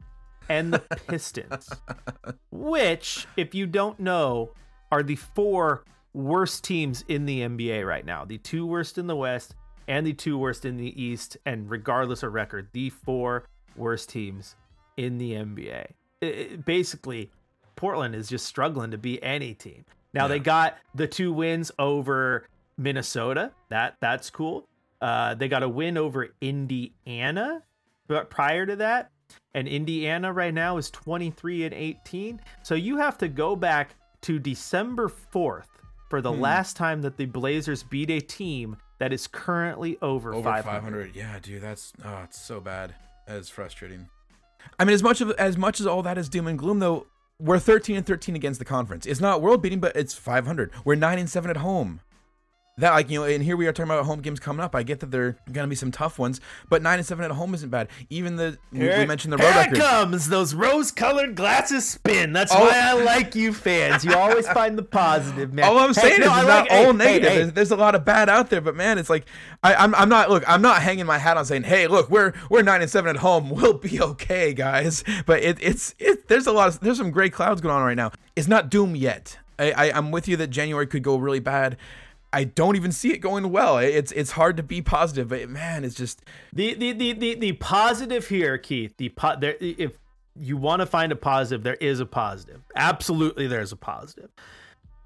and 0.49 0.73
the 0.73 0.79
Pistons, 1.09 1.69
which, 2.51 3.27
if 3.37 3.55
you 3.55 3.67
don't 3.67 3.99
know, 4.01 4.51
are 4.93 5.03
the 5.03 5.17
four 5.17 5.85
worst 6.13 6.65
teams 6.65 7.05
in 7.09 7.27
the 7.27 7.41
NBA 7.41 7.87
right 7.87 8.05
now. 8.05 8.25
The 8.25 8.39
two 8.39 8.67
worst 8.67 8.99
in 8.99 9.07
the 9.07 9.17
West 9.17 9.55
and 9.87 10.07
the 10.07 10.13
two 10.13 10.39
worst 10.39 10.65
in 10.65 10.77
the 10.77 11.01
East. 11.03 11.37
And 11.47 11.71
regardless 11.71 12.23
of 12.23 12.33
record, 12.33 12.69
the 12.73 12.91
four 12.91 13.45
worst 13.77 14.09
teams 14.11 14.57
in 14.97 15.19
the 15.19 15.33
NBA. 15.35 15.87
It- 16.21 16.27
it- 16.39 16.65
basically, 16.65 17.31
Portland 17.77 18.15
is 18.15 18.29
just 18.29 18.47
struggling 18.47 18.91
to 18.91 18.99
be 18.99 19.23
any 19.23 19.55
team. 19.55 19.85
Now 20.13 20.27
they 20.27 20.41
got 20.41 20.77
the 20.95 21.07
two 21.07 21.33
wins 21.33 21.71
over 21.79 22.47
Minnesota. 22.77 23.53
That 23.69 23.97
that's 24.01 24.29
cool. 24.29 24.67
Uh, 25.01 25.35
they 25.35 25.49
got 25.49 25.63
a 25.63 25.69
win 25.69 25.97
over 25.97 26.29
Indiana, 26.41 27.63
but 28.09 28.29
prior 28.29 28.67
to 28.67 28.77
that, 28.77 29.11
and 29.55 29.67
Indiana 29.67 30.33
right 30.33 30.55
now 30.55 30.77
is 30.77 30.91
23 30.91 31.65
and 31.65 31.75
18. 31.75 32.41
So 32.63 32.75
you 32.75 32.97
have 32.99 33.19
to 33.19 33.29
go 33.29 33.57
back 33.57 33.95
to 34.23 34.39
December 34.39 35.09
4th 35.09 35.65
for 36.09 36.21
the 36.21 36.33
hmm. 36.33 36.41
last 36.41 36.77
time 36.77 37.03
that 37.03 37.17
the 37.17 37.27
Blazers 37.27 37.83
beat 37.83 38.11
a 38.11 38.21
team 38.21 38.77
that 38.99 39.13
is 39.13 39.27
currently 39.27 39.97
over, 40.03 40.35
Over 40.35 40.43
500. 40.43 40.63
500. 40.65 41.17
Yeah, 41.17 41.39
dude, 41.41 41.63
that's 41.63 41.93
oh, 42.05 42.21
it's 42.25 42.41
so 42.41 42.61
bad. 42.61 42.95
That 43.27 43.39
is 43.39 43.49
frustrating. 43.49 44.09
I 44.79 44.85
mean, 44.85 44.95
as 44.95 45.03
much 45.03 45.21
of 45.21 45.31
as 45.33 45.57
much 45.57 45.81
as 45.81 45.87
all 45.87 46.03
that 46.03 46.19
is 46.19 46.29
doom 46.29 46.47
and 46.47 46.59
gloom, 46.59 46.81
though, 46.81 47.07
we're 47.39 47.59
13 47.59 47.97
and 47.97 48.07
13 48.07 48.37
against 48.37 48.59
the 48.59 48.65
conference. 48.65 49.07
It's 49.07 49.21
not 49.21 49.41
world 49.41 49.63
beating, 49.63 49.81
but 49.81 49.97
it's 49.97 50.15
500. 50.15 50.71
We're 50.85 50.97
nine 50.97 51.19
and 51.19 51.31
seven 51.31 51.51
at 51.51 51.59
home. 51.59 52.01
That 52.81 52.93
like 52.93 53.09
you 53.11 53.21
know, 53.21 53.27
and 53.27 53.43
here 53.43 53.57
we 53.57 53.67
are 53.67 53.73
talking 53.73 53.91
about 53.91 54.05
home 54.05 54.21
games 54.21 54.41
coming 54.41 54.63
up. 54.65 54.75
I 54.75 54.83
get 54.83 55.01
that 55.01 55.11
they're 55.11 55.37
gonna 55.53 55.69
be 55.69 55.75
some 55.77 55.91
tough 55.91 56.19
ones, 56.19 56.41
but 56.69 56.83
nine 56.83 56.99
and 56.99 57.07
seven 57.07 57.25
at 57.25 57.31
home 57.31 57.55
isn't 57.55 57.71
bad. 57.71 57.89
Even 58.11 58.37
the 58.37 58.59
we, 58.73 58.81
we 58.81 59.07
mentioned 59.07 59.33
the 59.33 59.37
road 59.39 59.53
here 59.53 59.63
it 59.63 59.65
record. 59.73 59.79
comes 59.79 60.29
those 60.29 60.55
rose-colored 60.55 61.35
glasses 61.35 61.89
spin. 61.89 62.33
That's 62.33 62.53
Oh. 62.55 62.61
why 62.61 62.73
I 62.75 62.93
like 62.95 63.35
you 63.35 63.53
fans. 63.53 64.05
You 64.05 64.15
always 64.15 64.47
find 64.49 64.77
the 64.77 64.83
positive, 64.83 65.53
man. 65.53 65.65
All 65.67 65.79
I'm 65.79 65.95
saying 65.95 66.21
no, 66.21 66.27
is 66.27 66.33
I 66.33 66.39
it's 66.41 66.49
like- 66.49 66.71
not 66.71 66.77
all 66.79 66.85
hey, 66.85 66.93
negative. 66.93 67.23
hey, 67.29 67.35
hey. 67.35 67.39
There's, 67.43 67.53
there's 67.53 67.71
a 67.71 67.77
lot 67.77 67.95
of 67.95 68.05
bad 68.05 68.29
out 68.29 68.51
there, 68.51 68.61
but 68.61 68.75
man, 68.75 68.99
it's 68.99 69.11
like 69.11 69.27
I, 69.63 69.75
I'm 69.75 69.95
I'm 69.95 70.09
not 70.09 70.31
look. 70.31 70.43
I'm 70.49 70.63
not 70.63 70.83
hanging 70.83 71.07
my 71.07 71.19
hat 71.19 71.37
on 71.37 71.45
saying, 71.45 71.65
hey, 71.65 71.87
look, 71.87 72.11
we're 72.11 72.33
we're 72.49 72.63
nine 72.63 72.83
and 72.83 72.91
seven 72.91 73.11
at 73.11 73.17
home. 73.21 73.51
We'll 73.61 73.75
be 73.75 74.01
okay, 74.01 74.55
guys. 74.55 75.05
But 75.27 75.43
it, 75.43 75.59
it's 75.61 75.95
it. 75.99 76.29
There's 76.29 76.47
a 76.47 76.53
lot 76.53 76.69
of 76.69 76.81
there's 76.81 76.97
some 76.97 77.11
gray 77.11 77.29
clouds 77.29 77.61
going 77.61 77.75
on 77.75 77.83
right 77.83 77.97
now. 77.97 78.11
It's 78.37 78.49
not 78.49 78.71
doom 78.71 78.97
yet. 78.97 79.39
I, 79.59 79.73
I 79.73 79.93
I'm 79.97 80.11
with 80.11 80.27
you 80.29 80.37
that 80.39 80.47
January 80.49 80.87
could 80.87 81.03
go 81.03 81.17
really 81.17 81.41
bad. 81.41 81.77
I 82.33 82.45
don't 82.45 82.77
even 82.77 82.93
see 82.93 83.13
it 83.13 83.19
going 83.19 83.51
well. 83.51 83.79
It's 83.79 84.13
it's 84.13 84.33
hard 84.33 84.57
to 84.59 84.63
be 84.63 84.81
positive, 84.83 85.29
but 85.29 85.49
man, 85.49 85.85
it's 85.85 85.97
just 85.97 86.23
The 86.53 86.75
the 86.75 86.93
the 86.93 87.13
the, 87.13 87.35
the 87.35 87.53
positive 87.55 88.29
here, 88.29 88.57
Keith. 88.59 88.95
The 88.99 89.09
po- 89.11 89.37
there, 89.41 89.57
if 89.61 89.93
you 90.37 90.57
want 90.57 90.81
to 90.81 90.87
find 90.87 91.11
a 91.11 91.17
positive, 91.17 91.63
there 91.65 91.75
is 91.75 91.99
a 92.01 92.07
positive. 92.07 92.63
Absolutely, 92.77 93.47
there's 93.49 93.73
a 93.73 93.77
positive. 93.77 94.31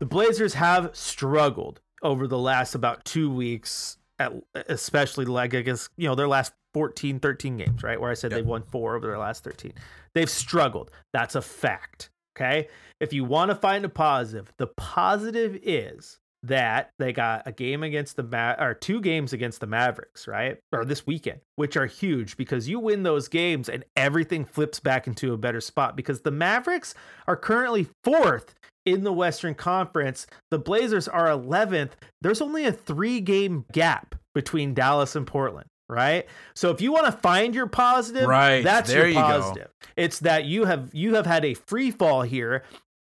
The 0.01 0.07
Blazers 0.07 0.55
have 0.55 0.91
struggled 0.95 1.81
over 2.03 2.27
the 2.27 2.39
last 2.39 2.75
about 2.75 3.05
two 3.07 3.31
weeks, 3.33 3.97
at, 4.19 4.33
especially 4.69 5.25
like 5.25 5.55
I 5.55 5.63
guess 5.63 5.89
you 5.97 6.07
know 6.09 6.15
their 6.15 6.29
last 6.29 6.53
14, 6.75 7.21
13 7.21 7.57
games, 7.57 7.83
right? 7.83 7.99
Where 8.01 8.11
I 8.11 8.15
said 8.15 8.33
Yep. 8.33 8.39
they've 8.39 8.47
won 8.47 8.65
four 8.71 8.97
over 8.97 9.07
their 9.07 9.19
last 9.19 9.45
13. 9.45 9.73
They've 10.15 10.29
struggled. 10.29 10.91
That's 11.13 11.37
a 11.37 11.43
fact. 11.43 12.11
Okay. 12.37 12.69
If 13.01 13.13
you 13.13 13.25
want 13.25 13.51
to 13.51 13.55
find 13.55 13.85
a 13.85 13.89
positive, 13.89 14.53
the 14.59 14.67
positive 14.67 15.57
is 15.63 16.19
that 16.47 16.91
they 16.99 17.13
got 17.13 17.43
a 17.47 17.53
game 17.53 17.83
against 17.83 18.17
the 18.17 18.23
Ma- 18.23 18.55
or 18.59 18.75
two 18.75 19.01
games 19.01 19.33
against 19.33 19.61
the 19.61 19.67
Mavericks, 19.67 20.29
right? 20.29 20.59
Or 20.73 20.85
this 20.85 21.07
weekend, 21.07 21.41
which 21.57 21.77
are 21.77 21.87
huge 21.87 22.37
because 22.37 22.69
you 22.69 22.79
win 22.79 23.03
those 23.03 23.29
games 23.29 23.69
and 23.69 23.85
everything 23.97 24.45
flips 24.45 24.79
back 24.81 25.07
into 25.07 25.33
a 25.33 25.39
better 25.39 25.61
spot 25.61 25.97
because 25.97 26.21
the 26.21 26.31
Mavericks 26.31 26.95
are 27.27 27.37
currently 27.37 27.89
fourth 28.03 28.55
in 28.85 29.05
the 29.05 29.13
Western 29.13 29.55
Conference. 29.55 30.27
The 30.51 30.59
Blazers 30.59 31.09
are 31.09 31.29
11th. 31.29 31.93
There's 32.21 32.43
only 32.43 32.67
a 32.67 32.73
3-game 32.73 33.65
gap 33.73 34.15
between 34.35 34.75
Dallas 34.75 35.17
and 35.17 35.27
Portland, 35.27 35.69
right? 35.89 36.27
So 36.55 36.71
if 36.71 36.83
you 36.83 36.93
want 36.93 37.07
to 37.07 37.13
find 37.13 37.55
your 37.55 37.69
positive, 37.69 38.29
Right, 38.29 38.63
that's 38.63 38.91
there 38.91 39.01
your 39.01 39.09
you 39.09 39.15
positive. 39.15 39.71
It's 39.97 40.19
that 40.21 40.45
you 40.45 40.65
have 40.65 40.91
you 40.93 41.15
have 41.15 41.25
had 41.25 41.45
a 41.45 41.55
free 41.55 41.91
fall 41.91 42.23
here 42.23 42.65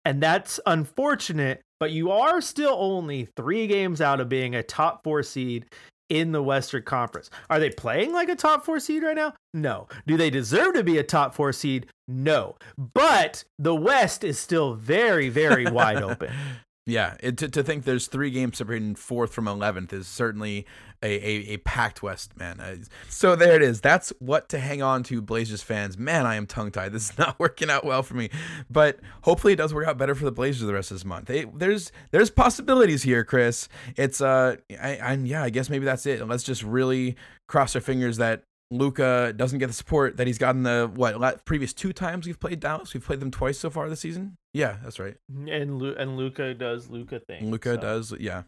and 0.07 0.23
that's 0.23 0.57
unfortunate, 0.65 1.59
but 1.81 1.91
you 1.91 2.11
are 2.11 2.39
still 2.39 2.77
only 2.79 3.27
3 3.35 3.67
games 3.67 3.99
out 3.99 4.21
of 4.21 4.29
being 4.29 4.55
a 4.55 4.63
top 4.63 5.03
4 5.03 5.21
seed 5.21 5.65
in 6.07 6.31
the 6.31 6.41
Western 6.41 6.83
Conference. 6.83 7.29
Are 7.49 7.59
they 7.59 7.69
playing 7.69 8.13
like 8.13 8.29
a 8.29 8.35
top 8.35 8.63
4 8.63 8.79
seed 8.79 9.03
right 9.03 9.17
now? 9.17 9.33
No. 9.53 9.89
Do 10.05 10.15
they 10.15 10.29
deserve 10.29 10.75
to 10.75 10.83
be 10.83 10.97
a 10.97 11.03
top 11.03 11.35
4 11.35 11.51
seed? 11.51 11.87
No. 12.07 12.55
But 12.77 13.43
the 13.59 13.75
West 13.75 14.23
is 14.23 14.39
still 14.39 14.75
very 14.75 15.27
very 15.27 15.65
wide 15.69 16.01
open. 16.01 16.31
Yeah, 16.89 17.17
it, 17.19 17.35
to, 17.39 17.49
to 17.49 17.63
think 17.63 17.83
there's 17.83 18.07
three 18.07 18.31
games 18.31 18.57
separating 18.59 18.95
fourth 18.95 19.33
from 19.33 19.43
11th 19.43 19.91
is 19.91 20.07
certainly 20.07 20.65
a, 21.03 21.07
a, 21.07 21.53
a 21.53 21.57
packed 21.57 22.01
West, 22.01 22.37
man. 22.37 22.61
I- 22.61 22.79
so 23.09 23.35
there 23.35 23.55
it 23.57 23.61
is. 23.61 23.81
That's 23.81 24.13
what 24.19 24.47
to 24.49 24.57
hang 24.59 24.81
on 24.81 25.03
to, 25.03 25.21
Blazers 25.21 25.61
fans. 25.61 25.97
Man, 25.97 26.25
I 26.25 26.35
am 26.35 26.47
tongue 26.47 26.71
tied. 26.71 26.93
This 26.93 27.09
is 27.11 27.17
not 27.19 27.37
working 27.39 27.69
out 27.69 27.83
well 27.83 28.03
for 28.03 28.13
me, 28.13 28.29
but 28.69 28.99
hopefully 29.23 29.51
it 29.51 29.57
does 29.57 29.73
work 29.73 29.85
out 29.85 29.97
better 29.97 30.15
for 30.15 30.23
the 30.23 30.31
Blazers 30.31 30.65
the 30.65 30.73
rest 30.73 30.89
of 30.91 30.95
this 30.95 31.05
month. 31.05 31.25
They, 31.27 31.43
there's 31.53 31.91
there's 32.11 32.29
possibilities 32.29 33.03
here, 33.03 33.25
Chris. 33.25 33.67
It's 33.97 34.21
uh, 34.21 34.55
I, 34.81 34.95
I 34.97 35.13
yeah, 35.15 35.43
I 35.43 35.49
guess 35.49 35.69
maybe 35.69 35.83
that's 35.83 36.05
it. 36.05 36.25
Let's 36.25 36.43
just 36.43 36.63
really 36.63 37.17
cross 37.47 37.75
our 37.75 37.81
fingers 37.81 38.15
that. 38.17 38.43
Luka 38.69 39.33
doesn't 39.35 39.59
get 39.59 39.67
the 39.67 39.73
support 39.73 40.17
that 40.17 40.27
he's 40.27 40.37
gotten 40.37 40.63
the 40.63 40.91
what 40.93 41.19
la- 41.19 41.35
previous 41.45 41.73
two 41.73 41.93
times 41.93 42.27
we've 42.27 42.39
played 42.39 42.59
Dallas. 42.59 42.93
We've 42.93 43.05
played 43.05 43.21
them 43.21 43.31
twice 43.31 43.57
so 43.57 43.69
far 43.69 43.87
this 43.89 44.01
season. 44.01 44.37
Yeah, 44.53 44.77
that's 44.83 44.99
right. 44.99 45.15
Mm-hmm. 45.31 45.47
And 45.47 45.77
Lu- 45.77 45.95
and 45.95 46.17
Luka 46.17 46.53
does 46.53 46.89
Luka 46.89 47.19
things. 47.19 47.49
Luka 47.49 47.75
so. 47.75 47.81
does, 47.81 48.13
yeah. 48.19 48.43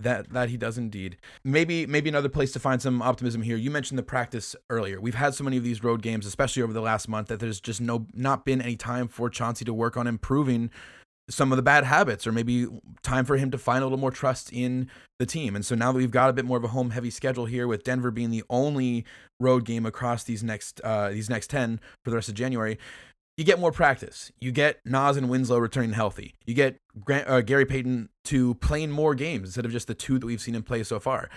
That 0.00 0.32
that 0.32 0.48
he 0.48 0.56
does 0.56 0.76
indeed. 0.76 1.18
Maybe 1.44 1.86
maybe 1.86 2.08
another 2.08 2.28
place 2.28 2.50
to 2.52 2.58
find 2.58 2.82
some 2.82 3.00
optimism 3.00 3.42
here. 3.42 3.56
You 3.56 3.70
mentioned 3.70 3.98
the 3.98 4.02
practice 4.02 4.56
earlier. 4.70 5.00
We've 5.00 5.14
had 5.14 5.34
so 5.34 5.44
many 5.44 5.56
of 5.56 5.62
these 5.62 5.84
road 5.84 6.02
games, 6.02 6.26
especially 6.26 6.62
over 6.62 6.72
the 6.72 6.80
last 6.80 7.08
month, 7.08 7.28
that 7.28 7.38
there's 7.38 7.60
just 7.60 7.80
no 7.80 8.06
not 8.12 8.44
been 8.44 8.60
any 8.60 8.76
time 8.76 9.06
for 9.06 9.30
Chauncey 9.30 9.64
to 9.66 9.74
work 9.74 9.96
on 9.96 10.08
improving 10.08 10.70
some 11.30 11.52
of 11.52 11.56
the 11.56 11.62
bad 11.62 11.84
habits, 11.84 12.26
or 12.26 12.32
maybe 12.32 12.66
time 13.02 13.24
for 13.24 13.36
him 13.36 13.50
to 13.50 13.58
find 13.58 13.82
a 13.82 13.86
little 13.86 13.98
more 13.98 14.10
trust 14.10 14.52
in 14.52 14.90
the 15.18 15.26
team. 15.26 15.56
And 15.56 15.64
so 15.64 15.74
now 15.74 15.92
that 15.92 15.98
we've 15.98 16.10
got 16.10 16.28
a 16.28 16.32
bit 16.32 16.44
more 16.44 16.58
of 16.58 16.64
a 16.64 16.68
home 16.68 16.90
heavy 16.90 17.10
schedule 17.10 17.46
here, 17.46 17.66
with 17.66 17.84
Denver 17.84 18.10
being 18.10 18.30
the 18.30 18.44
only 18.50 19.04
road 19.38 19.64
game 19.64 19.86
across 19.86 20.24
these 20.24 20.42
next 20.42 20.80
uh, 20.82 21.10
these 21.10 21.30
next 21.30 21.48
ten 21.48 21.80
for 22.04 22.10
the 22.10 22.16
rest 22.16 22.28
of 22.28 22.34
January, 22.34 22.78
you 23.36 23.44
get 23.44 23.58
more 23.58 23.72
practice. 23.72 24.30
You 24.38 24.52
get 24.52 24.80
Nas 24.84 25.16
and 25.16 25.30
Winslow 25.30 25.58
returning 25.58 25.92
healthy. 25.92 26.34
You 26.44 26.54
get 26.54 26.76
Grant, 27.02 27.26
uh, 27.26 27.40
Gary 27.40 27.64
Payton 27.64 28.10
to 28.26 28.54
playing 28.56 28.90
more 28.90 29.14
games 29.14 29.48
instead 29.48 29.64
of 29.64 29.72
just 29.72 29.86
the 29.86 29.94
two 29.94 30.18
that 30.18 30.26
we've 30.26 30.40
seen 30.40 30.54
him 30.54 30.62
play 30.62 30.82
so 30.82 31.00
far. 31.00 31.30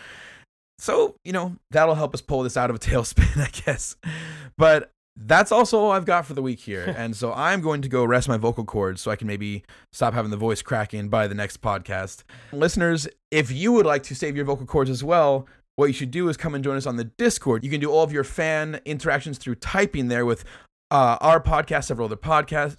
So, 0.79 1.15
you 1.23 1.31
know, 1.31 1.55
that'll 1.71 1.95
help 1.95 2.13
us 2.13 2.19
pull 2.19 2.43
this 2.43 2.57
out 2.57 2.69
of 2.69 2.75
a 2.75 2.79
tailspin, 2.87 3.41
I 3.41 3.49
guess. 3.65 3.95
But 4.57 4.91
that's 5.15 5.51
also 5.51 5.79
all 5.79 5.91
I've 5.91 6.05
got 6.05 6.25
for 6.25 6.33
the 6.33 6.41
week 6.41 6.59
here. 6.59 6.93
and 6.97 7.15
so 7.15 7.33
I'm 7.33 7.61
going 7.61 7.81
to 7.81 7.89
go 7.89 8.03
rest 8.03 8.27
my 8.27 8.37
vocal 8.37 8.65
cords 8.65 9.01
so 9.01 9.11
I 9.11 9.15
can 9.15 9.27
maybe 9.27 9.63
stop 9.91 10.13
having 10.13 10.31
the 10.31 10.37
voice 10.37 10.61
cracking 10.61 11.09
by 11.09 11.27
the 11.27 11.35
next 11.35 11.61
podcast. 11.61 12.23
Listeners, 12.51 13.07
if 13.31 13.51
you 13.51 13.71
would 13.71 13.85
like 13.85 14.03
to 14.03 14.15
save 14.15 14.35
your 14.35 14.45
vocal 14.45 14.65
cords 14.65 14.89
as 14.89 15.03
well, 15.03 15.47
what 15.75 15.85
you 15.85 15.93
should 15.93 16.11
do 16.11 16.29
is 16.29 16.37
come 16.37 16.53
and 16.55 16.63
join 16.63 16.77
us 16.77 16.85
on 16.85 16.97
the 16.97 17.05
Discord. 17.05 17.63
You 17.63 17.69
can 17.69 17.79
do 17.79 17.91
all 17.91 18.03
of 18.03 18.11
your 18.11 18.23
fan 18.23 18.79
interactions 18.85 19.37
through 19.37 19.55
typing 19.55 20.07
there 20.07 20.25
with 20.25 20.45
uh, 20.91 21.17
our 21.19 21.41
podcast, 21.41 21.85
several 21.85 22.05
other 22.05 22.15
podcasts. 22.15 22.77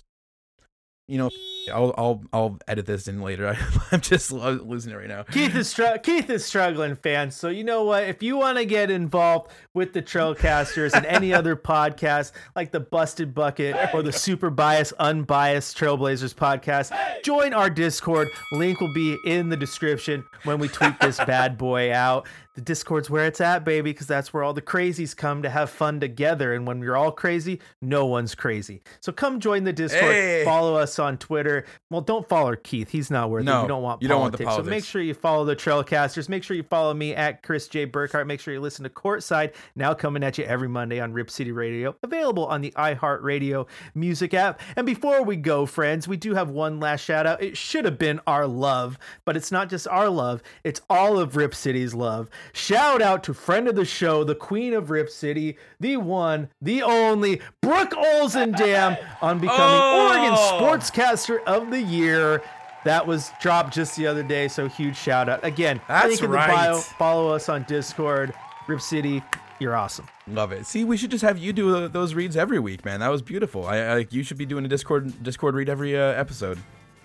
You 1.09 1.19
know, 1.19 1.31
I'll 1.73 1.95
I'll 1.97 2.23
I'll 2.33 2.59
edit 2.69 2.87
this 2.87 3.09
in 3.09 3.21
later. 3.23 3.57
I'm 3.93 4.01
just 4.01 4.33
lo- 4.33 4.61
losing 4.65 4.93
it 4.93 4.97
right 4.97 5.09
now. 5.09 5.23
Keith 5.25 5.55
is 5.55 5.69
str- 5.69 5.99
Keith 6.03 6.29
is 6.31 6.45
struggling, 6.45 6.97
fans. 6.97 7.37
So 7.37 7.49
you 7.49 7.65
know 7.65 7.85
what? 7.85 8.05
If 8.05 8.23
you 8.23 8.37
want 8.37 8.59
to 8.59 8.65
get 8.65 8.91
involved 8.91 9.51
with 9.73 9.93
the 9.93 10.03
Trailcasters 10.03 10.93
and 10.95 11.07
any 11.07 11.33
other 11.35 11.57
podcast 11.57 12.33
like 12.57 12.71
the 12.73 12.81
Busted 12.81 13.35
Bucket 13.35 13.77
or 13.95 14.03
the 14.03 14.13
Super 14.13 14.51
Bias 14.51 14.93
Unbiased 14.99 15.77
Trailblazers 15.77 16.35
podcast, 16.35 16.93
join 17.23 17.53
our 17.55 17.71
Discord. 17.71 18.29
Link 18.53 18.81
will 18.81 18.93
be 18.95 19.17
in 19.27 19.49
the 19.49 19.57
description 19.57 20.25
when 20.45 20.59
we 20.59 20.69
tweet 20.69 20.99
this 21.01 21.17
bad 21.19 21.57
boy 21.59 21.93
out. 21.93 22.27
The 22.55 22.61
Discord's 22.61 23.11
where 23.11 23.27
it's 23.27 23.41
at, 23.41 23.65
baby, 23.65 23.91
because 23.91 24.07
that's 24.07 24.33
where 24.33 24.45
all 24.45 24.55
the 24.55 24.63
crazies 24.63 25.17
come 25.17 25.43
to 25.43 25.51
have 25.51 25.71
fun 25.71 25.99
together. 25.99 26.55
And 26.55 26.67
when 26.67 26.79
we're 26.81 26.97
all 26.97 27.11
crazy, 27.11 27.61
no 27.83 28.07
one's 28.07 28.35
crazy. 28.35 28.81
So 29.01 29.11
come 29.13 29.41
join 29.41 29.65
the 29.65 29.73
Discord. 29.73 30.03
Hey. 30.05 30.45
Follow 30.45 30.77
us 30.77 30.99
on 30.99 31.19
Twitter. 31.19 31.65
Well, 31.91 32.01
don't 32.01 32.29
follow 32.29 32.55
Keith. 32.55 32.91
He's 32.91 33.11
not 33.11 33.31
worth 33.31 33.43
it. 33.43 33.47
No, 33.47 33.63
You 33.63 33.69
don't 33.69 33.83
want 33.83 34.03
you 34.03 34.09
don't 34.09 34.21
want 34.21 34.37
the 34.37 34.45
politics. 34.45 34.67
So 34.67 34.71
make 34.71 34.85
sure 34.85 35.03
you 35.03 35.15
follow 35.15 35.45
the 35.45 35.57
Trailcasters. 35.57 36.29
Make 36.29 36.45
sure 36.45 36.57
you 36.57 36.63
follow 36.63 36.95
me 36.95 37.15
at 37.15 37.43
Chris 37.43 37.67
J. 37.67 37.87
Burkhart. 37.87 38.27
Make 38.27 38.41
sure 38.41 38.55
you 38.55 38.61
listen 38.61 38.85
to 38.85 38.91
Courtside, 38.91 39.55
now 39.75 39.93
coming 39.93 40.23
at 40.23 40.39
you 40.39 40.45
every 40.45 40.69
Monday 40.69 41.01
on 41.01 41.13
Rip 41.13 41.31
City 41.31 41.51
Radio, 41.51 41.97
available 42.03 42.47
on 42.47 42.61
the 42.61 42.71
iHeartRadio 42.73 43.67
music 43.95 44.33
app. 44.33 44.61
And 44.77 44.87
before 44.87 45.25
we 45.25 45.37
go, 45.37 45.67
friends, 45.67 46.07
we 46.07 46.17
do 46.17 46.35
have 46.35 46.51
one 46.51 46.79
last 46.79 47.01
shout 47.01 47.27
out. 47.27 47.43
It 47.43 47.57
should 47.57 47.85
have 47.85 47.99
been 47.99 48.21
our 48.27 48.47
love, 48.47 48.99
but 49.25 49.37
it's 49.37 49.51
not 49.51 49.69
just 49.69 49.89
our 49.89 50.09
love, 50.09 50.43
it's 50.63 50.81
all 50.89 51.19
of 51.19 51.37
Rip 51.37 51.55
City's 51.55 51.95
love. 51.95 52.31
Shout 52.53 53.03
out 53.03 53.25
to 53.25 53.35
friend 53.35 53.69
of 53.69 53.75
the 53.77 53.85
show, 53.85 54.25
the 54.25 54.35
queen 54.35 54.75
of 54.75 54.91
Rip 54.91 55.09
City, 55.11 55.57
the 55.81 55.97
one, 55.97 56.49
the 56.61 56.83
only, 56.83 57.41
Brooke 57.61 57.91
Olzendam 57.93 58.99
on 59.23 59.39
becoming 59.39 59.61
Oh! 59.61 60.09
Oregon 60.11 60.35
Sportscaster 60.37 61.43
of 61.45 61.71
the 61.71 61.81
Year. 61.81 62.43
That 62.85 63.07
was 63.07 63.31
dropped 63.41 63.73
just 63.75 63.97
the 63.97 64.07
other 64.07 64.23
day, 64.23 64.47
so 64.49 64.69
huge 64.69 64.97
shout 64.97 65.29
out. 65.29 65.43
Again, 65.45 65.81
That's 65.89 66.09
link 66.09 66.23
in 66.23 66.31
right. 66.31 66.49
the 66.49 66.53
bio. 66.73 66.79
Follow 66.81 67.31
us 67.33 67.49
on 67.49 67.63
Discord. 67.65 68.35
Rip 68.69 68.81
City, 68.81 69.23
you're 69.59 69.75
awesome. 69.75 70.07
Love 70.27 70.53
it. 70.53 70.67
See, 70.67 70.85
we 70.85 70.97
should 70.99 71.11
just 71.11 71.23
have 71.23 71.39
you 71.39 71.53
do 71.53 71.75
uh, 71.77 71.89
those 71.89 72.15
reads 72.15 72.37
every 72.37 72.59
week, 72.59 72.85
man. 72.85 73.01
That 73.01 73.09
was 73.09 73.23
beautiful. 73.23 73.67
I, 73.67 73.79
I 73.79 74.07
you 74.11 74.23
should 74.23 74.37
be 74.39 74.47
doing 74.47 74.65
a 74.65 74.69
Discord 74.69 75.23
Discord 75.23 75.55
read 75.55 75.69
every 75.69 75.97
uh, 75.99 76.03
episode. 76.03 76.59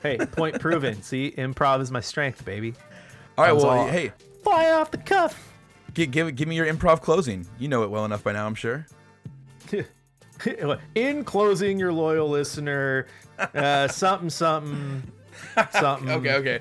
Hey, 0.04 0.18
point 0.18 0.60
proven. 0.60 1.02
See, 1.02 1.34
improv 1.38 1.82
is 1.82 1.92
my 1.92 2.00
strength, 2.02 2.44
baby. 2.46 2.74
All 3.38 3.46
right. 3.46 3.54
Well, 3.56 3.66
all- 3.70 3.88
hey, 3.88 4.12
Fly 4.50 4.72
off 4.72 4.90
the 4.90 4.98
cuff. 4.98 5.54
give, 5.94 6.10
give 6.10 6.36
give 6.36 6.48
me 6.48 6.56
your 6.56 6.66
improv 6.66 7.02
closing. 7.02 7.46
You 7.60 7.68
know 7.68 7.84
it 7.84 7.92
well 7.92 8.04
enough 8.04 8.24
by 8.24 8.32
now, 8.32 8.48
I'm 8.48 8.56
sure. 8.56 8.88
In 10.96 11.24
closing, 11.24 11.78
your 11.78 11.94
loyal 11.94 12.28
listener, 12.28 13.06
uh, 13.38 13.88
something, 13.90 14.32
something, 14.32 15.04
something. 15.72 16.10
Okay, 16.10 16.34
okay. 16.36 16.60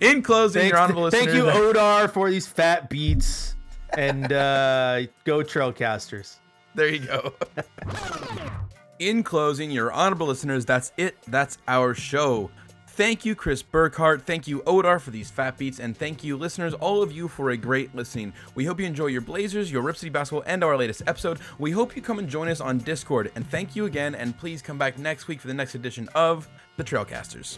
In 0.00 0.22
closing, 0.22 0.60
Thanks, 0.60 0.72
your 0.72 0.78
honorable 0.80 1.04
listener. 1.04 1.20
thank 1.20 1.34
you, 1.34 1.44
Odar, 1.44 2.10
for 2.12 2.28
these 2.30 2.46
fat 2.46 2.90
beats, 2.90 3.56
and 3.96 4.30
uh, 4.30 5.02
go 5.24 5.38
Trailcasters. 5.38 6.36
There 6.74 6.88
you 6.88 6.98
go. 6.98 7.32
In 8.98 9.22
closing, 9.22 9.70
your 9.70 9.90
honorable 9.90 10.26
listeners, 10.26 10.64
that's 10.66 10.92
it. 10.98 11.16
That's 11.26 11.56
our 11.66 11.94
show. 11.94 12.50
Thank 12.94 13.24
you, 13.24 13.34
Chris 13.34 13.62
Burkhart. 13.62 14.22
Thank 14.22 14.46
you, 14.46 14.60
Odar, 14.60 15.00
for 15.00 15.10
these 15.10 15.30
fat 15.30 15.56
beats. 15.56 15.80
And 15.80 15.96
thank 15.96 16.22
you, 16.22 16.36
listeners, 16.36 16.74
all 16.74 17.02
of 17.02 17.10
you, 17.10 17.26
for 17.26 17.48
a 17.48 17.56
great 17.56 17.94
listening. 17.94 18.34
We 18.54 18.66
hope 18.66 18.78
you 18.78 18.84
enjoy 18.84 19.06
your 19.06 19.22
Blazers, 19.22 19.72
your 19.72 19.80
Rip 19.80 19.96
City 19.96 20.10
basketball, 20.10 20.44
and 20.46 20.62
our 20.62 20.76
latest 20.76 21.02
episode. 21.06 21.38
We 21.58 21.70
hope 21.70 21.96
you 21.96 22.02
come 22.02 22.18
and 22.18 22.28
join 22.28 22.48
us 22.48 22.60
on 22.60 22.78
Discord. 22.78 23.32
And 23.34 23.48
thank 23.48 23.74
you 23.74 23.86
again. 23.86 24.14
And 24.14 24.36
please 24.36 24.60
come 24.60 24.76
back 24.76 24.98
next 24.98 25.26
week 25.26 25.40
for 25.40 25.48
the 25.48 25.54
next 25.54 25.74
edition 25.74 26.06
of 26.14 26.50
The 26.76 26.84
Trailcasters. 26.84 27.56